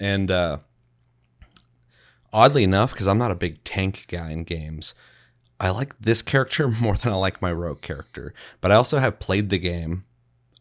and 0.00 0.30
uh, 0.30 0.58
oddly 2.32 2.64
enough, 2.64 2.92
because 2.92 3.08
I'm 3.08 3.18
not 3.18 3.30
a 3.30 3.36
big 3.36 3.62
tank 3.64 4.06
guy 4.08 4.30
in 4.30 4.44
games, 4.44 4.94
I 5.60 5.70
like 5.70 5.98
this 5.98 6.22
character 6.22 6.68
more 6.80 6.96
than 6.96 7.12
I 7.12 7.16
like 7.16 7.40
my 7.40 7.52
rogue 7.52 7.82
character. 7.82 8.34
But 8.60 8.70
I 8.70 8.74
also 8.74 8.98
have 8.98 9.18
played 9.18 9.50
the 9.50 9.58
game 9.58 10.04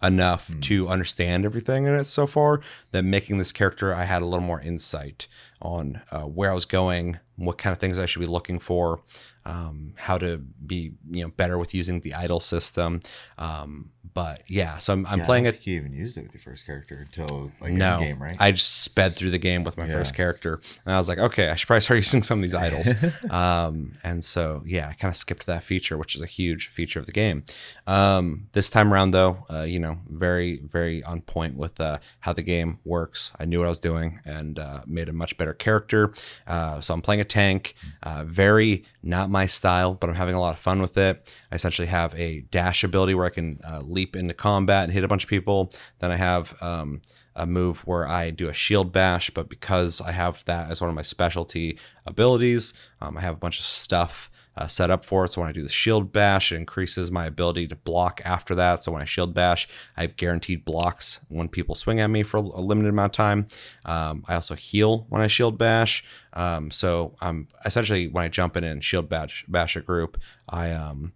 enough 0.01 0.51
to 0.59 0.89
understand 0.89 1.45
everything 1.45 1.87
in 1.87 1.93
it 1.93 2.03
so 2.03 2.27
far 2.27 2.59
that 2.91 3.03
making 3.03 3.37
this 3.37 3.53
character 3.53 3.93
I 3.93 4.03
had 4.03 4.21
a 4.21 4.25
little 4.25 4.45
more 4.45 4.59
insight 4.59 5.27
on 5.63 6.01
uh, 6.11 6.21
where 6.21 6.51
I 6.51 6.53
was 6.53 6.65
going, 6.65 7.17
what 7.37 7.57
kind 7.57 7.73
of 7.73 7.79
things 7.79 7.97
I 7.97 8.05
should 8.05 8.19
be 8.19 8.27
looking 8.27 8.59
for, 8.59 9.01
um, 9.45 9.93
how 9.97 10.17
to 10.19 10.37
be 10.37 10.93
you 11.09 11.23
know 11.23 11.29
better 11.29 11.57
with 11.57 11.73
using 11.73 12.01
the 12.01 12.13
idol 12.13 12.39
system. 12.39 12.99
Um, 13.37 13.89
but 14.13 14.43
yeah, 14.47 14.77
so 14.77 14.93
I'm, 14.93 15.07
I'm 15.07 15.17
Yeah, 15.19 15.23
I 15.23 15.25
playing 15.25 15.43
don't 15.45 15.49
it. 15.49 15.55
think 15.55 15.67
You 15.67 15.75
even 15.77 15.93
used 15.93 16.17
it 16.17 16.21
with 16.21 16.33
your 16.35 16.41
first 16.41 16.67
character 16.67 16.99
until 17.03 17.51
like 17.59 17.73
No, 17.73 17.97
game, 17.99 18.21
right? 18.21 18.35
I 18.39 18.51
just 18.51 18.83
sped 18.83 19.15
through 19.15 19.31
the 19.31 19.39
game 19.39 19.63
with 19.63 19.75
my 19.75 19.87
Yeah. 19.87 19.93
first 19.93 20.13
character, 20.13 20.61
and 20.85 20.93
I 20.93 20.99
was 20.99 21.09
like, 21.09 21.17
okay, 21.17 21.49
I 21.49 21.55
should 21.55 21.65
probably 21.65 21.81
start 21.81 21.97
using 22.05 22.21
some 22.21 22.37
of 22.37 22.43
these 22.43 22.53
idols. 22.53 22.93
um, 23.31 23.93
and 24.03 24.23
so 24.23 24.61
yeah, 24.67 24.89
I 24.89 24.93
kind 24.93 25.11
of 25.11 25.15
skipped 25.17 25.47
that 25.47 25.63
feature, 25.63 25.97
which 25.97 26.13
is 26.13 26.21
a 26.21 26.27
huge 26.27 26.67
feature 26.67 26.99
of 26.99 27.07
the 27.07 27.11
game. 27.11 27.43
Um, 27.87 28.49
this 28.53 28.69
time 28.69 28.93
around, 28.93 29.11
though, 29.11 29.45
uh, 29.49 29.61
you 29.63 29.79
know, 29.79 29.97
very 30.07 30.59
very 30.59 31.03
on 31.03 31.21
point 31.21 31.57
with 31.57 31.79
uh, 31.81 31.97
how 32.19 32.33
the 32.33 32.43
game 32.43 32.79
works. 32.85 33.31
I 33.39 33.45
knew 33.45 33.59
what 33.59 33.65
I 33.65 33.69
was 33.69 33.79
doing 33.79 34.19
and 34.25 34.59
uh, 34.59 34.81
made 34.85 35.09
a 35.09 35.13
much 35.13 35.37
better 35.37 35.52
character. 35.53 36.13
Uh, 36.47 36.81
so 36.81 36.93
I'm 36.93 37.01
playing 37.01 37.21
a 37.21 37.25
tank, 37.25 37.75
uh, 38.03 38.23
very 38.25 38.85
not 39.01 39.29
my 39.29 39.45
style, 39.45 39.93
but 39.93 40.09
I'm 40.09 40.15
having 40.15 40.35
a 40.35 40.39
lot 40.39 40.53
of 40.53 40.59
fun 40.59 40.81
with 40.81 40.97
it. 40.97 41.33
I 41.51 41.55
essentially 41.55 41.87
have 41.87 42.15
a 42.15 42.41
dash 42.51 42.83
ability 42.83 43.15
where 43.15 43.25
I 43.25 43.29
can 43.29 43.59
uh, 43.67 43.81
leap 43.81 44.15
into 44.15 44.33
combat 44.33 44.85
and 44.85 44.93
hit 44.93 45.03
a 45.03 45.07
bunch 45.07 45.23
of 45.23 45.29
people. 45.29 45.71
Then 45.99 46.11
I 46.11 46.17
have 46.17 46.61
um, 46.61 47.01
a 47.35 47.45
move 47.45 47.79
where 47.81 48.07
I 48.07 48.29
do 48.29 48.49
a 48.49 48.53
shield 48.53 48.91
bash, 48.91 49.29
but 49.29 49.49
because 49.49 50.01
I 50.01 50.11
have 50.11 50.43
that 50.45 50.69
as 50.69 50.81
one 50.81 50.89
of 50.89 50.95
my 50.95 51.01
specialty 51.01 51.77
abilities, 52.05 52.73
um, 53.01 53.17
I 53.17 53.21
have 53.21 53.33
a 53.33 53.39
bunch 53.39 53.59
of 53.59 53.65
stuff 53.65 54.29
uh, 54.55 54.67
set 54.67 54.91
up 54.91 55.03
for 55.03 55.25
it. 55.25 55.31
So 55.31 55.41
when 55.41 55.49
I 55.49 55.53
do 55.53 55.61
the 55.61 55.69
shield 55.69 56.11
bash, 56.11 56.51
it 56.51 56.57
increases 56.57 57.11
my 57.11 57.25
ability 57.25 57.67
to 57.67 57.75
block 57.75 58.21
after 58.23 58.53
that. 58.55 58.83
So 58.83 58.91
when 58.91 59.01
I 59.01 59.05
shield 59.05 59.33
bash, 59.33 59.67
I 59.97 60.01
have 60.01 60.15
guaranteed 60.15 60.65
blocks 60.65 61.19
when 61.29 61.47
people 61.47 61.75
swing 61.75 61.99
at 61.99 62.07
me 62.09 62.23
for 62.23 62.37
a 62.37 62.41
limited 62.41 62.89
amount 62.89 63.13
of 63.13 63.17
time. 63.17 63.47
Um, 63.85 64.23
I 64.27 64.35
also 64.35 64.55
heal 64.55 65.05
when 65.09 65.21
I 65.21 65.27
shield 65.27 65.57
bash. 65.57 66.03
Um, 66.33 66.71
so 66.71 67.15
I'm 67.21 67.47
essentially 67.65 68.07
when 68.07 68.25
I 68.25 68.27
jump 68.27 68.57
in 68.57 68.63
and 68.63 68.83
shield 68.83 69.09
bash, 69.09 69.45
bash 69.47 69.75
a 69.75 69.81
group, 69.81 70.19
I 70.49 70.71
um, 70.71 71.13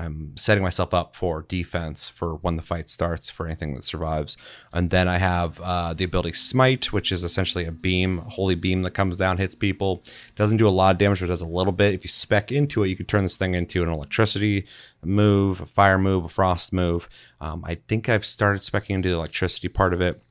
I'm 0.00 0.36
setting 0.36 0.62
myself 0.62 0.94
up 0.94 1.14
for 1.14 1.42
defense 1.42 2.08
for 2.08 2.36
when 2.36 2.56
the 2.56 2.62
fight 2.62 2.88
starts 2.88 3.28
for 3.28 3.46
anything 3.46 3.74
that 3.74 3.84
survives. 3.84 4.36
And 4.72 4.88
then 4.88 5.08
I 5.08 5.18
have 5.18 5.60
uh, 5.60 5.92
the 5.92 6.04
ability 6.04 6.32
Smite, 6.32 6.92
which 6.92 7.12
is 7.12 7.22
essentially 7.22 7.66
a 7.66 7.72
beam, 7.72 8.18
holy 8.28 8.54
beam 8.54 8.82
that 8.82 8.92
comes 8.92 9.16
down, 9.16 9.36
hits 9.36 9.54
people. 9.54 10.02
Doesn't 10.36 10.56
do 10.56 10.66
a 10.66 10.70
lot 10.70 10.92
of 10.92 10.98
damage, 10.98 11.20
but 11.20 11.26
does 11.26 11.42
a 11.42 11.46
little 11.46 11.72
bit. 11.72 11.94
If 11.94 12.04
you 12.04 12.08
spec 12.08 12.50
into 12.50 12.82
it, 12.82 12.88
you 12.88 12.96
can 12.96 13.06
turn 13.06 13.24
this 13.24 13.36
thing 13.36 13.54
into 13.54 13.82
an 13.82 13.90
electricity 13.90 14.66
move, 15.04 15.60
a 15.60 15.66
fire 15.66 15.98
move, 15.98 16.24
a 16.24 16.28
frost 16.28 16.72
move. 16.72 17.08
Um, 17.40 17.62
I 17.66 17.74
think 17.74 18.08
I've 18.08 18.24
started 18.24 18.62
specking 18.62 18.96
into 18.96 19.10
the 19.10 19.16
electricity 19.16 19.68
part 19.68 19.92
of 19.92 20.00
it 20.00 20.22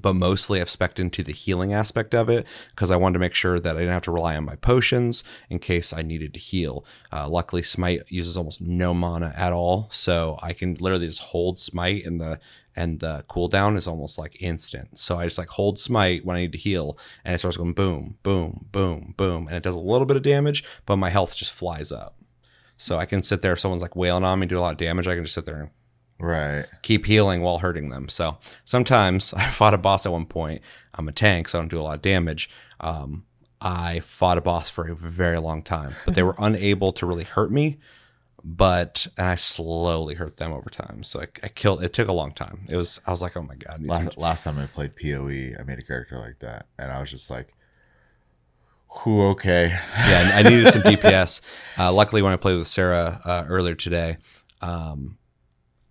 but 0.00 0.14
mostly 0.14 0.60
I've 0.60 0.70
spec'd 0.70 0.98
into 0.98 1.22
the 1.22 1.32
healing 1.32 1.72
aspect 1.72 2.14
of 2.14 2.28
it 2.28 2.46
because 2.70 2.90
I 2.90 2.96
wanted 2.96 3.14
to 3.14 3.18
make 3.18 3.34
sure 3.34 3.60
that 3.60 3.76
I 3.76 3.80
didn't 3.80 3.92
have 3.92 4.02
to 4.02 4.10
rely 4.10 4.36
on 4.36 4.44
my 4.44 4.56
potions 4.56 5.22
in 5.50 5.58
case 5.58 5.92
I 5.92 6.02
needed 6.02 6.34
to 6.34 6.40
heal. 6.40 6.84
Uh, 7.12 7.28
luckily, 7.28 7.62
Smite 7.62 8.02
uses 8.08 8.36
almost 8.36 8.60
no 8.60 8.94
mana 8.94 9.32
at 9.36 9.52
all, 9.52 9.88
so 9.90 10.38
I 10.42 10.52
can 10.52 10.74
literally 10.74 11.06
just 11.06 11.22
hold 11.22 11.58
Smite 11.58 12.04
and 12.04 12.20
the 12.20 12.40
and 12.74 13.00
the 13.00 13.24
cooldown 13.28 13.76
is 13.76 13.86
almost 13.86 14.18
like 14.18 14.40
instant. 14.40 14.98
So 14.98 15.18
I 15.18 15.24
just 15.24 15.38
like 15.38 15.48
hold 15.48 15.78
Smite 15.78 16.24
when 16.24 16.36
I 16.36 16.40
need 16.40 16.52
to 16.52 16.58
heal, 16.58 16.98
and 17.24 17.34
it 17.34 17.38
starts 17.38 17.56
going 17.56 17.74
boom, 17.74 18.16
boom, 18.22 18.66
boom, 18.72 19.14
boom, 19.16 19.46
and 19.46 19.56
it 19.56 19.62
does 19.62 19.74
a 19.74 19.80
little 19.80 20.06
bit 20.06 20.16
of 20.16 20.22
damage, 20.22 20.64
but 20.86 20.96
my 20.96 21.10
health 21.10 21.36
just 21.36 21.52
flies 21.52 21.92
up. 21.92 22.16
So 22.78 22.98
I 22.98 23.04
can 23.04 23.22
sit 23.22 23.42
there 23.42 23.52
if 23.52 23.60
someone's 23.60 23.82
like 23.82 23.94
wailing 23.94 24.24
on 24.24 24.38
me, 24.38 24.44
and 24.44 24.50
do 24.50 24.58
a 24.58 24.60
lot 24.60 24.72
of 24.72 24.78
damage. 24.78 25.06
I 25.06 25.14
can 25.14 25.24
just 25.24 25.34
sit 25.34 25.44
there 25.44 25.60
and 25.60 25.70
right. 26.18 26.66
keep 26.82 27.06
healing 27.06 27.42
while 27.42 27.58
hurting 27.58 27.90
them. 27.90 28.08
So 28.08 28.38
sometimes 28.64 29.32
I 29.36 29.46
fought 29.46 29.74
a 29.74 29.78
boss 29.78 30.06
at 30.06 30.12
one 30.12 30.26
point. 30.26 30.62
I'm 30.94 31.08
a 31.08 31.12
tank, 31.12 31.48
so 31.48 31.58
I 31.58 31.62
don't 31.62 31.68
do 31.68 31.78
a 31.78 31.82
lot 31.82 31.96
of 31.96 32.02
damage. 32.02 32.50
Um, 32.80 33.24
I 33.60 34.00
fought 34.00 34.38
a 34.38 34.42
boss 34.42 34.68
for 34.68 34.88
a 34.88 34.94
very 34.94 35.38
long 35.38 35.62
time, 35.62 35.94
but 36.04 36.14
they 36.14 36.22
were 36.22 36.34
unable 36.38 36.92
to 36.92 37.06
really 37.06 37.24
hurt 37.24 37.52
me. 37.52 37.78
But 38.44 39.06
and 39.16 39.28
I 39.28 39.36
slowly 39.36 40.16
hurt 40.16 40.36
them 40.38 40.52
over 40.52 40.68
time. 40.68 41.04
So 41.04 41.20
I, 41.20 41.28
I 41.44 41.48
killed. 41.48 41.84
It 41.84 41.92
took 41.92 42.08
a 42.08 42.12
long 42.12 42.32
time. 42.32 42.64
It 42.68 42.76
was. 42.76 43.00
I 43.06 43.12
was 43.12 43.22
like, 43.22 43.36
oh 43.36 43.42
my 43.42 43.54
god. 43.54 43.74
I 43.74 43.78
need 43.78 43.92
some- 43.92 44.04
Last, 44.06 44.18
last 44.18 44.44
time 44.44 44.58
I 44.58 44.66
played 44.66 44.96
PoE, 44.96 45.54
I 45.58 45.62
made 45.64 45.78
a 45.78 45.82
character 45.82 46.18
like 46.18 46.40
that, 46.40 46.66
and 46.76 46.90
I 46.90 46.98
was 46.98 47.08
just 47.08 47.30
like, 47.30 47.54
"Who? 48.88 49.22
Okay." 49.28 49.68
yeah, 49.96 50.30
I 50.34 50.42
needed 50.42 50.72
some 50.72 50.82
DPS. 50.82 51.40
Uh, 51.78 51.92
luckily, 51.92 52.20
when 52.20 52.32
I 52.32 52.36
played 52.36 52.58
with 52.58 52.66
Sarah 52.66 53.20
uh, 53.24 53.44
earlier 53.46 53.76
today, 53.76 54.16
um, 54.60 55.18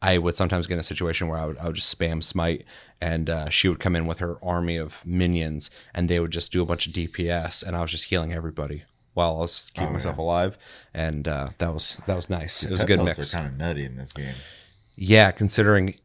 I 0.02 0.18
would 0.18 0.36
sometimes 0.36 0.66
get 0.68 0.76
in 0.76 0.80
a 0.80 0.84
situation 0.84 1.28
where 1.28 1.38
I 1.38 1.46
would, 1.46 1.58
I 1.60 1.66
would 1.68 1.76
just 1.76 1.98
spam 1.98 2.24
smite, 2.24 2.66
and 3.00 3.30
uh, 3.30 3.50
she 3.50 3.68
would 3.68 3.80
come 3.80 3.96
in 3.96 4.06
with 4.08 4.18
her 4.20 4.38
army 4.44 4.78
of 4.78 5.06
minions, 5.06 5.70
and 5.94 6.10
they 6.10 6.20
would 6.20 6.32
just 6.32 6.52
do 6.52 6.62
a 6.62 6.66
bunch 6.66 6.88
of 6.88 6.94
DPS, 6.94 7.64
and 7.64 7.76
I 7.76 7.82
was 7.82 7.92
just 7.92 8.06
healing 8.06 8.34
everybody 8.34 8.84
while 9.14 9.36
I 9.36 9.40
was 9.40 9.70
keeping 9.74 9.90
Oh, 9.90 9.94
myself 9.94 10.16
yeah. 10.18 10.24
alive, 10.24 10.58
and 10.94 11.28
uh, 11.28 11.50
that 11.60 11.74
was 11.74 12.02
that 12.08 12.16
was 12.16 12.30
nice. 12.30 12.64
It 12.64 12.72
was 12.72 12.82
a 12.84 12.88
good 12.88 13.04
mix. 13.04 13.34
Kind 13.34 13.48
of 13.48 13.58
nutty 13.58 13.86
in 13.86 13.96
this 13.98 14.12
game 14.14 14.34
Yeah, 14.96 15.32
considering 15.32 15.96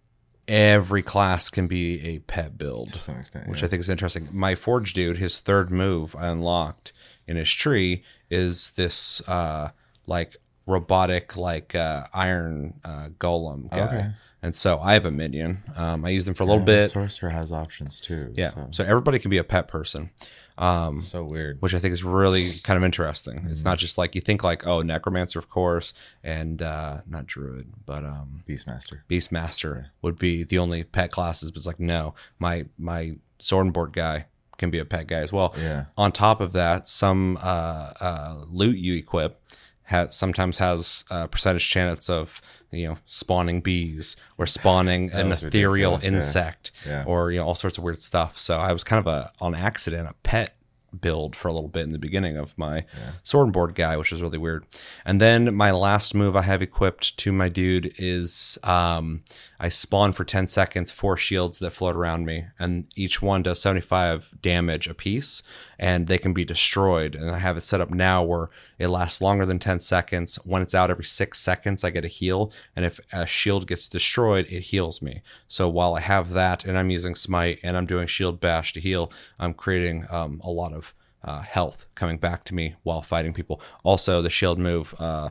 every 0.49 1.03
class 1.03 1.49
can 1.51 1.67
be 1.67 2.01
a 2.07 2.19
pet 2.21 2.57
build 2.59 2.93
to 2.93 2.99
some 2.99 3.17
extent. 3.19 3.49
which 3.49 3.61
yeah. 3.61 3.67
I 3.67 3.69
think 3.69 3.81
is 3.81 3.89
interesting. 3.89 4.29
My 4.33 4.55
forge 4.55 4.93
dude, 4.93 5.19
his 5.19 5.41
third 5.41 5.71
move 5.71 6.15
I 6.15 6.29
unlocked 6.29 6.93
in 7.27 7.37
his 7.37 7.51
tree 7.51 8.05
is 8.31 8.73
this 8.73 9.27
uh 9.29 9.71
like 10.07 10.37
robotic 10.67 11.37
like 11.37 11.75
uh 11.75 12.07
iron 12.13 12.75
uh 12.85 13.09
golem 13.19 13.71
guy. 13.71 13.81
Okay. 13.87 14.11
And 14.43 14.55
so 14.55 14.79
I 14.81 14.93
have 14.95 15.05
a 15.07 15.11
minion. 15.11 15.63
Um 15.77 16.05
I 16.05 16.11
use 16.11 16.25
them 16.27 16.35
for 16.35 16.43
a 16.43 16.47
little 16.47 16.61
Yeah, 16.61 16.83
bit. 16.83 16.91
Sorcerer 16.91 17.31
has 17.31 17.53
options 17.53 18.01
too. 18.01 18.33
Yeah. 18.35 18.51
So, 18.51 18.69
So 18.73 18.85
everybody 18.85 19.19
can 19.19 19.31
be 19.31 19.39
a 19.39 19.45
pet 19.45 19.69
person. 19.69 20.11
Um 20.59 21.01
so 21.03 21.25
weird. 21.25 21.61
which 21.61 21.75
I 21.75 21.79
think 21.79 21.93
is 21.93 22.03
really 22.05 22.53
kind 22.65 22.77
of 22.77 22.85
interesting. 22.85 23.47
It's 23.49 23.61
Mm-hmm. 23.61 23.69
not 23.69 23.79
just 23.79 23.99
like 23.99 24.15
you 24.15 24.21
think 24.21 24.43
like, 24.43 24.67
oh, 24.67 24.83
necromancer, 24.83 25.39
of 25.39 25.49
course, 25.49 25.93
and 26.25 26.61
uh 26.63 27.01
not 27.07 27.27
druid, 27.27 27.73
but 27.85 28.05
um 28.05 28.43
Beastmaster. 28.49 29.01
Beastmaster 29.09 29.87
would 30.03 30.19
be 30.19 30.43
the 30.45 30.59
only 30.59 30.83
pet 30.85 31.11
classes, 31.11 31.51
but 31.51 31.59
it's 31.59 31.67
like 31.67 31.81
no, 31.81 32.15
my 32.39 32.67
my 32.79 33.17
sword 33.39 33.67
and 33.67 33.73
board 33.75 33.93
guy 33.93 34.27
can 34.59 34.71
be 34.71 34.79
a 34.79 34.85
pet 34.87 35.07
guy 35.07 35.19
as 35.21 35.33
well. 35.33 35.55
Yeah. 35.59 35.85
On 35.99 36.11
top 36.11 36.41
of 36.41 36.53
that, 36.53 36.89
some 36.89 37.37
uh, 37.43 37.93
uh, 38.01 38.45
loot 38.49 38.79
you 38.79 38.95
equip 38.97 39.39
has 39.87 40.17
sometimes 40.17 40.59
has 40.59 41.05
uh, 41.11 41.27
percentage 41.27 41.69
chance 41.69 42.09
of 42.11 42.41
you 42.71 42.87
know 42.89 42.99
spawning 43.07 43.61
bees 43.61 44.17
or 44.39 44.47
spawning 44.47 45.11
an 45.13 45.33
ethereal 45.33 45.93
ridiculous, 45.93 46.03
yeah. 46.05 46.11
insect 46.11 46.71
Yeah. 46.87 47.05
or 47.07 47.31
you 47.33 47.39
know 47.41 47.47
all 47.47 47.55
sorts 47.55 47.79
of 47.79 47.85
weird 47.85 48.03
stuff. 48.03 48.39
So 48.39 48.59
I 48.59 48.73
was 48.73 48.85
kind 48.85 49.01
of 49.01 49.07
a 49.07 49.33
on 49.41 49.55
accident 49.55 50.09
a 50.09 50.15
pet 50.23 50.57
build 51.01 51.37
for 51.37 51.49
a 51.49 51.53
little 51.53 51.69
bit 51.69 51.83
in 51.83 51.93
the 51.93 51.99
beginning 51.99 52.37
of 52.39 52.57
my 52.57 52.85
sword 53.23 53.47
and 53.47 53.53
board 53.53 53.75
guy, 53.75 53.97
which 53.97 54.13
is 54.13 54.23
really 54.23 54.39
weird. 54.39 54.65
And 55.05 55.21
then 55.21 55.55
my 55.55 55.71
last 55.71 56.15
move 56.15 56.37
I 56.37 56.43
have 56.43 56.63
equipped 56.63 57.17
to 57.19 57.33
my 57.33 57.49
dude 57.49 57.93
is 57.99 58.59
um, 58.63 59.23
I 59.59 59.69
spawn 59.69 60.13
for 60.13 60.25
10 60.25 60.49
seconds 60.49 60.93
four 60.93 61.17
shields 61.17 61.59
that 61.59 61.71
float 61.71 61.97
around 61.97 62.27
me, 62.27 62.47
and 62.59 62.87
each 62.95 63.23
one 63.23 63.43
does 63.43 63.61
75 63.61 64.35
damage 64.41 64.87
apiece, 64.87 65.43
and 65.79 66.07
they 66.07 66.19
can 66.19 66.33
be 66.33 66.45
destroyed. 66.45 67.15
And 67.15 67.31
I 67.31 67.39
have 67.39 67.57
it 67.57 67.63
set 67.63 67.81
up 67.81 67.91
now 67.91 68.23
where 68.23 68.51
it 68.79 68.89
lasts 68.89 69.23
longer 69.23 69.47
than 69.47 69.59
10 69.59 69.81
seconds. 69.81 70.37
When 70.45 70.63
it's 70.63 70.75
out 70.75 70.91
every 70.91 71.05
six 71.05 71.41
seconds, 71.41 71.85
I 71.85 71.91
get 71.91 72.05
a 72.05 72.09
heal, 72.09 72.53
and 72.75 72.85
if 72.85 73.01
a 73.13 73.27
shield 73.27 73.67
gets 73.67 73.89
destroyed, 73.89 74.47
it 74.51 74.65
heals 74.65 75.01
me. 75.01 75.23
So 75.49 75.69
while 75.69 75.95
I 75.95 76.01
have 76.01 76.33
that, 76.33 76.65
and 76.65 76.79
I'm 76.79 76.91
using 76.91 77.15
smite, 77.15 77.59
and 77.63 77.77
I'm 77.77 77.87
doing 77.87 78.07
shield 78.07 78.41
bash 78.41 78.73
to 78.75 78.81
heal, 78.81 79.11
I'm 79.39 79.55
creating 79.55 80.07
um, 80.11 80.41
a 80.45 80.51
lot 80.51 80.73
of 80.73 80.95
uh, 81.27 81.41
health 81.41 81.87
coming 81.95 82.19
back 82.19 82.45
to 82.45 82.55
me 82.55 82.77
while 82.85 83.03
fighting 83.03 83.33
people. 83.33 83.61
Also, 83.85 84.23
the 84.23 84.31
shield 84.31 84.59
move 84.59 84.95
uh, 84.99 85.31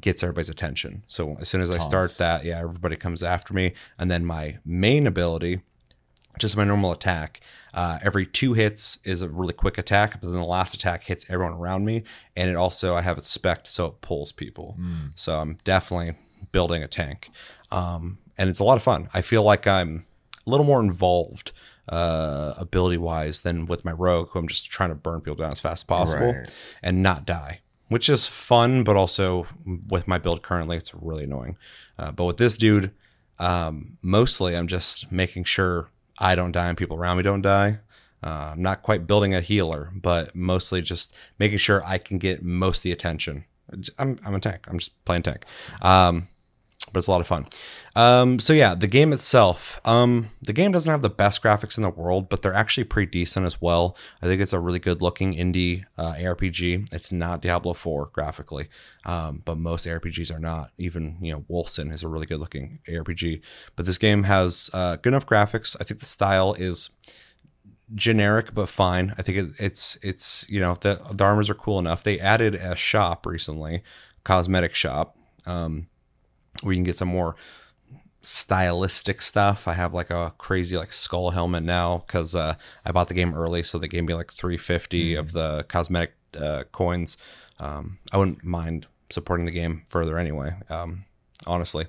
gets 0.00 0.22
everybody's 0.22 0.48
attention. 0.50 1.02
So 1.08 1.36
as 1.40 1.48
soon 1.48 1.60
as 1.62 1.70
I 1.70 1.78
start 1.78 2.16
that, 2.18 2.44
yeah, 2.44 2.60
everybody 2.60 2.96
comes 2.96 3.22
after 3.22 3.54
me. 3.54 3.72
And 3.98 4.10
then 4.10 4.24
my 4.24 4.58
main 4.64 5.06
ability, 5.06 5.62
just 6.38 6.56
my 6.56 6.64
normal 6.64 6.92
attack, 6.92 7.40
uh, 7.74 7.98
every 8.02 8.26
two 8.26 8.52
hits 8.54 8.98
is 9.04 9.22
a 9.22 9.28
really 9.28 9.52
quick 9.52 9.78
attack, 9.78 10.20
but 10.20 10.28
then 10.30 10.40
the 10.40 10.44
last 10.46 10.74
attack 10.74 11.04
hits 11.04 11.24
everyone 11.28 11.54
around 11.54 11.84
me. 11.84 12.04
And 12.36 12.48
it 12.50 12.56
also, 12.56 12.94
I 12.94 13.02
have 13.02 13.18
it 13.18 13.24
spec 13.24 13.62
so 13.64 13.86
it 13.86 14.00
pulls 14.00 14.32
people. 14.32 14.76
So 15.14 15.38
I'm 15.40 15.58
definitely 15.64 16.14
building 16.52 16.82
a 16.82 16.88
tank. 16.88 17.30
Um, 17.70 18.18
and 18.38 18.48
it's 18.48 18.60
a 18.60 18.64
lot 18.64 18.76
of 18.76 18.82
fun. 18.82 19.08
I 19.12 19.22
feel 19.22 19.42
like 19.42 19.66
I'm 19.66 20.06
a 20.46 20.50
little 20.50 20.64
more 20.66 20.80
involved 20.80 21.52
uh, 21.88 22.54
ability 22.56 22.96
wise 22.98 23.42
than 23.42 23.66
with 23.66 23.84
my 23.84 23.92
rogue, 23.92 24.28
who 24.30 24.38
I'm 24.38 24.48
just 24.48 24.70
trying 24.70 24.90
to 24.90 24.94
burn 24.94 25.20
people 25.20 25.34
down 25.36 25.50
as 25.52 25.60
fast 25.60 25.80
as 25.80 25.84
possible 25.84 26.32
Right. 26.34 26.48
and 26.82 27.02
not 27.02 27.26
die, 27.26 27.60
which 27.90 28.08
is 28.08 28.26
fun, 28.26 28.84
but 28.84 28.96
also 28.96 29.46
with 29.88 30.08
my 30.08 30.16
build 30.16 30.42
currently, 30.42 30.76
it's 30.76 30.94
really 30.94 31.24
annoying. 31.24 31.58
Uh, 31.98 32.12
but 32.12 32.24
with 32.24 32.38
this 32.38 32.56
dude, 32.56 32.92
um, 33.38 33.98
mostly 34.00 34.56
I'm 34.56 34.68
just 34.68 35.10
making 35.10 35.44
sure 35.44 35.90
I 36.18 36.36
don't 36.36 36.52
die 36.52 36.68
and 36.68 36.78
people 36.78 36.96
around 36.96 37.16
me 37.16 37.24
don't 37.24 37.42
die. 37.42 37.80
Uh, 38.22 38.52
I'm 38.52 38.62
not 38.62 38.82
quite 38.82 39.08
building 39.08 39.34
a 39.34 39.40
healer, 39.40 39.90
but 39.94 40.36
mostly 40.36 40.82
just 40.82 41.16
making 41.38 41.58
sure 41.58 41.82
I 41.84 41.98
can 41.98 42.18
get 42.18 42.44
most 42.44 42.78
of 42.78 42.82
the 42.84 42.92
attention. 42.92 43.44
I'm, 43.98 44.18
I'm 44.24 44.34
a 44.34 44.40
tank. 44.40 44.66
I'm 44.68 44.78
just 44.78 45.04
playing 45.04 45.22
tank. 45.22 45.44
Um, 45.82 46.28
but 46.92 46.98
it's 46.98 47.08
a 47.08 47.10
lot 47.10 47.20
of 47.20 47.26
fun. 47.26 47.46
Um, 47.96 48.38
so 48.38 48.52
yeah, 48.52 48.74
the 48.74 48.86
game 48.86 49.12
itself, 49.12 49.80
um, 49.84 50.30
the 50.42 50.52
game 50.52 50.72
doesn't 50.72 50.90
have 50.90 51.02
the 51.02 51.10
best 51.10 51.42
graphics 51.42 51.76
in 51.76 51.82
the 51.82 51.90
world, 51.90 52.28
but 52.28 52.42
they're 52.42 52.54
actually 52.54 52.84
pretty 52.84 53.10
decent 53.10 53.46
as 53.46 53.60
well. 53.60 53.96
I 54.22 54.26
think 54.26 54.40
it's 54.40 54.52
a 54.52 54.60
really 54.60 54.78
good 54.78 55.02
looking 55.02 55.34
indie 55.34 55.84
uh, 55.98 56.14
ARPG. 56.14 56.92
It's 56.92 57.12
not 57.12 57.42
Diablo 57.42 57.74
4 57.74 58.10
graphically, 58.12 58.68
um, 59.04 59.42
but 59.44 59.58
most 59.58 59.86
ARPGs 59.86 60.34
are 60.34 60.40
not. 60.40 60.70
Even 60.78 61.16
you 61.20 61.32
know 61.32 61.44
Wolcen 61.50 61.92
is 61.92 62.02
a 62.02 62.08
really 62.08 62.26
good 62.26 62.40
looking 62.40 62.80
ARPG, 62.88 63.42
but 63.76 63.86
this 63.86 63.98
game 63.98 64.24
has 64.24 64.70
uh, 64.72 64.96
good 64.96 65.12
enough 65.12 65.26
graphics. 65.26 65.76
I 65.80 65.84
think 65.84 66.00
the 66.00 66.06
style 66.06 66.54
is 66.54 66.90
generic 67.94 68.54
but 68.54 68.68
fine. 68.68 69.14
I 69.18 69.22
think 69.22 69.38
it, 69.38 69.50
it's 69.58 69.98
it's 70.02 70.46
you 70.48 70.60
know 70.60 70.74
the 70.80 71.00
the 71.12 71.24
armors 71.24 71.50
are 71.50 71.54
cool 71.54 71.78
enough. 71.78 72.02
They 72.02 72.18
added 72.18 72.54
a 72.54 72.76
shop 72.76 73.26
recently, 73.26 73.82
cosmetic 74.24 74.74
shop, 74.74 75.16
um, 75.46 75.88
where 76.62 76.72
you 76.72 76.78
can 76.78 76.84
get 76.84 76.96
some 76.96 77.08
more 77.08 77.36
stylistic 78.22 79.22
stuff. 79.22 79.66
I 79.66 79.74
have 79.74 79.94
like 79.94 80.10
a 80.10 80.34
crazy 80.38 80.76
like 80.76 80.92
skull 80.92 81.30
helmet 81.30 81.62
now 81.62 82.04
because 82.06 82.34
uh, 82.34 82.54
I 82.84 82.92
bought 82.92 83.08
the 83.08 83.14
game 83.14 83.34
early, 83.34 83.62
so 83.62 83.78
they 83.78 83.88
gave 83.88 84.04
me 84.04 84.14
like 84.14 84.30
350 84.30 85.14
of 85.14 85.32
the 85.32 85.64
cosmetic 85.68 86.14
uh, 86.38 86.64
coins. 86.72 87.16
Um, 87.58 87.98
I 88.12 88.18
wouldn't 88.18 88.44
mind 88.44 88.86
supporting 89.10 89.46
the 89.46 89.52
game 89.52 89.82
further 89.86 90.18
anyway. 90.18 90.54
Um, 90.68 91.04
honestly, 91.46 91.86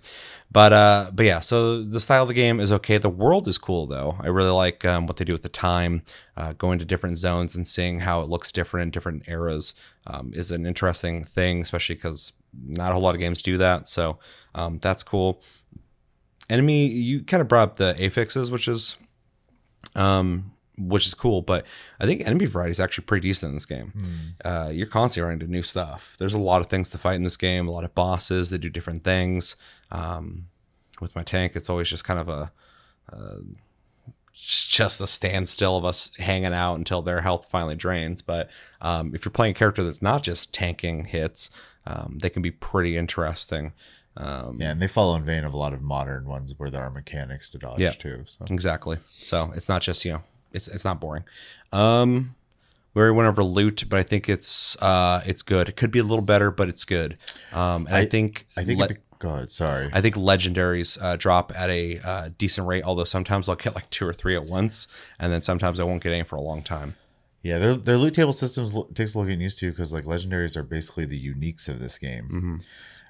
but 0.51 0.73
uh, 0.73 1.11
but 1.13 1.25
yeah. 1.25 1.39
So 1.39 1.83
the 1.83 1.99
style 1.99 2.23
of 2.23 2.27
the 2.27 2.33
game 2.33 2.59
is 2.59 2.71
okay. 2.71 2.97
The 2.97 3.09
world 3.09 3.47
is 3.47 3.57
cool 3.57 3.85
though. 3.85 4.17
I 4.19 4.27
really 4.27 4.51
like 4.51 4.85
um, 4.85 5.07
what 5.07 5.17
they 5.17 5.25
do 5.25 5.33
with 5.33 5.43
the 5.43 5.49
time, 5.49 6.03
uh, 6.37 6.53
going 6.53 6.79
to 6.79 6.85
different 6.85 7.17
zones 7.17 7.55
and 7.55 7.67
seeing 7.67 8.01
how 8.01 8.21
it 8.21 8.29
looks 8.29 8.51
different 8.51 8.83
in 8.83 8.91
different 8.91 9.27
eras 9.27 9.75
um, 10.07 10.31
is 10.33 10.51
an 10.51 10.65
interesting 10.65 11.23
thing, 11.23 11.61
especially 11.61 11.95
because 11.95 12.33
not 12.53 12.89
a 12.89 12.93
whole 12.93 13.01
lot 13.01 13.15
of 13.15 13.21
games 13.21 13.41
do 13.41 13.57
that. 13.57 13.87
So 13.87 14.19
um, 14.55 14.79
that's 14.79 15.03
cool. 15.03 15.41
Enemy 16.49 16.87
you 16.87 17.23
kind 17.23 17.39
of 17.41 17.47
brought 17.47 17.69
up 17.69 17.75
the 17.77 17.93
affixes 17.93 18.51
which 18.51 18.67
is 18.67 18.97
um 19.95 20.51
which 20.77 21.05
is 21.05 21.13
cool 21.13 21.41
but 21.41 21.65
i 21.99 22.05
think 22.05 22.21
enemy 22.25 22.45
variety 22.45 22.71
is 22.71 22.79
actually 22.79 23.05
pretty 23.05 23.27
decent 23.27 23.51
in 23.51 23.55
this 23.55 23.65
game. 23.65 23.93
Uh, 24.43 24.69
you're 24.73 24.87
constantly 24.87 25.25
running 25.25 25.41
into 25.41 25.51
new 25.51 25.63
stuff. 25.63 26.15
There's 26.19 26.33
a 26.33 26.39
lot 26.39 26.59
of 26.61 26.67
things 26.67 26.89
to 26.89 26.97
fight 26.97 27.15
in 27.15 27.23
this 27.23 27.37
game 27.37 27.67
a 27.67 27.71
lot 27.71 27.85
of 27.85 27.95
bosses 27.95 28.49
that 28.49 28.59
do 28.59 28.69
different 28.69 29.03
things. 29.03 29.55
Um, 29.91 30.47
with 30.99 31.15
my 31.15 31.23
tank 31.23 31.55
it's 31.55 31.69
always 31.69 31.87
just 31.87 32.03
kind 32.03 32.19
of 32.19 32.27
a 32.27 32.51
uh, 33.13 33.37
just 34.33 35.01
a 35.01 35.07
standstill 35.07 35.77
of 35.77 35.85
us 35.85 36.15
hanging 36.17 36.53
out 36.53 36.75
until 36.75 37.01
their 37.01 37.21
health 37.21 37.47
finally 37.49 37.75
drains 37.75 38.21
but 38.21 38.49
um, 38.81 39.13
if 39.13 39.25
you're 39.25 39.31
playing 39.31 39.51
a 39.51 39.55
character 39.55 39.83
that's 39.83 40.01
not 40.01 40.23
just 40.23 40.53
tanking 40.53 41.05
hits 41.05 41.49
um, 41.85 42.17
they 42.21 42.29
can 42.29 42.41
be 42.41 42.51
pretty 42.51 42.95
interesting 42.97 43.73
um, 44.17 44.57
Yeah, 44.59 44.71
and 44.71 44.81
they 44.81 44.87
follow 44.87 45.15
in 45.15 45.23
vein 45.23 45.43
of 45.45 45.53
a 45.53 45.57
lot 45.57 45.73
of 45.73 45.81
modern 45.81 46.25
ones 46.25 46.53
where 46.57 46.69
there 46.69 46.81
are 46.83 46.89
mechanics 46.89 47.49
to 47.51 47.57
dodge 47.57 47.79
Yeah. 47.79 47.91
too. 47.91 48.23
So 48.27 48.43
Exactly. 48.51 48.97
So 49.17 49.53
it's 49.55 49.69
not 49.69 49.81
just 49.81 50.03
you 50.03 50.11
know 50.11 50.21
it's 50.51 50.67
it's 50.67 50.83
not 50.83 50.99
boring. 50.99 51.23
Um, 51.71 52.35
we 52.93 53.01
already 53.01 53.15
went 53.15 53.29
over 53.29 53.41
loot, 53.41 53.85
but 53.89 53.97
I 53.97 54.03
think 54.03 54.27
it's 54.27 54.75
uh 54.81 55.21
it's 55.25 55.41
good. 55.41 55.69
It 55.69 55.77
could 55.77 55.91
be 55.91 55.99
a 55.99 56.03
little 56.03 56.21
better, 56.25 56.51
but 56.51 56.67
it's 56.67 56.83
good. 56.83 57.17
Um, 57.53 57.87
and 57.87 57.95
I, 57.95 57.99
I- 58.01 58.05
think 58.05 58.45
I 58.57 58.65
think 58.65 58.79
le- 58.81 58.89
it'd 59.23 59.29
go 59.31 59.35
ahead. 59.37 59.51
Sorry. 59.51 59.89
I 59.93 60.01
think 60.01 60.15
legendaries 60.15 60.97
uh, 61.01 61.15
drop 61.15 61.51
at 61.55 61.69
a 61.69 61.99
uh, 61.99 62.29
decent 62.37 62.67
rate. 62.67 62.83
Although 62.83 63.03
sometimes 63.05 63.47
I'll 63.49 63.55
get 63.55 63.75
like 63.75 63.89
two 63.89 64.05
or 64.07 64.13
three 64.13 64.35
at 64.35 64.45
once, 64.45 64.87
and 65.19 65.31
then 65.31 65.41
sometimes 65.41 65.79
I 65.79 65.83
won't 65.83 66.03
get 66.03 66.11
any 66.13 66.23
for 66.23 66.35
a 66.35 66.41
long 66.41 66.61
time. 66.63 66.95
Yeah, 67.43 67.57
their 67.59 67.75
their 67.75 67.97
loot 67.97 68.13
table 68.13 68.33
systems 68.33 68.73
lo- 68.73 68.87
takes 68.93 69.15
a 69.15 69.17
little 69.17 69.27
getting 69.29 69.41
used 69.41 69.59
to 69.59 69.69
because 69.71 69.91
like 69.93 70.03
legendaries 70.05 70.55
are 70.55 70.63
basically 70.63 71.05
the 71.05 71.19
uniques 71.33 71.67
of 71.67 71.79
this 71.79 71.97
game, 71.97 72.25
Mm-hmm. 72.25 72.55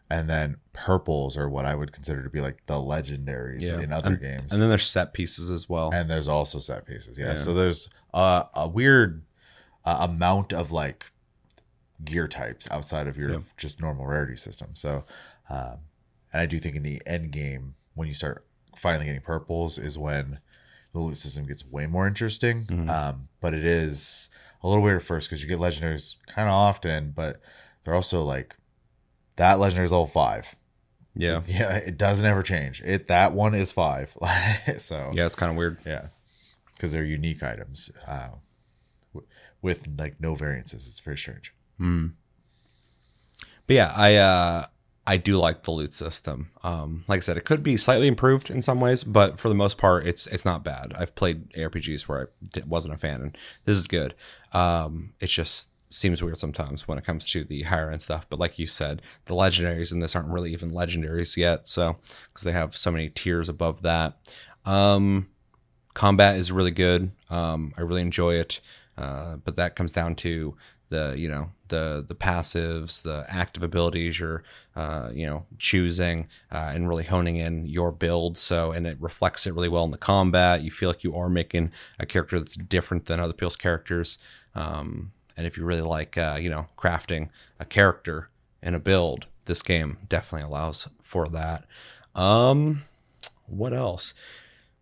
and 0.09 0.29
then 0.29 0.57
purples 0.71 1.35
are 1.35 1.49
what 1.49 1.65
I 1.65 1.75
would 1.75 1.91
consider 1.91 2.23
to 2.23 2.29
be 2.29 2.39
like 2.39 2.65
the 2.65 2.75
legendaries 2.75 3.61
Yeah. 3.63 3.81
in 3.81 3.91
other 3.91 4.11
and, 4.11 4.21
games. 4.21 4.53
And 4.53 4.61
then 4.61 4.69
there's 4.69 4.87
set 4.87 5.13
pieces 5.13 5.49
as 5.49 5.67
well. 5.67 5.91
and 5.93 6.09
there's 6.09 6.29
also 6.29 6.59
set 6.59 6.85
pieces. 6.85 7.19
Yeah, 7.19 7.29
Yeah. 7.31 7.35
so 7.35 7.53
there's 7.53 7.89
a, 8.13 8.45
a 8.53 8.67
weird 8.69 9.23
uh, 9.83 10.07
amount 10.09 10.53
of 10.53 10.71
like 10.71 11.11
gear 12.05 12.27
types 12.29 12.69
outside 12.71 13.07
of 13.07 13.17
your 13.17 13.31
Yeah. 13.31 13.39
just 13.57 13.81
normal 13.81 14.05
rarity 14.05 14.35
system. 14.37 14.69
So, 14.75 15.03
um, 15.49 15.79
and 16.33 16.41
I 16.41 16.45
do 16.45 16.59
think 16.59 16.75
in 16.75 16.83
the 16.83 17.01
end 17.05 17.31
game 17.31 17.75
when 17.93 18.07
you 18.07 18.13
start 18.13 18.45
finally 18.75 19.05
getting 19.05 19.21
purples 19.21 19.77
is 19.77 19.97
when 19.97 20.39
the 20.93 20.99
loot 20.99 21.17
system 21.17 21.45
gets 21.45 21.65
way 21.65 21.85
more 21.87 22.07
interesting. 22.07 22.65
Mhm. 22.65 22.89
Um, 22.89 23.27
but 23.39 23.53
it 23.53 23.63
is 23.65 24.29
a 24.63 24.67
little 24.67 24.83
weird 24.83 24.97
at 24.97 25.03
first 25.03 25.29
because 25.29 25.41
you 25.43 25.49
get 25.49 25.59
legendaries 25.59 26.15
kind 26.27 26.47
of 26.47 26.53
often, 26.53 27.11
but 27.11 27.41
they're 27.83 27.95
also 27.95 28.23
like 28.23 28.55
that 29.37 29.59
legendary 29.59 29.85
is 29.85 29.91
level 29.91 30.05
five. 30.07 30.55
yeah, 31.15 31.41
Yeah, 31.47 31.75
it 31.75 31.97
doesn't 31.97 32.25
ever 32.25 32.43
change. 32.43 32.81
It 32.85 33.07
that 33.07 33.33
one 33.33 33.53
is 33.55 33.71
five. 33.71 34.15
so 34.77 35.09
yeah, 35.13 35.25
it's 35.25 35.35
kind 35.35 35.49
of 35.49 35.55
weird. 35.57 35.77
yeah, 35.85 36.07
because 36.73 36.91
they're 36.91 37.03
unique 37.03 37.41
items 37.43 37.91
uh, 38.07 38.29
w- 39.13 39.27
with 39.61 39.87
like 39.97 40.19
no 40.21 40.35
variances. 40.35 40.87
It's 40.87 40.99
very 40.99 41.17
strange. 41.17 41.53
Mm. 41.79 42.13
But 43.67 43.75
yeah, 43.75 43.93
I 43.95 44.15
uh, 44.15 44.65
I 45.05 45.17
do 45.17 45.37
like 45.37 45.63
the 45.63 45.71
loot 45.71 45.93
system. 45.93 46.51
Um, 46.63 47.05
like 47.07 47.17
I 47.17 47.21
said, 47.21 47.37
it 47.37 47.45
could 47.45 47.63
be 47.63 47.75
slightly 47.75 48.07
improved 48.07 48.49
in 48.51 48.61
some 48.61 48.79
ways, 48.79 49.03
but 49.03 49.39
for 49.39 49.49
the 49.49 49.55
most 49.55 49.77
part, 49.77 50.05
it's 50.05 50.27
it's 50.27 50.45
not 50.45 50.63
bad. 50.63 50.93
I've 50.97 51.15
played 51.15 51.49
ARPGs 51.53 52.03
where 52.03 52.29
I 52.55 52.61
wasn't 52.67 52.93
a 52.93 52.97
fan, 52.97 53.21
and 53.21 53.37
this 53.65 53.77
is 53.77 53.87
good. 53.87 54.13
Um, 54.53 55.13
it 55.19 55.27
just 55.27 55.69
seems 55.89 56.23
weird 56.23 56.37
sometimes 56.37 56.87
when 56.87 56.97
it 56.97 57.03
comes 57.03 57.27
to 57.27 57.43
the 57.43 57.63
higher 57.63 57.89
end 57.91 58.01
stuff. 58.01 58.29
But 58.29 58.39
like 58.39 58.59
you 58.59 58.67
said, 58.67 59.01
the 59.25 59.33
legendaries 59.33 59.91
in 59.91 59.99
this 59.99 60.15
aren't 60.15 60.29
really 60.29 60.53
even 60.53 60.71
legendaries 60.71 61.35
yet, 61.35 61.67
so 61.67 61.97
because 62.25 62.43
they 62.43 62.51
have 62.51 62.77
so 62.77 62.91
many 62.91 63.09
tiers 63.09 63.49
above 63.49 63.81
that. 63.81 64.17
Um, 64.65 65.29
combat 65.95 66.35
is 66.35 66.51
really 66.51 66.71
good. 66.71 67.11
Um, 67.29 67.73
I 67.75 67.81
really 67.81 68.01
enjoy 68.01 68.35
it, 68.35 68.61
uh, 68.97 69.37
but 69.37 69.55
that 69.55 69.75
comes 69.75 69.91
down 69.91 70.15
to 70.17 70.55
the 70.91 71.15
you 71.17 71.27
know 71.27 71.49
the 71.69 72.05
the 72.07 72.13
passives, 72.13 73.01
the 73.01 73.25
active 73.27 73.63
abilities 73.63 74.19
you're 74.19 74.43
uh, 74.75 75.09
you 75.11 75.25
know 75.25 75.45
choosing 75.57 76.27
uh, 76.51 76.71
and 76.73 76.87
really 76.87 77.05
honing 77.05 77.37
in 77.37 77.65
your 77.65 77.91
build. 77.91 78.37
So 78.37 78.71
and 78.71 78.85
it 78.85 78.97
reflects 78.99 79.47
it 79.47 79.55
really 79.55 79.69
well 79.69 79.83
in 79.83 79.91
the 79.91 79.97
combat. 79.97 80.61
You 80.61 80.69
feel 80.69 80.89
like 80.89 81.03
you 81.03 81.15
are 81.15 81.29
making 81.29 81.71
a 81.99 82.05
character 82.05 82.37
that's 82.37 82.55
different 82.55 83.07
than 83.07 83.19
other 83.19 83.33
people's 83.33 83.55
characters. 83.55 84.19
Um, 84.53 85.13
and 85.35 85.47
if 85.47 85.57
you 85.57 85.65
really 85.65 85.81
like 85.81 86.17
uh, 86.17 86.37
you 86.39 86.49
know 86.51 86.67
crafting 86.77 87.29
a 87.59 87.65
character 87.65 88.29
in 88.61 88.75
a 88.75 88.79
build, 88.79 89.25
this 89.45 89.63
game 89.63 89.97
definitely 90.07 90.47
allows 90.47 90.87
for 91.01 91.27
that. 91.29 91.65
Um, 92.13 92.83
what 93.47 93.73
else? 93.73 94.13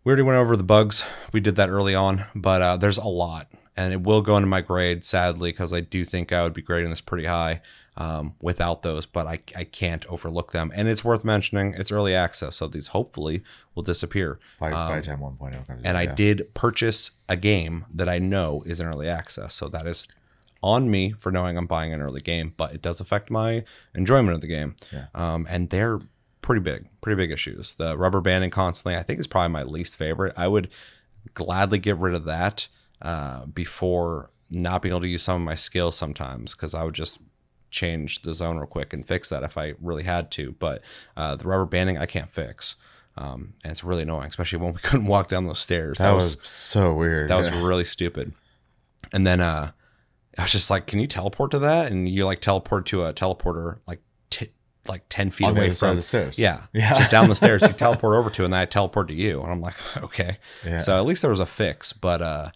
we 0.02 0.10
already 0.10 0.22
went 0.22 0.38
over 0.38 0.56
the 0.56 0.64
bugs. 0.64 1.04
We 1.32 1.40
did 1.40 1.56
that 1.56 1.68
early 1.68 1.94
on, 1.94 2.24
but 2.34 2.62
uh, 2.62 2.76
there's 2.76 2.98
a 2.98 3.06
lot, 3.06 3.48
and 3.76 3.92
it 3.92 4.02
will 4.02 4.20
go 4.22 4.36
into 4.36 4.46
my 4.48 4.60
grade 4.60 5.04
sadly 5.04 5.50
because 5.50 5.72
I 5.72 5.80
do 5.80 6.04
think 6.04 6.32
I 6.32 6.42
would 6.42 6.52
be 6.52 6.62
grading 6.62 6.90
this 6.90 7.00
pretty 7.00 7.26
high 7.26 7.60
um, 7.96 8.34
without 8.40 8.82
those, 8.82 9.04
but 9.06 9.26
I, 9.26 9.40
I 9.56 9.64
can't 9.64 10.06
overlook 10.06 10.52
them. 10.52 10.70
And 10.74 10.88
it's 10.88 11.04
worth 11.04 11.24
mentioning 11.24 11.74
it's 11.74 11.92
early 11.92 12.14
access, 12.14 12.56
so 12.56 12.66
these 12.66 12.88
hopefully 12.88 13.42
will 13.74 13.82
disappear. 13.82 14.38
By, 14.58 14.70
by 14.70 14.96
the 15.00 15.06
time 15.06 15.20
1.0 15.20 15.38
comes 15.38 15.68
Um, 15.68 15.76
And 15.84 15.88
out, 15.88 15.96
I 15.96 16.02
yeah. 16.04 16.14
did 16.14 16.54
purchase 16.54 17.10
a 17.28 17.36
game 17.36 17.84
that 17.94 18.08
I 18.08 18.18
know 18.18 18.62
is 18.66 18.80
in 18.80 18.86
early 18.86 19.08
access, 19.08 19.54
so 19.54 19.68
that 19.68 19.86
is 19.86 20.06
on 20.62 20.90
me 20.90 21.10
for 21.12 21.32
knowing 21.32 21.56
I'm 21.56 21.66
buying 21.66 21.92
an 21.92 22.02
early 22.02 22.20
game, 22.20 22.52
but 22.56 22.74
it 22.74 22.82
does 22.82 23.00
affect 23.00 23.30
my 23.30 23.64
enjoyment 23.94 24.34
of 24.34 24.40
the 24.40 24.46
game. 24.46 24.76
Yeah. 24.92 25.06
Um, 25.14 25.46
and 25.48 25.70
they're 25.70 26.00
pretty 26.42 26.60
big, 26.60 26.86
pretty 27.00 27.16
big 27.16 27.30
issues. 27.30 27.74
The 27.76 27.96
rubber 27.96 28.20
banding 28.20 28.50
constantly, 28.50 28.96
I 28.98 29.02
think, 29.02 29.20
is 29.20 29.26
probably 29.26 29.52
my 29.52 29.62
least 29.62 29.96
favorite. 29.96 30.34
I 30.36 30.48
would 30.48 30.68
gladly 31.34 31.78
get 31.78 31.96
rid 31.98 32.14
of 32.14 32.24
that 32.24 32.68
uh, 33.02 33.46
before 33.46 34.30
not 34.50 34.82
being 34.82 34.92
able 34.92 35.00
to 35.02 35.08
use 35.08 35.22
some 35.22 35.36
of 35.40 35.46
my 35.46 35.54
skills 35.54 35.96
sometimes 35.96 36.54
because 36.54 36.74
I 36.74 36.82
would 36.84 36.94
just 36.94 37.18
change 37.70 38.22
the 38.22 38.34
zone 38.34 38.56
real 38.58 38.66
quick 38.66 38.92
and 38.92 39.06
fix 39.06 39.28
that 39.28 39.42
if 39.44 39.56
I 39.56 39.74
really 39.80 40.02
had 40.02 40.30
to. 40.32 40.52
But 40.58 40.82
uh, 41.16 41.36
the 41.36 41.44
rubber 41.46 41.66
banding, 41.66 41.98
I 41.98 42.06
can't 42.06 42.28
fix. 42.28 42.76
Um, 43.16 43.54
and 43.62 43.70
it's 43.70 43.84
really 43.84 44.02
annoying, 44.02 44.28
especially 44.28 44.58
when 44.58 44.72
we 44.72 44.78
couldn't 44.82 45.06
walk 45.06 45.28
down 45.28 45.46
those 45.46 45.60
stairs. 45.60 45.98
that, 45.98 46.12
was, 46.12 46.36
so 46.42 46.94
weird. 46.94 47.28
that 47.30 47.36
was 47.36 47.50
really 47.52 47.84
stupid. 47.84 48.32
And 49.12 49.26
then 49.26 49.40
uh 49.40 49.72
I 50.38 50.42
was 50.42 50.52
just 50.52 50.70
like, 50.70 50.86
"Can 50.86 51.00
you 51.00 51.08
teleport 51.08 51.50
to 51.50 51.58
that?" 51.58 51.90
And 51.90 52.08
you 52.08 52.24
like 52.24 52.40
teleport 52.40 52.86
to 52.86 53.04
a 53.04 53.12
teleporter 53.12 53.78
like 53.86 54.00
t- 54.30 54.50
like 54.88 55.02
ten 55.08 55.30
feet 55.30 55.46
on 55.48 55.56
away 55.56 55.70
from 55.72 55.96
the 55.96 56.02
stairs. 56.02 56.38
yeah, 56.38 56.62
Yeah. 56.72 56.94
just 56.94 57.10
down 57.10 57.28
the 57.28 57.34
stairs. 57.34 57.62
You 57.62 57.68
teleport 57.72 58.16
over 58.16 58.30
to, 58.30 58.44
and 58.44 58.52
then 58.52 58.60
I 58.60 58.64
teleport 58.64 59.08
to 59.08 59.14
you, 59.14 59.42
and 59.42 59.50
I'm 59.50 59.60
like, 59.60 59.74
okay. 60.04 60.38
Yeah. 60.64 60.78
So 60.78 60.96
at 60.98 61.04
least 61.04 61.22
there 61.22 61.30
was 61.32 61.40
a 61.40 61.46
fix, 61.46 61.92
but 61.92 62.22
uh, 62.22 62.50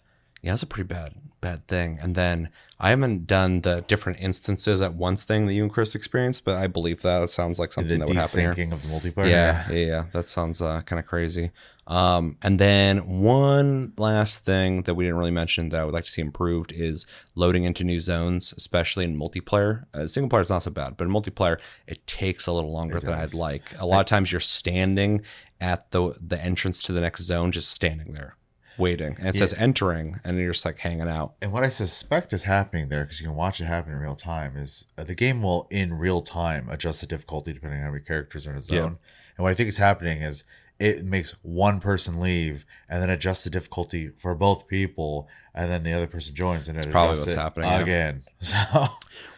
yeah, 0.45 0.53
it's 0.53 0.63
a 0.63 0.67
pretty 0.67 0.87
bad 0.87 1.15
bad 1.41 1.67
thing. 1.67 1.99
And 2.01 2.15
then 2.15 2.49
I 2.79 2.89
haven't 2.89 3.27
done 3.27 3.61
the 3.61 3.83
different 3.87 4.19
instances 4.19 4.81
at 4.81 4.95
once 4.95 5.23
thing 5.23 5.45
that 5.45 5.53
you 5.53 5.61
and 5.61 5.71
Chris 5.71 5.93
experienced, 5.93 6.43
but 6.43 6.55
I 6.55 6.67
believe 6.67 7.01
that 7.03 7.21
it 7.23 7.29
sounds 7.29 7.59
like 7.59 7.71
something 7.71 7.99
the 7.99 8.05
that 8.05 8.07
would 8.07 8.17
happen 8.17 8.39
here. 8.39 8.73
of 8.73 8.81
the 8.81 8.87
multiplayer. 8.87 9.29
Yeah, 9.29 9.67
yeah, 9.71 9.85
yeah. 9.85 10.03
That 10.11 10.25
sounds 10.25 10.61
uh, 10.61 10.81
kind 10.81 10.99
of 10.99 11.05
crazy. 11.05 11.51
Um, 11.87 12.37
and 12.41 12.57
then 12.59 13.21
one 13.21 13.93
last 13.97 14.43
thing 14.43 14.83
that 14.83 14.95
we 14.95 15.03
didn't 15.03 15.19
really 15.19 15.31
mention 15.31 15.69
that 15.69 15.81
I 15.81 15.85
would 15.85 15.93
like 15.93 16.05
to 16.05 16.11
see 16.11 16.21
improved 16.21 16.71
is 16.71 17.05
loading 17.35 17.63
into 17.63 17.83
new 17.83 17.99
zones, 17.99 18.53
especially 18.57 19.05
in 19.05 19.15
multiplayer. 19.15 19.85
Uh, 19.93 20.07
single 20.07 20.29
player 20.29 20.41
is 20.41 20.49
not 20.49 20.63
so 20.63 20.71
bad, 20.71 20.97
but 20.97 21.05
in 21.05 21.11
multiplayer, 21.11 21.59
it 21.85 22.05
takes 22.07 22.47
a 22.47 22.53
little 22.53 22.71
longer 22.71 22.99
than 22.99 23.13
I'd 23.13 23.35
like. 23.35 23.79
A 23.79 23.85
lot 23.85 23.99
of 23.99 24.07
times, 24.07 24.31
you're 24.31 24.41
standing 24.41 25.21
at 25.61 25.91
the 25.91 26.15
the 26.19 26.41
entrance 26.43 26.81
to 26.83 26.91
the 26.91 27.01
next 27.01 27.21
zone, 27.21 27.51
just 27.51 27.69
standing 27.69 28.13
there, 28.13 28.35
waiting, 28.77 29.15
and 29.19 29.27
it 29.27 29.35
says 29.35 29.53
entering, 29.53 30.19
and 30.23 30.37
you're 30.37 30.53
just 30.53 30.65
like 30.65 30.79
hanging 30.79 31.07
out. 31.07 31.33
And 31.41 31.51
what 31.51 31.63
I 31.63 31.69
suspect 31.69 32.33
is 32.33 32.43
happening 32.43 32.89
there, 32.89 33.03
because 33.03 33.19
you 33.19 33.27
can 33.27 33.35
watch 33.35 33.59
it 33.61 33.65
happen 33.65 33.93
in 33.93 33.99
real 33.99 34.15
time, 34.15 34.57
is 34.57 34.85
uh, 34.97 35.03
the 35.03 35.15
game 35.15 35.41
will 35.41 35.67
in 35.69 35.97
real 35.97 36.21
time 36.21 36.69
adjust 36.69 37.01
the 37.01 37.07
difficulty 37.07 37.53
depending 37.53 37.79
on 37.79 37.85
how 37.85 37.91
many 37.91 38.03
characters 38.03 38.47
are 38.47 38.51
in 38.51 38.57
a 38.57 38.61
zone. 38.61 38.77
Yeah. 38.77 39.37
And 39.37 39.43
what 39.43 39.51
I 39.51 39.53
think 39.53 39.69
is 39.69 39.77
happening 39.77 40.21
is 40.21 40.43
it 40.79 41.05
makes 41.05 41.31
one 41.41 41.79
person 41.79 42.19
leave 42.19 42.65
and 42.89 43.01
then 43.01 43.09
adjusts 43.09 43.43
the 43.43 43.49
difficulty 43.49 44.09
for 44.09 44.35
both 44.35 44.67
people, 44.67 45.27
and 45.53 45.69
then 45.69 45.83
the 45.83 45.93
other 45.93 46.07
person 46.07 46.35
joins 46.35 46.67
and 46.67 46.77
it 46.77 46.89
probably 46.91 47.19
what's 47.19 47.33
happening, 47.33 47.69
yeah. 47.69 47.81
again. 47.81 48.23
So 48.41 48.87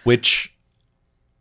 which 0.03 0.53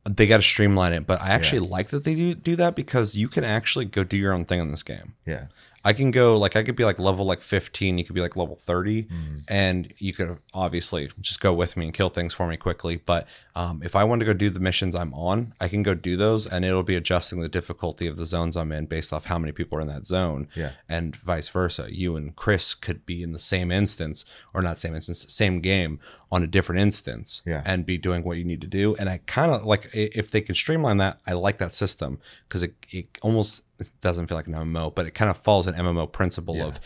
they 0.08 0.26
got 0.26 0.36
to 0.36 0.42
streamline 0.42 0.92
it. 0.92 1.06
But 1.06 1.20
I 1.20 1.30
actually 1.30 1.60
like 1.60 1.88
that 1.88 2.04
they 2.04 2.14
do 2.14 2.34
do 2.34 2.56
that 2.56 2.74
because 2.74 3.14
you 3.14 3.28
can 3.28 3.44
actually 3.44 3.86
go 3.86 4.04
do 4.04 4.16
your 4.16 4.32
own 4.32 4.44
thing 4.44 4.60
in 4.60 4.70
this 4.70 4.82
game. 4.82 5.14
yeah, 5.26 5.46
I 5.86 5.92
can 5.92 6.10
go 6.10 6.36
like 6.36 6.56
I 6.56 6.62
could 6.64 6.74
be 6.76 6.84
like 6.84 6.98
level 6.98 7.24
like 7.24 7.40
15, 7.40 7.96
you 7.98 8.04
could 8.04 8.14
be 8.14 8.20
like 8.20 8.36
level 8.36 8.56
30 8.56 9.06
and 9.48 9.92
you 9.98 10.12
could 10.12 10.38
obviously 10.52 11.08
just 11.20 11.40
go 11.40 11.52
with 11.54 11.76
me 11.76 11.84
and 11.86 11.94
kill 11.94 12.08
things 12.08 12.34
for 12.34 12.46
me 12.48 12.56
quickly, 12.56 12.96
but 13.12 13.28
um, 13.54 13.80
if 13.84 13.94
I 13.94 14.02
want 14.04 14.20
to 14.20 14.26
go 14.26 14.32
do 14.34 14.50
the 14.50 14.60
missions 14.60 14.96
I'm 14.96 15.14
on, 15.14 15.54
I 15.60 15.68
can 15.68 15.82
go 15.82 15.94
do 15.94 16.16
those 16.16 16.46
and 16.46 16.64
it'll 16.64 16.82
be 16.82 16.96
adjusting 16.96 17.40
the 17.40 17.48
difficulty 17.48 18.06
of 18.08 18.16
the 18.16 18.26
zones 18.26 18.56
I'm 18.56 18.72
in 18.72 18.86
based 18.86 19.12
off 19.12 19.26
how 19.26 19.38
many 19.38 19.52
people 19.52 19.78
are 19.78 19.80
in 19.80 19.88
that 19.88 20.06
zone 20.06 20.48
Yeah. 20.56 20.72
and 20.88 21.14
vice 21.14 21.48
versa. 21.48 21.86
You 21.90 22.16
and 22.16 22.34
Chris 22.34 22.74
could 22.74 23.06
be 23.06 23.22
in 23.22 23.32
the 23.32 23.38
same 23.38 23.70
instance 23.70 24.24
or 24.52 24.62
not 24.62 24.78
same 24.78 24.94
instance, 24.94 25.24
same 25.32 25.60
game 25.60 26.00
on 26.32 26.42
a 26.42 26.46
different 26.48 26.80
instance 26.80 27.42
Yeah. 27.46 27.62
and 27.64 27.86
be 27.86 27.96
doing 27.96 28.24
what 28.24 28.36
you 28.38 28.44
need 28.44 28.60
to 28.62 28.66
do. 28.66 28.96
And 28.98 29.08
I 29.08 29.20
kind 29.26 29.52
of 29.52 29.64
like 29.64 29.88
if 29.94 30.30
they 30.32 30.40
can 30.40 30.54
streamline 30.56 30.96
that, 30.96 31.20
I 31.26 31.32
like 31.34 31.58
that 31.58 31.74
system 31.74 32.18
because 32.48 32.62
it, 32.64 32.74
it 32.90 33.06
almost 33.22 33.62
it 33.78 33.90
doesn't 34.00 34.26
feel 34.26 34.36
like 34.36 34.46
an 34.46 34.54
MMO, 34.54 34.94
but 34.94 35.06
it 35.06 35.12
kind 35.12 35.30
of 35.30 35.36
follows 35.36 35.66
an 35.66 35.74
MMO 35.74 36.10
principle 36.10 36.56
of 36.62 36.80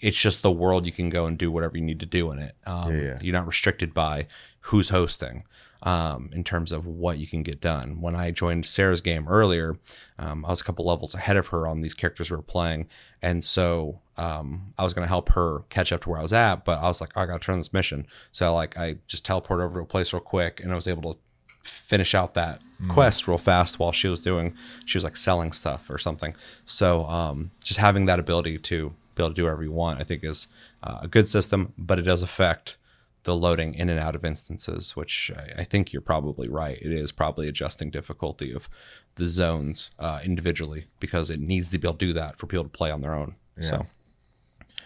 it's 0.00 0.16
just 0.16 0.42
the 0.42 0.50
world 0.50 0.86
you 0.86 0.92
can 0.92 1.10
go 1.10 1.26
and 1.26 1.36
do 1.36 1.50
whatever 1.50 1.76
you 1.76 1.82
need 1.82 2.00
to 2.00 2.06
do 2.06 2.30
in 2.30 2.38
it. 2.38 2.54
Um, 2.66 2.94
Yeah, 2.94 3.02
yeah. 3.02 3.16
You're 3.20 3.32
not 3.32 3.46
restricted 3.46 3.92
by 3.92 4.26
who's 4.60 4.90
hosting 4.90 5.44
um, 5.82 6.30
in 6.32 6.44
terms 6.44 6.72
of 6.72 6.86
what 6.86 7.18
you 7.18 7.26
can 7.26 7.42
get 7.42 7.60
done. 7.60 8.00
When 8.00 8.14
I 8.14 8.30
joined 8.30 8.66
Sarah's 8.66 9.00
game 9.00 9.26
earlier, 9.28 9.78
um, 10.18 10.44
I 10.44 10.50
was 10.50 10.60
a 10.60 10.64
couple 10.64 10.84
levels 10.84 11.14
ahead 11.14 11.36
of 11.36 11.48
her 11.48 11.66
on 11.66 11.80
these 11.80 11.94
characters 11.94 12.30
we 12.30 12.36
were 12.36 12.42
playing, 12.42 12.88
and 13.22 13.42
so 13.42 14.00
um, 14.16 14.74
I 14.76 14.84
was 14.84 14.94
going 14.94 15.04
to 15.04 15.08
help 15.08 15.30
her 15.30 15.60
catch 15.68 15.92
up 15.92 16.02
to 16.02 16.10
where 16.10 16.18
I 16.18 16.22
was 16.22 16.32
at. 16.32 16.64
But 16.64 16.80
I 16.80 16.88
was 16.88 17.00
like, 17.00 17.10
"Oh, 17.16 17.22
I 17.22 17.26
got 17.26 17.40
to 17.40 17.44
turn 17.44 17.58
this 17.58 17.72
mission, 17.72 18.06
so 18.32 18.54
like 18.54 18.76
I 18.76 18.96
just 19.06 19.26
teleported 19.26 19.62
over 19.64 19.78
to 19.80 19.84
a 19.84 19.86
place 19.86 20.12
real 20.12 20.20
quick, 20.20 20.60
and 20.60 20.72
I 20.72 20.74
was 20.74 20.88
able 20.88 21.14
to 21.14 21.18
finish 21.62 22.14
out 22.14 22.34
that 22.34 22.60
quest 22.88 23.26
real 23.26 23.38
fast 23.38 23.80
while 23.80 23.90
she 23.90 24.06
was 24.06 24.20
doing 24.20 24.54
she 24.84 24.96
was 24.96 25.02
like 25.04 25.16
selling 25.16 25.50
stuff 25.52 25.90
or 25.90 25.98
something. 25.98 26.34
So 26.64 27.04
um 27.06 27.50
just 27.64 27.80
having 27.80 28.06
that 28.06 28.18
ability 28.20 28.58
to 28.58 28.94
be 29.14 29.22
able 29.22 29.30
to 29.30 29.34
do 29.34 29.42
whatever 29.44 29.64
you 29.64 29.72
want 29.72 30.00
i 30.00 30.04
think 30.04 30.22
is 30.22 30.46
uh, 30.84 30.98
a 31.02 31.08
good 31.08 31.26
system 31.26 31.72
but 31.76 31.98
it 31.98 32.02
does 32.02 32.22
affect 32.22 32.76
the 33.24 33.34
loading 33.34 33.74
in 33.74 33.88
and 33.88 33.98
out 33.98 34.14
of 34.14 34.24
instances 34.24 34.94
which 34.94 35.32
i, 35.36 35.62
I 35.62 35.64
think 35.64 35.92
you're 35.92 36.00
probably 36.00 36.48
right. 36.48 36.78
It 36.80 36.92
is 36.92 37.10
probably 37.10 37.48
adjusting 37.48 37.90
difficulty 37.90 38.52
of 38.54 38.68
the 39.16 39.26
zones 39.26 39.90
uh, 39.98 40.20
individually 40.24 40.86
because 41.00 41.28
it 41.30 41.40
needs 41.40 41.70
to 41.70 41.78
be 41.78 41.88
able 41.88 41.98
to 41.98 42.06
do 42.06 42.12
that 42.12 42.38
for 42.38 42.46
people 42.46 42.62
to 42.64 42.70
play 42.70 42.92
on 42.92 43.00
their 43.00 43.14
own. 43.14 43.34
So 43.60 43.86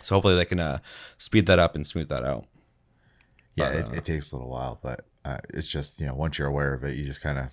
so 0.00 0.14
hopefully 0.16 0.34
they 0.34 0.46
can 0.46 0.60
uh, 0.60 0.78
speed 1.18 1.44
that 1.46 1.58
up 1.58 1.76
and 1.76 1.86
smooth 1.86 2.08
that 2.08 2.24
out. 2.24 2.46
Yeah, 3.54 3.82
But, 3.82 3.92
it, 3.92 3.98
it 3.98 4.04
takes 4.06 4.32
a 4.32 4.36
little 4.36 4.50
while, 4.50 4.80
but 4.82 5.04
uh, 5.24 5.38
it's 5.54 5.68
just 5.68 6.00
you 6.00 6.06
know 6.06 6.14
once 6.14 6.38
you're 6.38 6.48
aware 6.48 6.74
of 6.74 6.84
it, 6.84 6.96
you 6.96 7.04
just 7.04 7.20
kind 7.20 7.38
of 7.38 7.46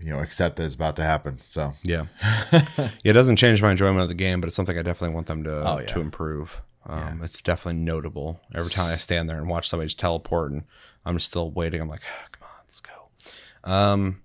you 0.00 0.10
know 0.10 0.18
accept 0.20 0.56
that 0.56 0.64
it's 0.64 0.74
about 0.74 0.96
to 0.96 1.02
happen. 1.02 1.38
So 1.38 1.72
Yeah. 1.82 2.06
yeah, 2.52 2.90
it 3.04 3.12
doesn't 3.12 3.36
change 3.36 3.62
my 3.62 3.70
enjoyment 3.70 4.00
of 4.02 4.08
the 4.08 4.14
game, 4.14 4.40
but 4.40 4.48
it's 4.48 4.56
something 4.56 4.78
I 4.78 4.82
definitely 4.82 5.14
want 5.14 5.26
them 5.26 5.44
to 5.44 5.62
Oh, 5.68 5.78
yeah. 5.78 5.86
to 5.86 6.00
improve. 6.00 6.62
Um, 6.84 7.20
It's 7.24 7.40
definitely 7.40 7.80
notable. 7.80 8.40
Every 8.54 8.70
time 8.70 8.92
I 8.92 8.96
stand 8.96 9.28
there 9.28 9.38
and 9.38 9.48
watch 9.48 9.68
somebody 9.68 9.86
just 9.88 9.98
teleport, 9.98 10.52
and 10.52 10.64
I'm 11.04 11.16
just 11.16 11.26
still 11.28 11.50
waiting. 11.50 11.80
I'm 11.80 11.88
like, 11.88 12.02
"Ah, 12.06 12.26
come 12.30 12.44
on, 12.44 12.54
let's 12.66 12.80
go. 12.80 12.92
Um, 13.64 14.22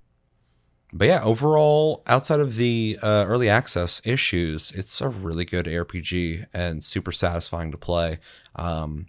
but 0.93 1.07
yeah, 1.07 1.23
overall, 1.23 2.03
outside 2.05 2.39
of 2.41 2.57
the 2.57 2.99
uh, 3.01 3.25
early 3.27 3.49
access 3.49 4.01
issues, 4.05 4.71
it's 4.73 4.99
a 5.01 5.07
really 5.09 5.45
good 5.45 5.65
RPG 5.65 6.45
and 6.53 6.83
super 6.83 7.11
satisfying 7.13 7.71
to 7.71 7.77
play. 7.77 8.19
Um, 8.55 9.07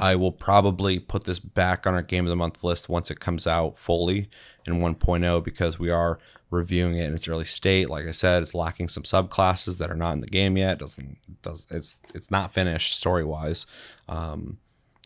I 0.00 0.16
will 0.16 0.32
probably 0.32 0.98
put 0.98 1.24
this 1.24 1.38
back 1.38 1.86
on 1.86 1.94
our 1.94 2.02
game 2.02 2.24
of 2.24 2.30
the 2.30 2.36
month 2.36 2.64
list 2.64 2.88
once 2.88 3.10
it 3.10 3.20
comes 3.20 3.46
out 3.46 3.78
fully 3.78 4.28
in 4.66 4.74
1.0 4.74 5.44
because 5.44 5.78
we 5.78 5.90
are 5.90 6.18
reviewing 6.50 6.96
it 6.96 7.06
in 7.06 7.14
its 7.14 7.28
early 7.28 7.44
state. 7.44 7.88
Like 7.88 8.06
I 8.06 8.12
said, 8.12 8.42
it's 8.42 8.54
lacking 8.54 8.88
some 8.88 9.02
subclasses 9.02 9.78
that 9.78 9.90
are 9.90 9.96
not 9.96 10.12
in 10.14 10.20
the 10.20 10.26
game 10.26 10.56
yet. 10.56 10.78
Doesn't 10.78 11.18
does 11.42 11.66
it's 11.70 11.98
it's 12.14 12.30
not 12.30 12.52
finished 12.52 12.96
story 12.96 13.24
wise. 13.24 13.66
Um, 14.08 14.58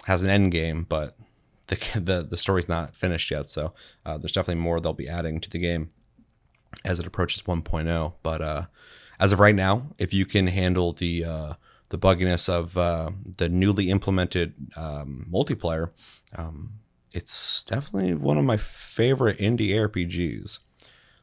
has 0.05 0.22
an 0.22 0.30
end 0.30 0.53
game, 0.53 0.87
but 0.89 1.16
the 1.68 2.01
the 2.01 2.22
the 2.22 2.37
story's 2.37 2.68
not 2.68 2.97
finished 2.97 3.30
yet. 3.30 3.49
So 3.49 3.74
uh, 4.05 4.18
there's 4.18 4.32
definitely 4.32 4.62
more 4.62 4.80
they'll 4.80 4.93
be 4.93 5.09
adding 5.09 5.41
to 5.41 5.51
the 5.51 5.59
game 5.59 5.91
as 6.84 7.01
it 7.01 7.07
approaches 7.07 7.43
1.0. 7.43 8.14
But 8.22 8.43
uh, 8.43 8.62
as 9.18 9.32
of 9.32 9.41
right 9.41 9.55
now, 9.55 9.89
if 9.99 10.12
you 10.12 10.26
can 10.26 10.49
handle 10.49 10.93
the 10.93 11.24
uh, 11.24 11.53
the 11.89 11.99
bugginess 11.99 12.49
of 12.49 12.76
uh, 12.76 13.11
the 13.39 13.49
newly 13.49 13.91
implemented 13.91 14.55
um, 14.76 15.26
multiplayer, 15.30 15.91
um, 16.37 16.74
it's 17.12 17.64
definitely 17.64 18.14
one 18.14 18.39
of 18.39 18.45
my 18.45 18.57
favorite 18.57 19.39
indie 19.39 19.70
RPGs. 19.70 20.59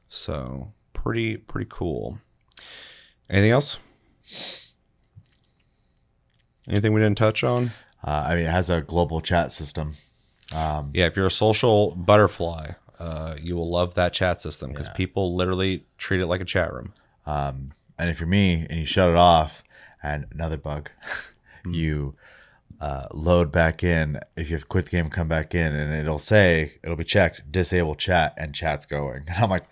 So 0.07 0.73
pretty 0.93 1.37
pretty 1.37 1.67
cool. 1.69 2.19
Anything 3.29 3.51
else? 3.51 3.79
Anything 6.67 6.93
we 6.93 7.01
didn't 7.01 7.17
touch 7.17 7.43
on? 7.43 7.71
uh, 8.05 8.25
I 8.27 8.35
mean, 8.35 8.45
it 8.45 8.51
has 8.51 8.69
a 8.69 8.81
global 8.81 9.21
chat 9.21 9.51
system. 9.51 9.95
Um, 10.53 10.91
Yeah, 10.93 11.05
if 11.05 11.15
you're 11.15 11.25
a 11.25 11.31
social 11.31 11.95
butterfly, 11.95 12.71
uh, 12.99 13.35
you 13.41 13.55
will 13.55 13.69
love 13.69 13.95
that 13.95 14.13
chat 14.13 14.39
system 14.39 14.71
because 14.71 14.89
people 14.89 15.35
literally 15.35 15.85
treat 15.97 16.21
it 16.21 16.27
like 16.27 16.41
a 16.41 16.45
chat 16.45 16.71
room. 16.73 16.93
Um, 17.25 17.71
and 17.97 18.09
if 18.09 18.19
you're 18.19 18.27
me 18.27 18.65
and 18.69 18.79
you 18.79 18.85
shut 18.85 19.09
it 19.09 19.15
off, 19.15 19.62
and 20.03 20.25
another 20.31 20.57
bug, 20.57 20.89
Hmm. 21.63 21.73
you 21.73 22.15
uh, 22.81 23.07
load 23.13 23.49
back 23.51 23.83
in. 23.83 24.19
If 24.35 24.49
you 24.49 24.55
have 24.57 24.67
quit 24.67 24.85
the 24.85 24.91
game, 24.91 25.09
come 25.09 25.29
back 25.29 25.55
in, 25.55 25.73
and 25.73 25.93
it'll 25.93 26.19
say 26.19 26.73
it'll 26.83 26.97
be 26.97 27.05
checked, 27.05 27.49
disable 27.49 27.95
chat, 27.95 28.33
and 28.37 28.53
chat's 28.53 28.85
going. 28.85 29.23
And 29.27 29.37
I'm 29.43 29.49
like, 29.49 29.65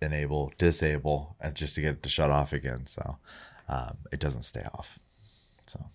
enable, 0.00 0.52
disable, 0.56 1.34
and 1.40 1.54
just 1.56 1.74
to 1.74 1.80
get 1.80 1.94
it 1.94 2.02
to 2.04 2.08
shut 2.08 2.30
off 2.30 2.52
again. 2.52 2.86
So 2.86 3.18
um, 3.68 3.98
it 4.12 4.20
doesn't 4.20 4.42
stay 4.42 4.64
off. 4.72 4.98
So 5.66 5.86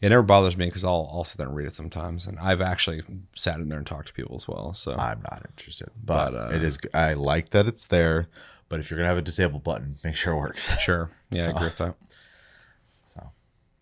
It 0.00 0.10
never 0.10 0.22
bothers 0.22 0.56
me 0.56 0.66
because 0.66 0.84
I'll 0.84 1.10
I'll 1.12 1.24
sit 1.24 1.38
there 1.38 1.48
and 1.48 1.56
read 1.56 1.66
it 1.66 1.74
sometimes, 1.74 2.26
and 2.26 2.38
I've 2.38 2.60
actually 2.60 3.02
sat 3.34 3.58
in 3.58 3.68
there 3.68 3.78
and 3.78 3.86
talked 3.86 4.06
to 4.08 4.14
people 4.14 4.36
as 4.36 4.46
well. 4.46 4.72
So 4.74 4.92
I'm 4.94 5.20
not 5.28 5.42
interested, 5.50 5.88
but, 6.04 6.30
But, 6.30 6.52
uh, 6.52 6.54
it 6.56 6.62
is. 6.62 6.78
I 6.94 7.14
like 7.14 7.50
that 7.50 7.66
it's 7.66 7.86
there. 7.88 8.28
But 8.68 8.80
if 8.80 8.90
you're 8.90 8.98
gonna 8.98 9.08
have 9.08 9.18
a 9.18 9.22
disable 9.22 9.58
button, 9.60 9.96
make 10.04 10.14
sure 10.14 10.34
it 10.34 10.38
works. 10.38 10.78
sure, 10.78 11.10
yeah, 11.30 11.46
I 11.46 11.50
agree 11.50 11.66
with 11.66 11.78
that. 11.78 11.96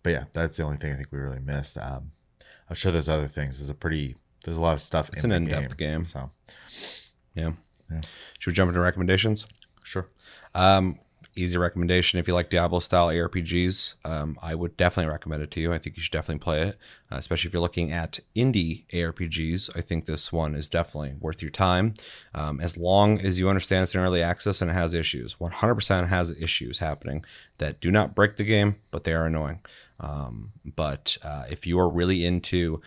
But 0.07 0.13
yeah, 0.13 0.23
that's 0.31 0.55
the 0.55 0.63
only 0.63 0.77
thing 0.77 0.93
I 0.93 0.95
think 0.95 1.09
we 1.11 1.19
really 1.19 1.41
missed. 1.41 1.77
Um, 1.77 2.11
I'm 2.69 2.77
sure 2.77 2.93
there's 2.93 3.09
other 3.09 3.27
things. 3.27 3.59
There's 3.59 3.69
a 3.69 3.73
pretty, 3.73 4.15
there's 4.45 4.55
a 4.55 4.61
lot 4.61 4.71
of 4.71 4.79
stuff. 4.79 5.09
It's 5.09 5.25
in 5.25 5.33
an 5.33 5.43
in-depth 5.43 5.75
game. 5.75 6.05
So, 6.05 6.31
Yeah. 7.35 7.51
Yeah. 7.91 7.99
Should 8.39 8.51
we 8.51 8.53
jump 8.53 8.69
into 8.69 8.79
recommendations? 8.79 9.45
sure. 9.83 10.07
Um, 10.55 10.97
easy 11.37 11.57
recommendation 11.57 12.19
if 12.19 12.27
you 12.27 12.33
like 12.33 12.49
Diablo 12.49 12.79
style 12.79 13.07
ARPGs. 13.07 13.95
Um, 14.03 14.37
I 14.41 14.55
would 14.55 14.75
definitely 14.77 15.11
recommend 15.11 15.43
it 15.43 15.51
to 15.51 15.59
you. 15.59 15.73
I 15.73 15.77
think 15.77 15.97
you 15.97 16.03
should 16.03 16.11
definitely 16.11 16.43
play 16.43 16.61
it, 16.61 16.77
uh, 17.11 17.15
especially 17.15 17.47
if 17.49 17.53
you're 17.53 17.61
looking 17.61 17.91
at 17.91 18.19
indie 18.35 18.85
ARPGs. 18.87 19.69
I 19.75 19.81
think 19.81 20.05
this 20.05 20.31
one 20.31 20.55
is 20.55 20.69
definitely 20.69 21.15
worth 21.19 21.41
your 21.41 21.51
time, 21.51 21.93
um, 22.33 22.59
as 22.59 22.77
long 22.77 23.19
as 23.19 23.39
you 23.39 23.49
understand 23.49 23.83
it's 23.83 23.95
in 23.95 24.01
early 24.01 24.21
access 24.21 24.61
and 24.61 24.71
it 24.71 24.75
has 24.75 24.93
issues. 24.93 25.35
100% 25.35 26.07
has 26.07 26.41
issues 26.41 26.79
happening 26.79 27.23
that 27.57 27.79
do 27.79 27.91
not 27.91 28.15
break 28.15 28.35
the 28.35 28.43
game, 28.43 28.77
but 28.91 29.03
they 29.03 29.13
are 29.13 29.25
annoying. 29.25 29.61
Um, 29.99 30.51
but 30.63 31.17
uh, 31.23 31.45
if 31.49 31.65
you 31.65 31.79
are 31.79 31.89
really 31.89 32.25
into 32.25 32.81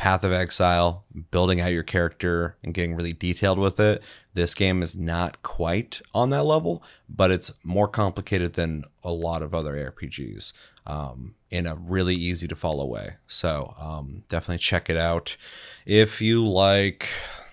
Path 0.00 0.24
of 0.24 0.32
Exile, 0.32 1.04
building 1.30 1.60
out 1.60 1.74
your 1.74 1.82
character 1.82 2.56
and 2.64 2.72
getting 2.72 2.94
really 2.94 3.12
detailed 3.12 3.58
with 3.58 3.78
it. 3.78 4.02
This 4.32 4.54
game 4.54 4.82
is 4.82 4.96
not 4.96 5.42
quite 5.42 6.00
on 6.14 6.30
that 6.30 6.44
level, 6.44 6.82
but 7.06 7.30
it's 7.30 7.52
more 7.64 7.86
complicated 7.86 8.54
than 8.54 8.84
a 9.04 9.12
lot 9.12 9.42
of 9.42 9.54
other 9.54 9.74
RPGs 9.74 10.54
um, 10.86 11.34
in 11.50 11.66
a 11.66 11.74
really 11.74 12.14
easy 12.14 12.48
to 12.48 12.56
follow 12.56 12.86
way. 12.86 13.16
So 13.26 13.74
um, 13.78 14.24
definitely 14.30 14.56
check 14.56 14.88
it 14.88 14.96
out. 14.96 15.36
If 15.84 16.22
you 16.22 16.48
like 16.48 17.06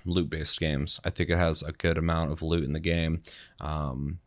loot 0.06 0.30
based 0.30 0.58
games, 0.58 1.02
I 1.04 1.10
think 1.10 1.30
it 1.30 1.38
has 1.38 1.62
a 1.62 1.74
good 1.74 1.98
amount 1.98 2.32
of 2.32 2.42
loot 2.42 2.64
in 2.64 2.72
the 2.72 2.80
game. 2.80 3.24
Um, 3.60 4.20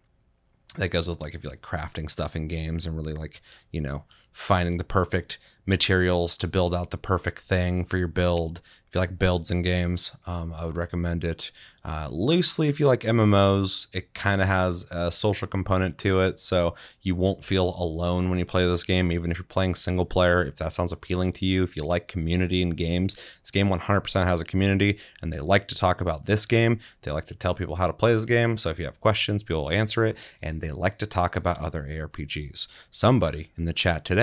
that 0.76 0.90
goes 0.90 1.08
with 1.08 1.22
like 1.22 1.34
if 1.34 1.42
you 1.42 1.48
like 1.48 1.62
crafting 1.62 2.10
stuff 2.10 2.36
in 2.36 2.48
games 2.48 2.84
and 2.84 2.96
really 2.96 3.14
like 3.14 3.40
you 3.72 3.80
know 3.80 4.04
finding 4.32 4.78
the 4.78 4.84
perfect 4.84 5.38
materials 5.66 6.36
to 6.36 6.48
build 6.48 6.74
out 6.74 6.90
the 6.90 6.98
perfect 6.98 7.38
thing 7.38 7.84
for 7.84 7.96
your 7.96 8.08
build. 8.08 8.60
If 8.88 8.96
you 8.96 9.00
like 9.00 9.20
builds 9.20 9.52
and 9.52 9.62
games 9.62 10.10
um, 10.26 10.52
i 10.58 10.66
would 10.66 10.76
recommend 10.76 11.22
it 11.22 11.52
uh, 11.84 12.08
loosely. 12.10 12.68
If 12.68 12.80
you 12.80 12.86
like 12.86 13.02
mmos 13.02 13.86
it 13.92 14.12
kind 14.14 14.42
of 14.42 14.48
has 14.48 14.82
a 14.90 15.12
social 15.12 15.46
component 15.46 15.96
to 15.98 16.20
it 16.20 16.40
so 16.40 16.74
you 17.02 17.14
won't 17.14 17.44
feel 17.44 17.76
alone 17.78 18.28
when 18.28 18.38
you 18.40 18.44
play 18.44 18.66
this 18.66 18.82
game 18.82 19.12
even 19.12 19.30
if 19.30 19.38
you're 19.38 19.44
playing 19.44 19.76
single 19.76 20.04
player. 20.04 20.44
If 20.44 20.56
that 20.56 20.72
sounds 20.72 20.92
appealing 20.92 21.32
to 21.34 21.46
you 21.46 21.62
if 21.62 21.76
you 21.76 21.84
like 21.84 22.08
community 22.08 22.62
in 22.62 22.70
games 22.70 23.14
this 23.14 23.52
game 23.52 23.68
100% 23.68 24.24
has 24.24 24.40
a 24.40 24.44
community 24.44 24.98
and 25.22 25.32
they 25.32 25.38
like 25.38 25.68
to 25.68 25.76
talk 25.76 26.00
about 26.00 26.26
this 26.26 26.44
game. 26.44 26.80
They 27.02 27.12
like 27.12 27.26
to 27.26 27.34
tell 27.36 27.54
people 27.54 27.76
how 27.76 27.86
to 27.86 27.92
play 27.92 28.12
this 28.12 28.24
game 28.24 28.58
so 28.58 28.70
if 28.70 28.78
you 28.80 28.86
have 28.86 29.00
questions 29.00 29.44
people 29.44 29.62
will 29.62 29.70
answer 29.70 30.04
it 30.04 30.18
and 30.42 30.60
they 30.60 30.72
like 30.72 30.98
to 30.98 31.06
talk 31.06 31.36
about 31.36 31.60
other 31.60 31.84
arpgs 31.84 32.66
somebody 32.90 33.52
in 33.56 33.66
the 33.66 33.72
chat 33.72 34.04
today 34.04 34.19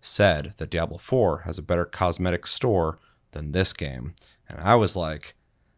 said 0.00 0.54
that 0.58 0.70
diablo 0.70 0.98
4 0.98 1.40
has 1.40 1.58
a 1.58 1.62
better 1.62 1.84
cosmetic 1.84 2.46
store 2.46 2.98
than 3.32 3.52
this 3.52 3.72
game. 3.72 4.14
And 4.48 4.58
I 4.58 4.74
was 4.74 4.96
like, 4.96 5.34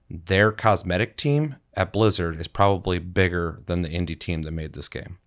their 0.08 0.52
cosmetic 0.52 1.16
team 1.16 1.56
at 1.74 1.92
Blizzard 1.92 2.38
is 2.38 2.48
probably 2.48 2.98
bigger 2.98 3.62
than 3.66 3.82
the 3.82 3.88
indie 3.88 4.18
team 4.18 4.42
that 4.42 4.52
made 4.52 4.72
this 4.72 4.88
game. 4.88 5.18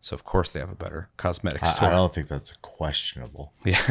So 0.00 0.14
of 0.14 0.24
course 0.24 0.50
they 0.50 0.60
have 0.60 0.70
a 0.70 0.74
better 0.74 1.10
cosmetic 1.16 1.64
store. 1.66 1.88
I 1.88 1.92
don't 1.92 2.12
think 2.14 2.28
that's 2.28 2.52
questionable. 2.62 3.52
yeah, 3.64 3.80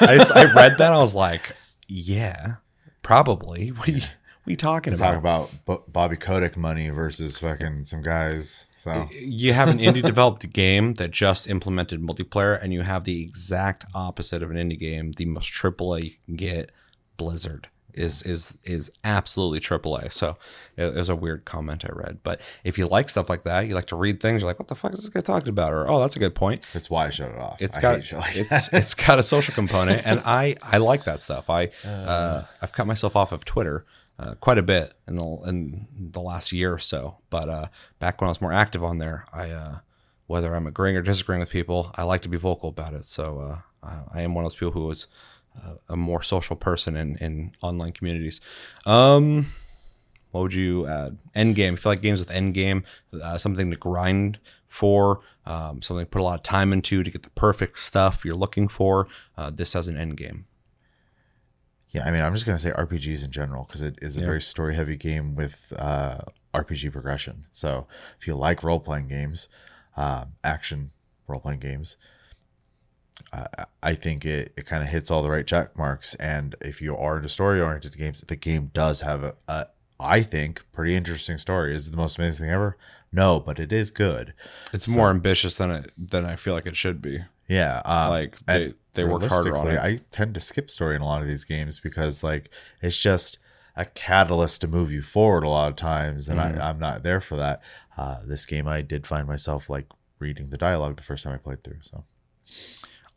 I, 0.00 0.16
just, 0.18 0.32
I 0.34 0.52
read 0.52 0.78
that. 0.78 0.92
I 0.92 0.98
was 0.98 1.14
like, 1.14 1.42
yeah, 1.86 2.56
probably. 3.02 3.68
What 3.76 3.88
you, 3.88 4.00
what 4.44 4.50
are 4.50 4.52
you 4.52 4.56
talking 4.58 4.94
Talk 4.94 5.16
about? 5.16 5.50
about 5.64 5.90
Bobby 5.90 6.16
Kotick 6.16 6.54
money 6.54 6.90
versus 6.90 7.38
fucking 7.38 7.86
some 7.86 8.02
guys. 8.02 8.66
So 8.76 9.08
you 9.18 9.54
have 9.54 9.70
an 9.70 9.78
indie 9.78 10.02
developed 10.02 10.52
game 10.52 10.92
that 10.94 11.12
just 11.12 11.48
implemented 11.48 12.02
multiplayer, 12.02 12.62
and 12.62 12.70
you 12.70 12.82
have 12.82 13.04
the 13.04 13.22
exact 13.22 13.86
opposite 13.94 14.42
of 14.42 14.50
an 14.50 14.58
indie 14.58 14.78
game, 14.78 15.12
the 15.12 15.24
most 15.24 15.50
AAA 15.50 16.04
you 16.04 16.10
can 16.26 16.36
get. 16.36 16.72
Blizzard 17.16 17.68
is 17.94 18.22
is 18.24 18.58
is 18.64 18.90
absolutely 19.02 19.60
AAA. 19.60 20.12
So 20.12 20.36
it, 20.76 20.92
was 20.92 21.08
a 21.08 21.16
weird 21.16 21.46
comment 21.46 21.86
I 21.88 21.92
read. 21.92 22.18
But 22.22 22.42
if 22.64 22.76
you 22.76 22.86
like 22.86 23.08
stuff 23.08 23.30
like 23.30 23.44
that, 23.44 23.66
you 23.66 23.74
like 23.74 23.86
to 23.86 23.96
read 23.96 24.20
things. 24.20 24.42
You're 24.42 24.50
like, 24.50 24.58
what 24.58 24.68
the 24.68 24.74
fuck 24.74 24.92
is 24.92 25.00
this 25.00 25.08
guy 25.08 25.22
talking 25.22 25.48
about? 25.48 25.72
Or 25.72 25.88
oh, 25.88 26.00
that's 26.00 26.16
a 26.16 26.18
good 26.18 26.34
point. 26.34 26.66
that's 26.74 26.90
why 26.90 27.06
I 27.06 27.10
shut 27.10 27.30
it 27.30 27.38
off. 27.38 27.62
It's 27.62 27.78
I 27.78 27.80
got 27.80 28.12
like 28.12 28.36
it's 28.36 28.68
that. 28.68 28.78
it's 28.78 28.92
got 28.92 29.18
a 29.18 29.22
social 29.22 29.54
component, 29.54 30.04
and 30.04 30.20
I 30.26 30.56
I 30.62 30.76
like 30.78 31.04
that 31.04 31.20
stuff. 31.20 31.48
I 31.48 31.70
uh, 31.86 32.44
I've 32.60 32.72
cut 32.72 32.86
myself 32.86 33.16
off 33.16 33.32
of 33.32 33.46
Twitter 33.46 33.86
uh, 34.18 34.34
quite 34.34 34.58
a 34.58 34.62
bit 34.62 34.94
in 35.08 35.16
the 35.16 35.24
in 35.46 35.88
the 35.98 36.20
last 36.20 36.52
year 36.52 36.72
or 36.72 36.78
so. 36.78 37.18
But 37.30 37.48
uh, 37.48 37.66
back 37.98 38.20
when 38.20 38.28
I 38.28 38.30
was 38.30 38.40
more 38.40 38.52
active 38.52 38.84
on 38.84 38.98
there, 38.98 39.26
I 39.32 39.50
uh, 39.50 39.78
whether 40.26 40.54
I'm 40.54 40.66
agreeing 40.66 40.96
or 40.96 41.02
disagreeing 41.02 41.40
with 41.40 41.50
people, 41.50 41.92
I 41.96 42.04
like 42.04 42.22
to 42.22 42.28
be 42.28 42.36
vocal 42.36 42.68
about 42.68 42.94
it. 42.94 43.04
So 43.04 43.38
uh, 43.40 43.58
I, 43.82 44.20
I 44.20 44.22
am 44.22 44.34
one 44.34 44.44
of 44.44 44.52
those 44.52 44.58
people 44.58 44.72
who 44.72 44.90
is 44.90 45.06
uh, 45.56 45.74
a 45.88 45.96
more 45.96 46.22
social 46.22 46.56
person 46.56 46.96
in 46.96 47.16
in 47.16 47.52
online 47.60 47.92
communities. 47.92 48.40
Um, 48.86 49.46
what 50.30 50.42
would 50.42 50.54
you 50.54 50.86
add? 50.86 51.18
End 51.34 51.54
game. 51.54 51.74
If 51.74 51.84
you 51.84 51.90
like 51.90 52.02
games 52.02 52.20
with 52.20 52.30
end 52.30 52.54
game, 52.54 52.84
uh, 53.22 53.38
something 53.38 53.70
to 53.70 53.76
grind 53.76 54.40
for, 54.66 55.20
um, 55.46 55.80
something 55.80 56.04
to 56.04 56.10
put 56.10 56.20
a 56.20 56.24
lot 56.24 56.34
of 56.34 56.42
time 56.42 56.72
into 56.72 57.04
to 57.04 57.10
get 57.10 57.22
the 57.22 57.30
perfect 57.30 57.78
stuff 57.78 58.24
you're 58.24 58.34
looking 58.34 58.66
for. 58.66 59.06
This 59.52 59.74
has 59.74 59.86
an 59.86 59.96
end 59.96 60.16
game. 60.16 60.46
Yeah, 61.94 62.04
I 62.04 62.10
mean, 62.10 62.22
I'm 62.22 62.34
just 62.34 62.44
gonna 62.44 62.58
say 62.58 62.72
RPGs 62.72 63.24
in 63.24 63.30
general 63.30 63.64
because 63.64 63.80
it 63.80 63.98
is 64.02 64.16
a 64.16 64.20
Yeah. 64.20 64.26
very 64.26 64.42
story 64.42 64.74
heavy 64.74 64.96
game 64.96 65.34
with 65.36 65.72
uh, 65.78 66.18
RPG 66.52 66.90
progression. 66.92 67.46
So 67.52 67.86
if 68.18 68.26
you 68.26 68.34
like 68.34 68.62
role 68.64 68.80
playing 68.80 69.08
games, 69.08 69.48
uh, 69.96 70.24
action 70.42 70.90
role 71.28 71.40
playing 71.40 71.60
games, 71.60 71.96
uh, 73.32 73.46
I 73.82 73.94
think 73.94 74.24
it, 74.26 74.52
it 74.56 74.66
kind 74.66 74.82
of 74.82 74.88
hits 74.88 75.10
all 75.10 75.22
the 75.22 75.30
right 75.30 75.46
check 75.46 75.76
marks. 75.78 76.14
And 76.16 76.56
if 76.60 76.82
you 76.82 76.96
are 76.96 77.16
into 77.18 77.28
story 77.28 77.60
oriented 77.60 77.96
games, 77.96 78.20
the 78.22 78.36
game 78.36 78.70
does 78.74 79.02
have 79.02 79.22
a, 79.22 79.34
a 79.46 79.66
I 80.00 80.22
think 80.22 80.64
pretty 80.72 80.96
interesting 80.96 81.38
story. 81.38 81.74
Is 81.74 81.86
it 81.86 81.90
the 81.92 81.96
most 81.96 82.18
amazing 82.18 82.46
thing 82.46 82.52
ever? 82.54 82.76
No, 83.12 83.38
but 83.38 83.60
it 83.60 83.72
is 83.72 83.90
good. 83.90 84.34
It's 84.72 84.88
more 84.88 85.10
ambitious 85.10 85.56
than 85.58 85.70
it 85.70 85.92
than 85.96 86.24
I 86.24 86.34
feel 86.34 86.54
like 86.54 86.66
it 86.66 86.74
should 86.76 87.00
be. 87.00 87.20
Yeah, 87.48 87.80
um, 87.84 88.10
Like 88.10 88.36
and 88.48 88.74
they 88.94 89.04
work 89.04 89.22
harder 89.24 89.56
on 89.56 89.68
it. 89.68 89.78
I 89.78 90.00
tend 90.10 90.34
to 90.34 90.40
skip 90.40 90.70
story 90.70 90.96
in 90.96 91.02
a 91.02 91.06
lot 91.06 91.22
of 91.22 91.28
these 91.28 91.44
games 91.44 91.80
because 91.80 92.22
like 92.22 92.50
it's 92.82 92.98
just 92.98 93.38
a 93.76 93.84
catalyst 93.84 94.60
to 94.60 94.68
move 94.68 94.92
you 94.92 95.02
forward 95.02 95.44
a 95.44 95.48
lot 95.48 95.68
of 95.68 95.76
times, 95.76 96.28
and 96.28 96.38
Mm-hmm. 96.38 96.60
I, 96.60 96.68
I'm 96.68 96.78
not 96.78 97.02
there 97.02 97.20
for 97.20 97.36
that. 97.36 97.60
Uh, 97.96 98.18
this 98.26 98.46
game, 98.46 98.68
I 98.68 98.82
did 98.82 99.06
find 99.06 99.26
myself 99.26 99.68
like 99.68 99.86
reading 100.18 100.50
the 100.50 100.58
dialogue 100.58 100.96
the 100.96 101.02
first 101.02 101.24
time 101.24 101.34
I 101.34 101.38
played 101.38 101.62
through. 101.62 101.80
So 101.82 102.04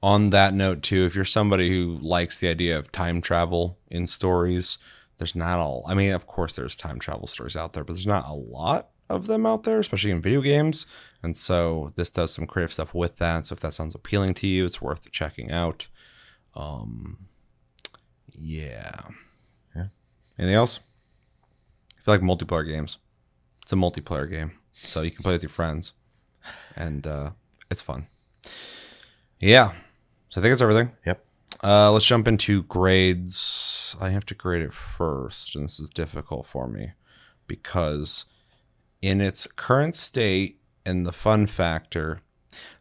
on 0.01 0.29
that 0.29 0.53
note 0.53 0.83
too 0.83 1.05
if 1.05 1.15
you're 1.15 1.25
somebody 1.25 1.69
who 1.69 1.97
likes 2.01 2.39
the 2.39 2.47
idea 2.47 2.77
of 2.77 2.91
time 2.91 3.19
travel 3.21 3.77
in 3.89 4.05
stories 4.05 4.77
there's 5.17 5.35
not 5.35 5.59
all 5.59 5.83
i 5.87 5.93
mean 5.93 6.11
of 6.11 6.27
course 6.27 6.55
there's 6.55 6.75
time 6.75 6.99
travel 6.99 7.27
stories 7.27 7.55
out 7.55 7.73
there 7.73 7.83
but 7.83 7.93
there's 7.93 8.07
not 8.07 8.27
a 8.27 8.33
lot 8.33 8.89
of 9.09 9.27
them 9.27 9.45
out 9.45 9.63
there 9.63 9.79
especially 9.79 10.11
in 10.11 10.21
video 10.21 10.41
games. 10.41 10.85
And 11.23 11.35
so 11.35 11.91
this 11.95 12.09
does 12.09 12.33
some 12.33 12.47
creative 12.47 12.73
stuff 12.73 12.93
with 12.93 13.17
that. 13.17 13.47
So 13.47 13.53
if 13.53 13.59
that 13.61 13.73
sounds 13.73 13.95
appealing 13.95 14.33
to 14.35 14.47
you 14.47 14.65
it's 14.65 14.81
worth 14.81 15.11
checking 15.11 15.51
out. 15.51 15.87
Um 16.55 17.27
yeah. 18.31 19.01
Yeah. 19.75 19.87
anything 20.37 20.55
else? 20.55 20.79
If 21.97 22.07
you 22.07 22.13
like 22.13 22.21
multiplayer 22.21 22.67
games. 22.67 22.99
It's 23.63 23.73
a 23.73 23.75
multiplayer 23.75 24.29
game. 24.29 24.51
So 24.71 25.01
you 25.01 25.11
can 25.11 25.23
play 25.23 25.33
with 25.33 25.43
your 25.43 25.49
friends. 25.49 25.93
And 26.75 27.05
uh 27.05 27.31
it's 27.69 27.81
fun. 27.81 28.07
Yeah. 29.39 29.73
So 30.29 30.41
i 30.41 30.43
think 30.43 30.51
that's 30.51 30.61
everything. 30.61 30.91
Yep, 31.05 31.25
uh, 31.63 31.91
let's 31.91 32.05
jump 32.05 32.27
into 32.27 32.63
grades. 32.63 33.95
I 33.99 34.09
have 34.09 34.25
to 34.27 34.35
grade 34.35 34.61
it 34.61 34.73
first, 34.73 35.55
and 35.55 35.63
this 35.63 35.79
is 35.79 35.89
difficult 35.89 36.45
for 36.45 36.67
me 36.67 36.91
because 37.47 38.25
in 39.01 39.21
its 39.21 39.47
current 39.47 39.95
state 39.95 40.59
and 40.85 41.05
the 41.05 41.11
fun 41.11 41.47
factor, 41.47 42.21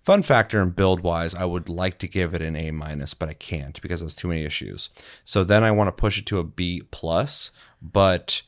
fun 0.02 0.22
factor 0.22 0.60
and 0.60 0.74
build 0.74 1.00
wise, 1.00 1.34
I 1.34 1.44
would 1.44 1.68
like 1.68 1.98
to 1.98 2.08
give 2.08 2.34
it 2.34 2.42
an 2.42 2.56
A 2.56 2.70
minus, 2.70 3.14
but 3.14 3.28
I 3.28 3.34
can't 3.34 3.80
because 3.82 4.00
there's 4.00 4.14
too 4.14 4.28
many 4.28 4.44
issues. 4.44 4.88
So 5.24 5.44
then 5.44 5.64
I 5.64 5.72
want 5.72 5.88
to 5.88 5.92
push 5.92 6.18
it 6.18 6.26
to 6.26 6.38
a 6.38 6.44
B 6.44 6.82
plus, 6.90 7.50
but 7.82 8.42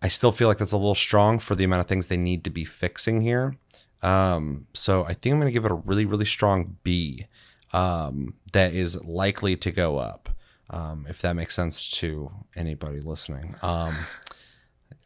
I 0.00 0.08
still 0.08 0.32
feel 0.32 0.48
like 0.48 0.58
that's 0.58 0.72
a 0.72 0.76
little 0.76 0.94
strong 0.94 1.38
for 1.38 1.54
the 1.54 1.64
amount 1.64 1.80
of 1.80 1.86
things 1.86 2.06
they 2.06 2.16
need 2.16 2.44
to 2.44 2.50
be 2.50 2.64
fixing 2.64 3.22
here. 3.22 3.56
Um, 4.02 4.66
so 4.74 5.04
I 5.04 5.14
think 5.14 5.32
I'm 5.32 5.40
going 5.40 5.48
to 5.48 5.52
give 5.52 5.64
it 5.64 5.70
a 5.70 5.74
really, 5.74 6.04
really 6.04 6.26
strong 6.26 6.76
B 6.84 7.26
um, 7.72 8.34
that 8.52 8.74
is 8.74 9.02
likely 9.02 9.56
to 9.56 9.70
go 9.72 9.96
up, 9.96 10.28
um, 10.70 11.06
if 11.08 11.20
that 11.22 11.34
makes 11.34 11.54
sense 11.54 11.90
to 11.98 12.30
anybody 12.54 13.00
listening. 13.00 13.56
Um, 13.62 13.94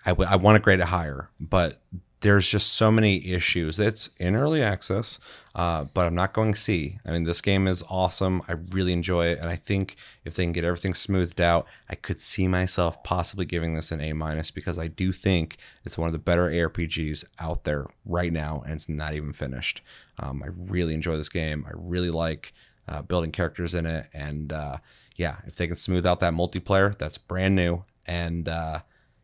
I, 0.07 0.11
w- 0.11 0.28
I 0.30 0.36
want 0.36 0.57
to 0.57 0.62
grade 0.62 0.80
it 0.80 0.86
higher, 0.86 1.30
but 1.38 1.80
there's 2.20 2.49
just 2.49 2.72
so 2.72 2.90
many 2.90 3.24
issues. 3.30 3.78
It's 3.78 4.09
in 4.18 4.34
early 4.34 4.62
access, 4.62 5.20
uh, 5.55 5.84
but 5.84 6.07
I'm 6.07 6.14
not 6.14 6.32
going 6.32 6.55
C. 6.55 6.99
I 7.05 7.12
mean, 7.12 7.24
this 7.24 7.40
game 7.40 7.68
is 7.68 7.84
awesome. 7.88 8.42
I 8.49 8.55
really 8.70 8.92
enjoy 8.92 9.26
it, 9.26 9.38
and 9.38 9.49
I 9.49 9.57
think 9.57 9.96
if 10.24 10.34
they 10.34 10.44
can 10.44 10.53
get 10.53 10.64
everything 10.64 10.94
smoothed 10.94 11.40
out, 11.40 11.66
I 11.88 11.94
could 11.94 12.20
see 12.20 12.49
myself 12.49 13.03
possibly 13.05 13.44
giving 13.44 13.74
this 13.74 13.92
an 13.92 14.01
A 14.01 14.12
minus 14.14 14.51
because 14.51 14.78
I 14.78 14.88
do 14.88 15.12
think 15.12 15.59
it's 15.84 15.96
one 15.96 16.09
of 16.09 16.12
the 16.12 16.18
better 16.18 16.51
ARPGs 16.51 17.24
out 17.38 17.64
there 17.64 17.86
right 18.05 18.32
now, 18.32 18.62
and 18.64 18.74
it's 18.74 18.88
not 18.88 19.14
even 19.14 19.32
finished. 19.32 19.80
Um, 20.18 20.42
I 20.42 20.49
really 20.70 20.94
enjoy 20.94 21.16
this 21.16 21.28
game. 21.28 21.64
I 21.68 21.72
really 21.74 22.11
like 22.11 22.53
uh, 22.88 23.03
building 23.03 23.30
characters 23.30 23.74
in 23.74 23.86
it, 23.86 24.09
and 24.12 24.53
uh, 24.53 24.78
yeah, 25.16 25.36
if 25.46 25.55
they 25.55 25.68
can 25.68 25.76
smooth 25.76 26.07
out 26.07 26.18
that 26.20 26.34
multiplayer, 26.34 26.99
that's 26.99 27.18
brand 27.18 27.55
new, 27.55 27.84
and 28.07 28.49
uh, 28.49 28.80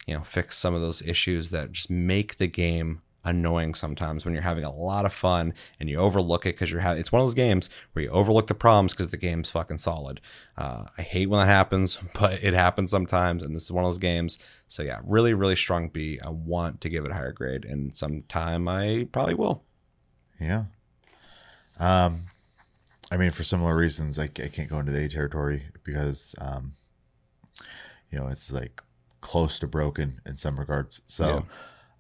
you 0.07 0.15
know, 0.15 0.23
fix 0.23 0.57
some 0.59 0.75
of 0.75 0.81
those 0.81 1.03
issues 1.03 1.51
that 1.51 1.73
just 1.73 1.91
make 1.91 2.37
the 2.37 2.47
game 2.47 3.03
annoying 3.25 3.75
sometimes 3.75 4.25
when 4.25 4.35
you're 4.35 4.43
having 4.43 4.65
a 4.65 4.73
lot 4.73 5.07
of 5.07 5.13
fun 5.13 5.55
and 5.81 5.89
you 5.89 5.97
overlook 5.97 6.45
it 6.45 6.55
because 6.55 6.71
you're 6.71 6.81
having 6.81 7.01
it's 7.01 7.11
one 7.11 7.21
of 7.21 7.25
those 7.25 7.35
games 7.35 7.71
where 7.93 8.05
you 8.05 8.11
overlook 8.11 8.49
the 8.49 8.55
problems 8.55 8.93
because 8.93 9.11
the 9.11 9.17
game's 9.17 9.51
fucking 9.51 9.79
solid. 9.79 10.21
Uh, 10.59 10.85
I 10.99 11.03
hate 11.03 11.31
when 11.31 11.41
that 11.41 11.47
happens, 11.47 11.99
but 12.21 12.43
it 12.45 12.55
happens 12.55 12.91
sometimes, 12.91 13.43
and 13.43 13.55
this 13.55 13.65
is 13.65 13.73
one 13.73 13.85
of 13.85 13.89
those 13.89 13.99
games. 13.99 14.39
So 14.69 14.83
yeah, 14.83 15.01
really, 15.05 15.35
really 15.35 15.57
strong 15.57 15.89
B. 15.89 16.21
I 16.25 16.29
want 16.31 16.81
to 16.83 16.89
give 16.89 17.05
it 17.05 17.11
a 17.11 17.15
higher 17.15 17.33
grade, 17.33 17.65
and 17.65 17.97
sometime 17.97 18.69
I 18.69 19.09
probably 19.11 19.35
will. 19.35 19.65
yeah. 20.41 20.65
Um, 21.81 22.25
I 23.11 23.17
mean, 23.17 23.33
for 23.33 23.43
similar 23.43 23.77
reasons, 23.77 24.19
I, 24.19 24.25
I 24.25 24.49
can't 24.49 24.71
go 24.71 24.79
into 24.79 24.93
the 24.93 25.05
A 25.05 25.09
territory 25.09 25.65
because, 25.83 26.37
um, 26.41 26.75
you 28.15 28.21
know 28.21 28.29
it's 28.29 28.53
like 28.53 28.81
close 29.25 29.59
to 29.61 29.67
broken 29.67 30.21
in 30.27 30.37
some 30.37 30.61
regards. 30.61 31.01
So, 31.07 31.47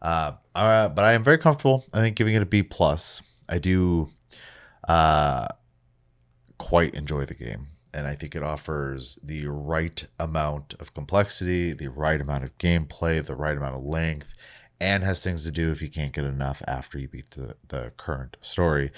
uh, 0.02 0.32
uh, 0.54 0.88
but 0.90 1.04
I 1.04 1.14
am 1.14 1.24
very 1.24 1.38
comfortable. 1.38 1.84
I 1.92 2.00
think 2.00 2.16
giving 2.16 2.34
it 2.34 2.42
a 2.42 2.46
B 2.46 2.62
plus. 2.62 3.22
I 3.48 3.58
do, 3.58 4.08
uh, 4.86 5.48
quite 6.58 6.94
enjoy 6.94 7.24
the 7.24 7.34
game, 7.34 7.68
and 7.92 8.06
I 8.06 8.14
think 8.14 8.34
it 8.34 8.42
offers 8.42 9.18
the 9.22 9.46
right 9.46 10.06
amount 10.18 10.74
of 10.78 10.94
complexity, 10.94 11.72
the 11.72 11.88
right 11.90 12.20
amount 12.20 12.44
of 12.44 12.56
gameplay, 12.58 13.24
the 13.24 13.34
right 13.36 13.56
amount 13.56 13.74
of 13.76 13.82
length, 13.82 14.34
and 14.80 15.02
has 15.04 15.22
things 15.24 15.44
to 15.44 15.50
do 15.50 15.70
if 15.70 15.80
you 15.82 15.88
can't 15.90 16.12
get 16.12 16.24
enough 16.24 16.62
after 16.66 16.98
you 16.98 17.08
beat 17.08 17.30
the 17.30 17.56
the 17.68 17.92
current 17.96 18.36
story. 18.40 18.90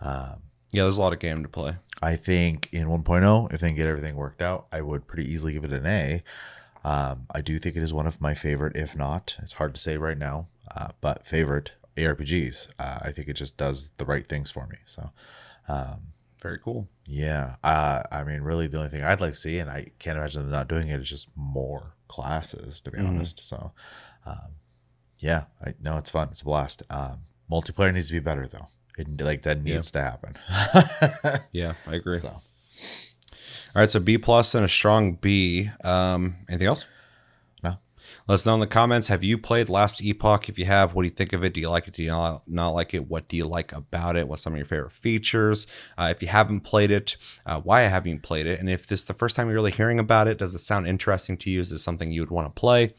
Um, 0.00 0.42
Yeah, 0.72 0.84
there's 0.84 0.98
a 0.98 1.00
lot 1.00 1.12
of 1.12 1.18
game 1.18 1.42
to 1.42 1.48
play. 1.48 1.76
I 2.02 2.16
think 2.16 2.68
in 2.72 2.88
1.0, 2.88 3.52
if 3.52 3.60
they 3.60 3.68
can 3.68 3.76
get 3.76 3.86
everything 3.88 4.14
worked 4.16 4.40
out, 4.40 4.66
I 4.72 4.80
would 4.82 5.06
pretty 5.06 5.30
easily 5.30 5.52
give 5.52 5.64
it 5.64 5.72
an 5.72 5.86
A. 5.86 6.22
Um, 6.84 7.26
I 7.34 7.40
do 7.40 7.58
think 7.58 7.76
it 7.76 7.82
is 7.82 7.92
one 7.92 8.06
of 8.06 8.20
my 8.20 8.34
favorite, 8.34 8.74
if 8.76 8.96
not, 8.96 9.36
it's 9.42 9.54
hard 9.54 9.74
to 9.74 9.80
say 9.80 9.96
right 9.96 10.16
now, 10.18 10.48
uh, 10.74 10.88
but 11.00 11.26
favorite 11.26 11.72
ARPGs. 11.96 12.68
Uh, 12.78 12.98
I 13.02 13.12
think 13.12 13.28
it 13.28 13.34
just 13.34 13.56
does 13.56 13.90
the 13.98 14.04
right 14.04 14.26
things 14.26 14.50
for 14.50 14.66
me. 14.66 14.78
So, 14.86 15.10
um, 15.68 16.12
Very 16.42 16.58
cool. 16.58 16.88
yeah, 17.06 17.56
uh, 17.62 18.02
I 18.10 18.24
mean, 18.24 18.40
really, 18.40 18.66
the 18.66 18.78
only 18.78 18.88
thing 18.88 19.02
I'd 19.04 19.20
like 19.20 19.32
to 19.32 19.38
see, 19.38 19.58
and 19.58 19.68
I 19.70 19.88
can't 19.98 20.16
imagine 20.16 20.42
them 20.42 20.52
not 20.52 20.68
doing 20.68 20.88
it, 20.88 21.00
is 21.00 21.08
just 21.08 21.28
more 21.36 21.94
classes, 22.08 22.80
to 22.80 22.90
be 22.90 22.98
honest. 22.98 23.44
So, 23.46 23.72
um, 24.24 24.56
yeah, 25.18 25.44
I 25.64 25.74
know 25.82 25.98
it's 25.98 26.08
fun. 26.10 26.28
It's 26.30 26.40
a 26.40 26.44
blast. 26.46 26.82
Um, 26.88 27.18
multiplayer 27.50 27.92
needs 27.92 28.06
to 28.08 28.14
be 28.14 28.20
better, 28.20 28.46
though. 28.46 28.68
It, 28.96 29.20
like 29.20 29.42
that 29.42 29.62
needs 29.62 29.90
to 29.92 30.00
happen. 30.00 30.36
Yeah, 31.52 31.74
I 31.86 31.94
agree. 31.96 32.16
so, 32.18 32.40
All 33.74 33.80
right, 33.80 33.90
so 33.90 34.00
B 34.00 34.18
plus 34.18 34.54
and 34.56 34.64
a 34.64 34.68
strong 34.68 35.14
B. 35.14 35.70
Um, 35.84 36.36
anything 36.48 36.66
else? 36.66 36.86
no. 37.62 37.76
Let 38.26 38.34
us 38.34 38.44
know 38.44 38.54
in 38.54 38.60
the 38.60 38.66
comments. 38.66 39.06
Have 39.06 39.22
you 39.22 39.38
played 39.38 39.68
Last 39.68 40.02
Epoch? 40.02 40.48
If 40.48 40.58
you 40.58 40.64
have, 40.64 40.92
what 40.92 41.02
do 41.02 41.06
you 41.06 41.14
think 41.14 41.32
of 41.32 41.44
it? 41.44 41.54
Do 41.54 41.60
you 41.60 41.68
like 41.70 41.86
it? 41.86 41.94
Do 41.94 42.02
you 42.02 42.10
not, 42.10 42.42
not 42.48 42.70
like 42.70 42.94
it? 42.94 43.08
What 43.08 43.28
do 43.28 43.36
you 43.36 43.44
like 43.44 43.72
about 43.72 44.16
it? 44.16 44.26
What's 44.26 44.42
some 44.42 44.54
of 44.54 44.56
your 44.56 44.66
favorite 44.66 44.90
features? 44.90 45.68
Uh, 45.96 46.08
if 46.10 46.20
you 46.20 46.26
haven't 46.26 46.62
played 46.62 46.90
it, 46.90 47.16
uh, 47.46 47.60
why 47.60 47.82
haven't 47.82 48.10
you 48.10 48.18
played 48.18 48.46
it? 48.46 48.58
And 48.58 48.68
if 48.68 48.88
this 48.88 49.00
is 49.00 49.06
the 49.06 49.14
first 49.14 49.36
time 49.36 49.46
you're 49.46 49.54
really 49.54 49.70
hearing 49.70 50.00
about 50.00 50.26
it, 50.26 50.38
does 50.38 50.52
it 50.52 50.60
sound 50.60 50.88
interesting 50.88 51.36
to 51.36 51.50
you? 51.50 51.60
Is 51.60 51.70
this 51.70 51.84
something 51.84 52.10
you 52.10 52.22
would 52.22 52.30
want 52.30 52.48
to 52.48 52.60
play? 52.60 52.94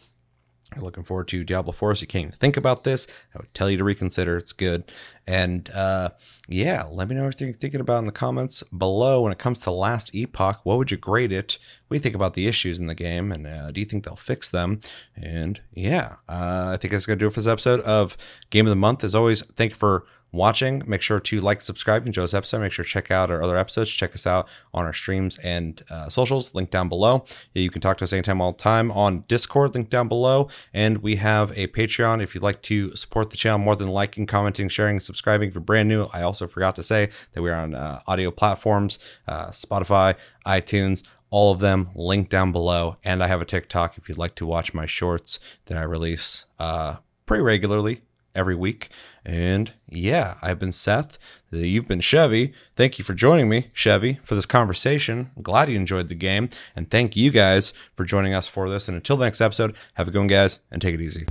You're 0.76 0.86
looking 0.86 1.04
forward 1.04 1.28
to 1.30 1.44
Diablo 1.44 1.74
4, 1.74 1.96
so 1.96 2.02
you 2.02 2.08
can't 2.08 2.28
even 2.28 2.32
think 2.32 2.56
about 2.56 2.86
this. 2.86 3.06
I 3.36 3.40
would 3.40 3.54
tell 3.54 3.70
you 3.70 3.78
to 3.78 3.84
reconsider. 3.84 4.38
It's 4.38 4.54
good. 4.54 4.90
And 5.28 5.70
uh, 5.72 6.12
yeah, 6.48 6.84
let 6.90 7.10
me 7.10 7.16
know 7.16 7.26
what 7.26 7.42
you're 7.42 7.52
thinking 7.52 7.82
about 7.82 8.00
in 8.00 8.06
the 8.06 8.14
comments 8.14 8.64
below. 8.64 9.24
When 9.24 9.34
it 9.34 9.38
comes 9.38 9.60
to 9.62 9.72
Last 9.72 10.16
Epoch, 10.16 10.62
what 10.64 10.78
would 10.78 10.90
you 10.90 10.96
grade 10.96 11.34
it? 11.34 11.58
What 11.88 11.96
do 11.96 11.98
you 11.98 12.02
think 12.02 12.16
about 12.16 12.36
the 12.36 12.48
issues 12.48 12.80
in 12.80 12.88
the 12.88 12.96
game? 12.96 13.34
And 13.34 13.46
uh, 13.46 13.72
do 13.72 13.82
you 13.82 13.86
think 13.86 14.06
they'll 14.06 14.16
fix 14.16 14.50
them? 14.50 14.80
And 15.14 15.60
yeah, 15.74 16.16
uh, 16.30 16.72
I 16.74 16.78
think 16.78 16.94
that's 16.94 17.06
going 17.06 17.20
to 17.20 17.24
do 17.24 17.28
it 17.28 17.34
for 17.34 17.42
this 17.42 17.48
episode 17.48 17.82
of 17.82 18.16
Game 18.50 18.66
of 18.66 18.72
the 18.72 18.76
Month. 18.78 19.04
As 19.04 19.14
always, 19.14 19.42
thank 19.42 19.72
you 19.72 19.78
for 19.78 20.06
watching. 20.32 20.84
Make 20.86 21.02
sure 21.02 21.20
to 21.20 21.42
like 21.42 21.62
subscribe. 21.62 22.06
Enjoy 22.06 22.22
this 22.22 22.34
episode, 22.34 22.60
make 22.60 22.72
sure 22.72 22.86
to 22.86 22.90
check 22.90 23.12
out 23.12 23.30
our 23.30 23.42
other 23.42 23.58
episodes. 23.58 23.90
Check 23.90 24.16
us 24.16 24.26
out 24.26 24.48
on 24.74 24.86
our 24.86 24.94
streams 24.94 25.38
and 25.40 25.84
uh, 25.90 26.10
socials, 26.10 26.56
link 26.56 26.72
down 26.72 26.90
below. 26.90 27.26
You 27.54 27.70
can 27.70 27.82
talk 27.82 27.98
to 27.98 28.04
us 28.04 28.14
anytime, 28.14 28.42
all 28.42 28.54
the 28.54 28.58
time 28.58 28.92
on 28.92 29.26
Discord, 29.28 29.76
link 29.76 29.90
down 29.90 30.08
below. 30.08 30.48
And 30.74 31.00
we 31.00 31.18
have 31.18 31.52
a 31.58 31.68
Patreon 31.68 32.24
if 32.24 32.34
you'd 32.34 32.44
like 32.44 32.62
to 32.64 32.96
support 32.96 33.30
the 33.30 33.38
channel 33.38 33.60
more 33.60 33.76
than 33.76 33.88
liking, 33.88 34.26
commenting, 34.26 34.70
sharing, 34.70 35.00
subscribing. 35.00 35.50
If 35.50 35.56
you're 35.56 35.62
brand 35.62 35.90
new, 35.90 36.08
I 36.14 36.22
also 36.22 36.48
forgot 36.48 36.76
to 36.76 36.84
say 36.84 37.10
that 37.34 37.42
we're 37.42 37.54
on 37.54 37.76
uh, 37.76 38.02
audio 38.08 38.32
platforms, 38.32 39.00
uh, 39.28 39.48
Spotify, 39.48 40.16
iTunes, 40.46 41.04
all 41.30 41.52
of 41.52 41.60
them 41.60 41.90
linked 41.96 42.30
down 42.30 42.52
below. 42.52 42.98
And 43.04 43.24
I 43.24 43.28
have 43.28 43.42
a 43.42 43.46
TikTok 43.46 43.98
if 43.98 44.10
you'd 44.10 44.18
like 44.18 44.36
to 44.36 44.46
watch 44.46 44.74
my 44.74 44.86
shorts 44.86 45.40
that 45.66 45.78
I 45.78 45.84
release 45.84 46.46
uh, 46.60 46.98
pretty 47.26 47.44
regularly 47.44 48.02
every 48.36 48.56
week. 48.56 48.90
And 49.26 49.74
yeah, 49.88 50.36
I've 50.42 50.60
been 50.60 50.72
Seth. 50.72 51.18
You've 51.52 51.88
been 51.88 52.02
Chevy. 52.02 52.54
Thank 52.76 52.98
you 52.98 53.04
for 53.04 53.14
joining 53.14 53.50
me, 53.50 53.68
Chevy, 53.74 54.20
for 54.24 54.36
this 54.36 54.46
conversation. 54.46 55.32
I'm 55.36 55.44
glad 55.44 55.70
you 55.70 55.76
enjoyed 55.76 56.08
the 56.08 56.16
game. 56.16 56.50
And 56.76 56.90
thank 56.90 57.16
you 57.16 57.32
guys 57.32 57.74
for 57.94 58.06
joining 58.06 58.34
us 58.34 58.48
for 58.48 58.70
this. 58.70 58.88
And 58.88 58.96
until 58.96 59.18
the 59.18 59.26
next 59.26 59.42
episode, 59.42 59.76
have 59.96 60.08
a 60.08 60.12
good 60.12 60.20
one, 60.20 60.28
guys, 60.28 60.60
and 60.72 60.82
take 60.82 60.96
it 60.96 61.02
easy. 61.02 61.26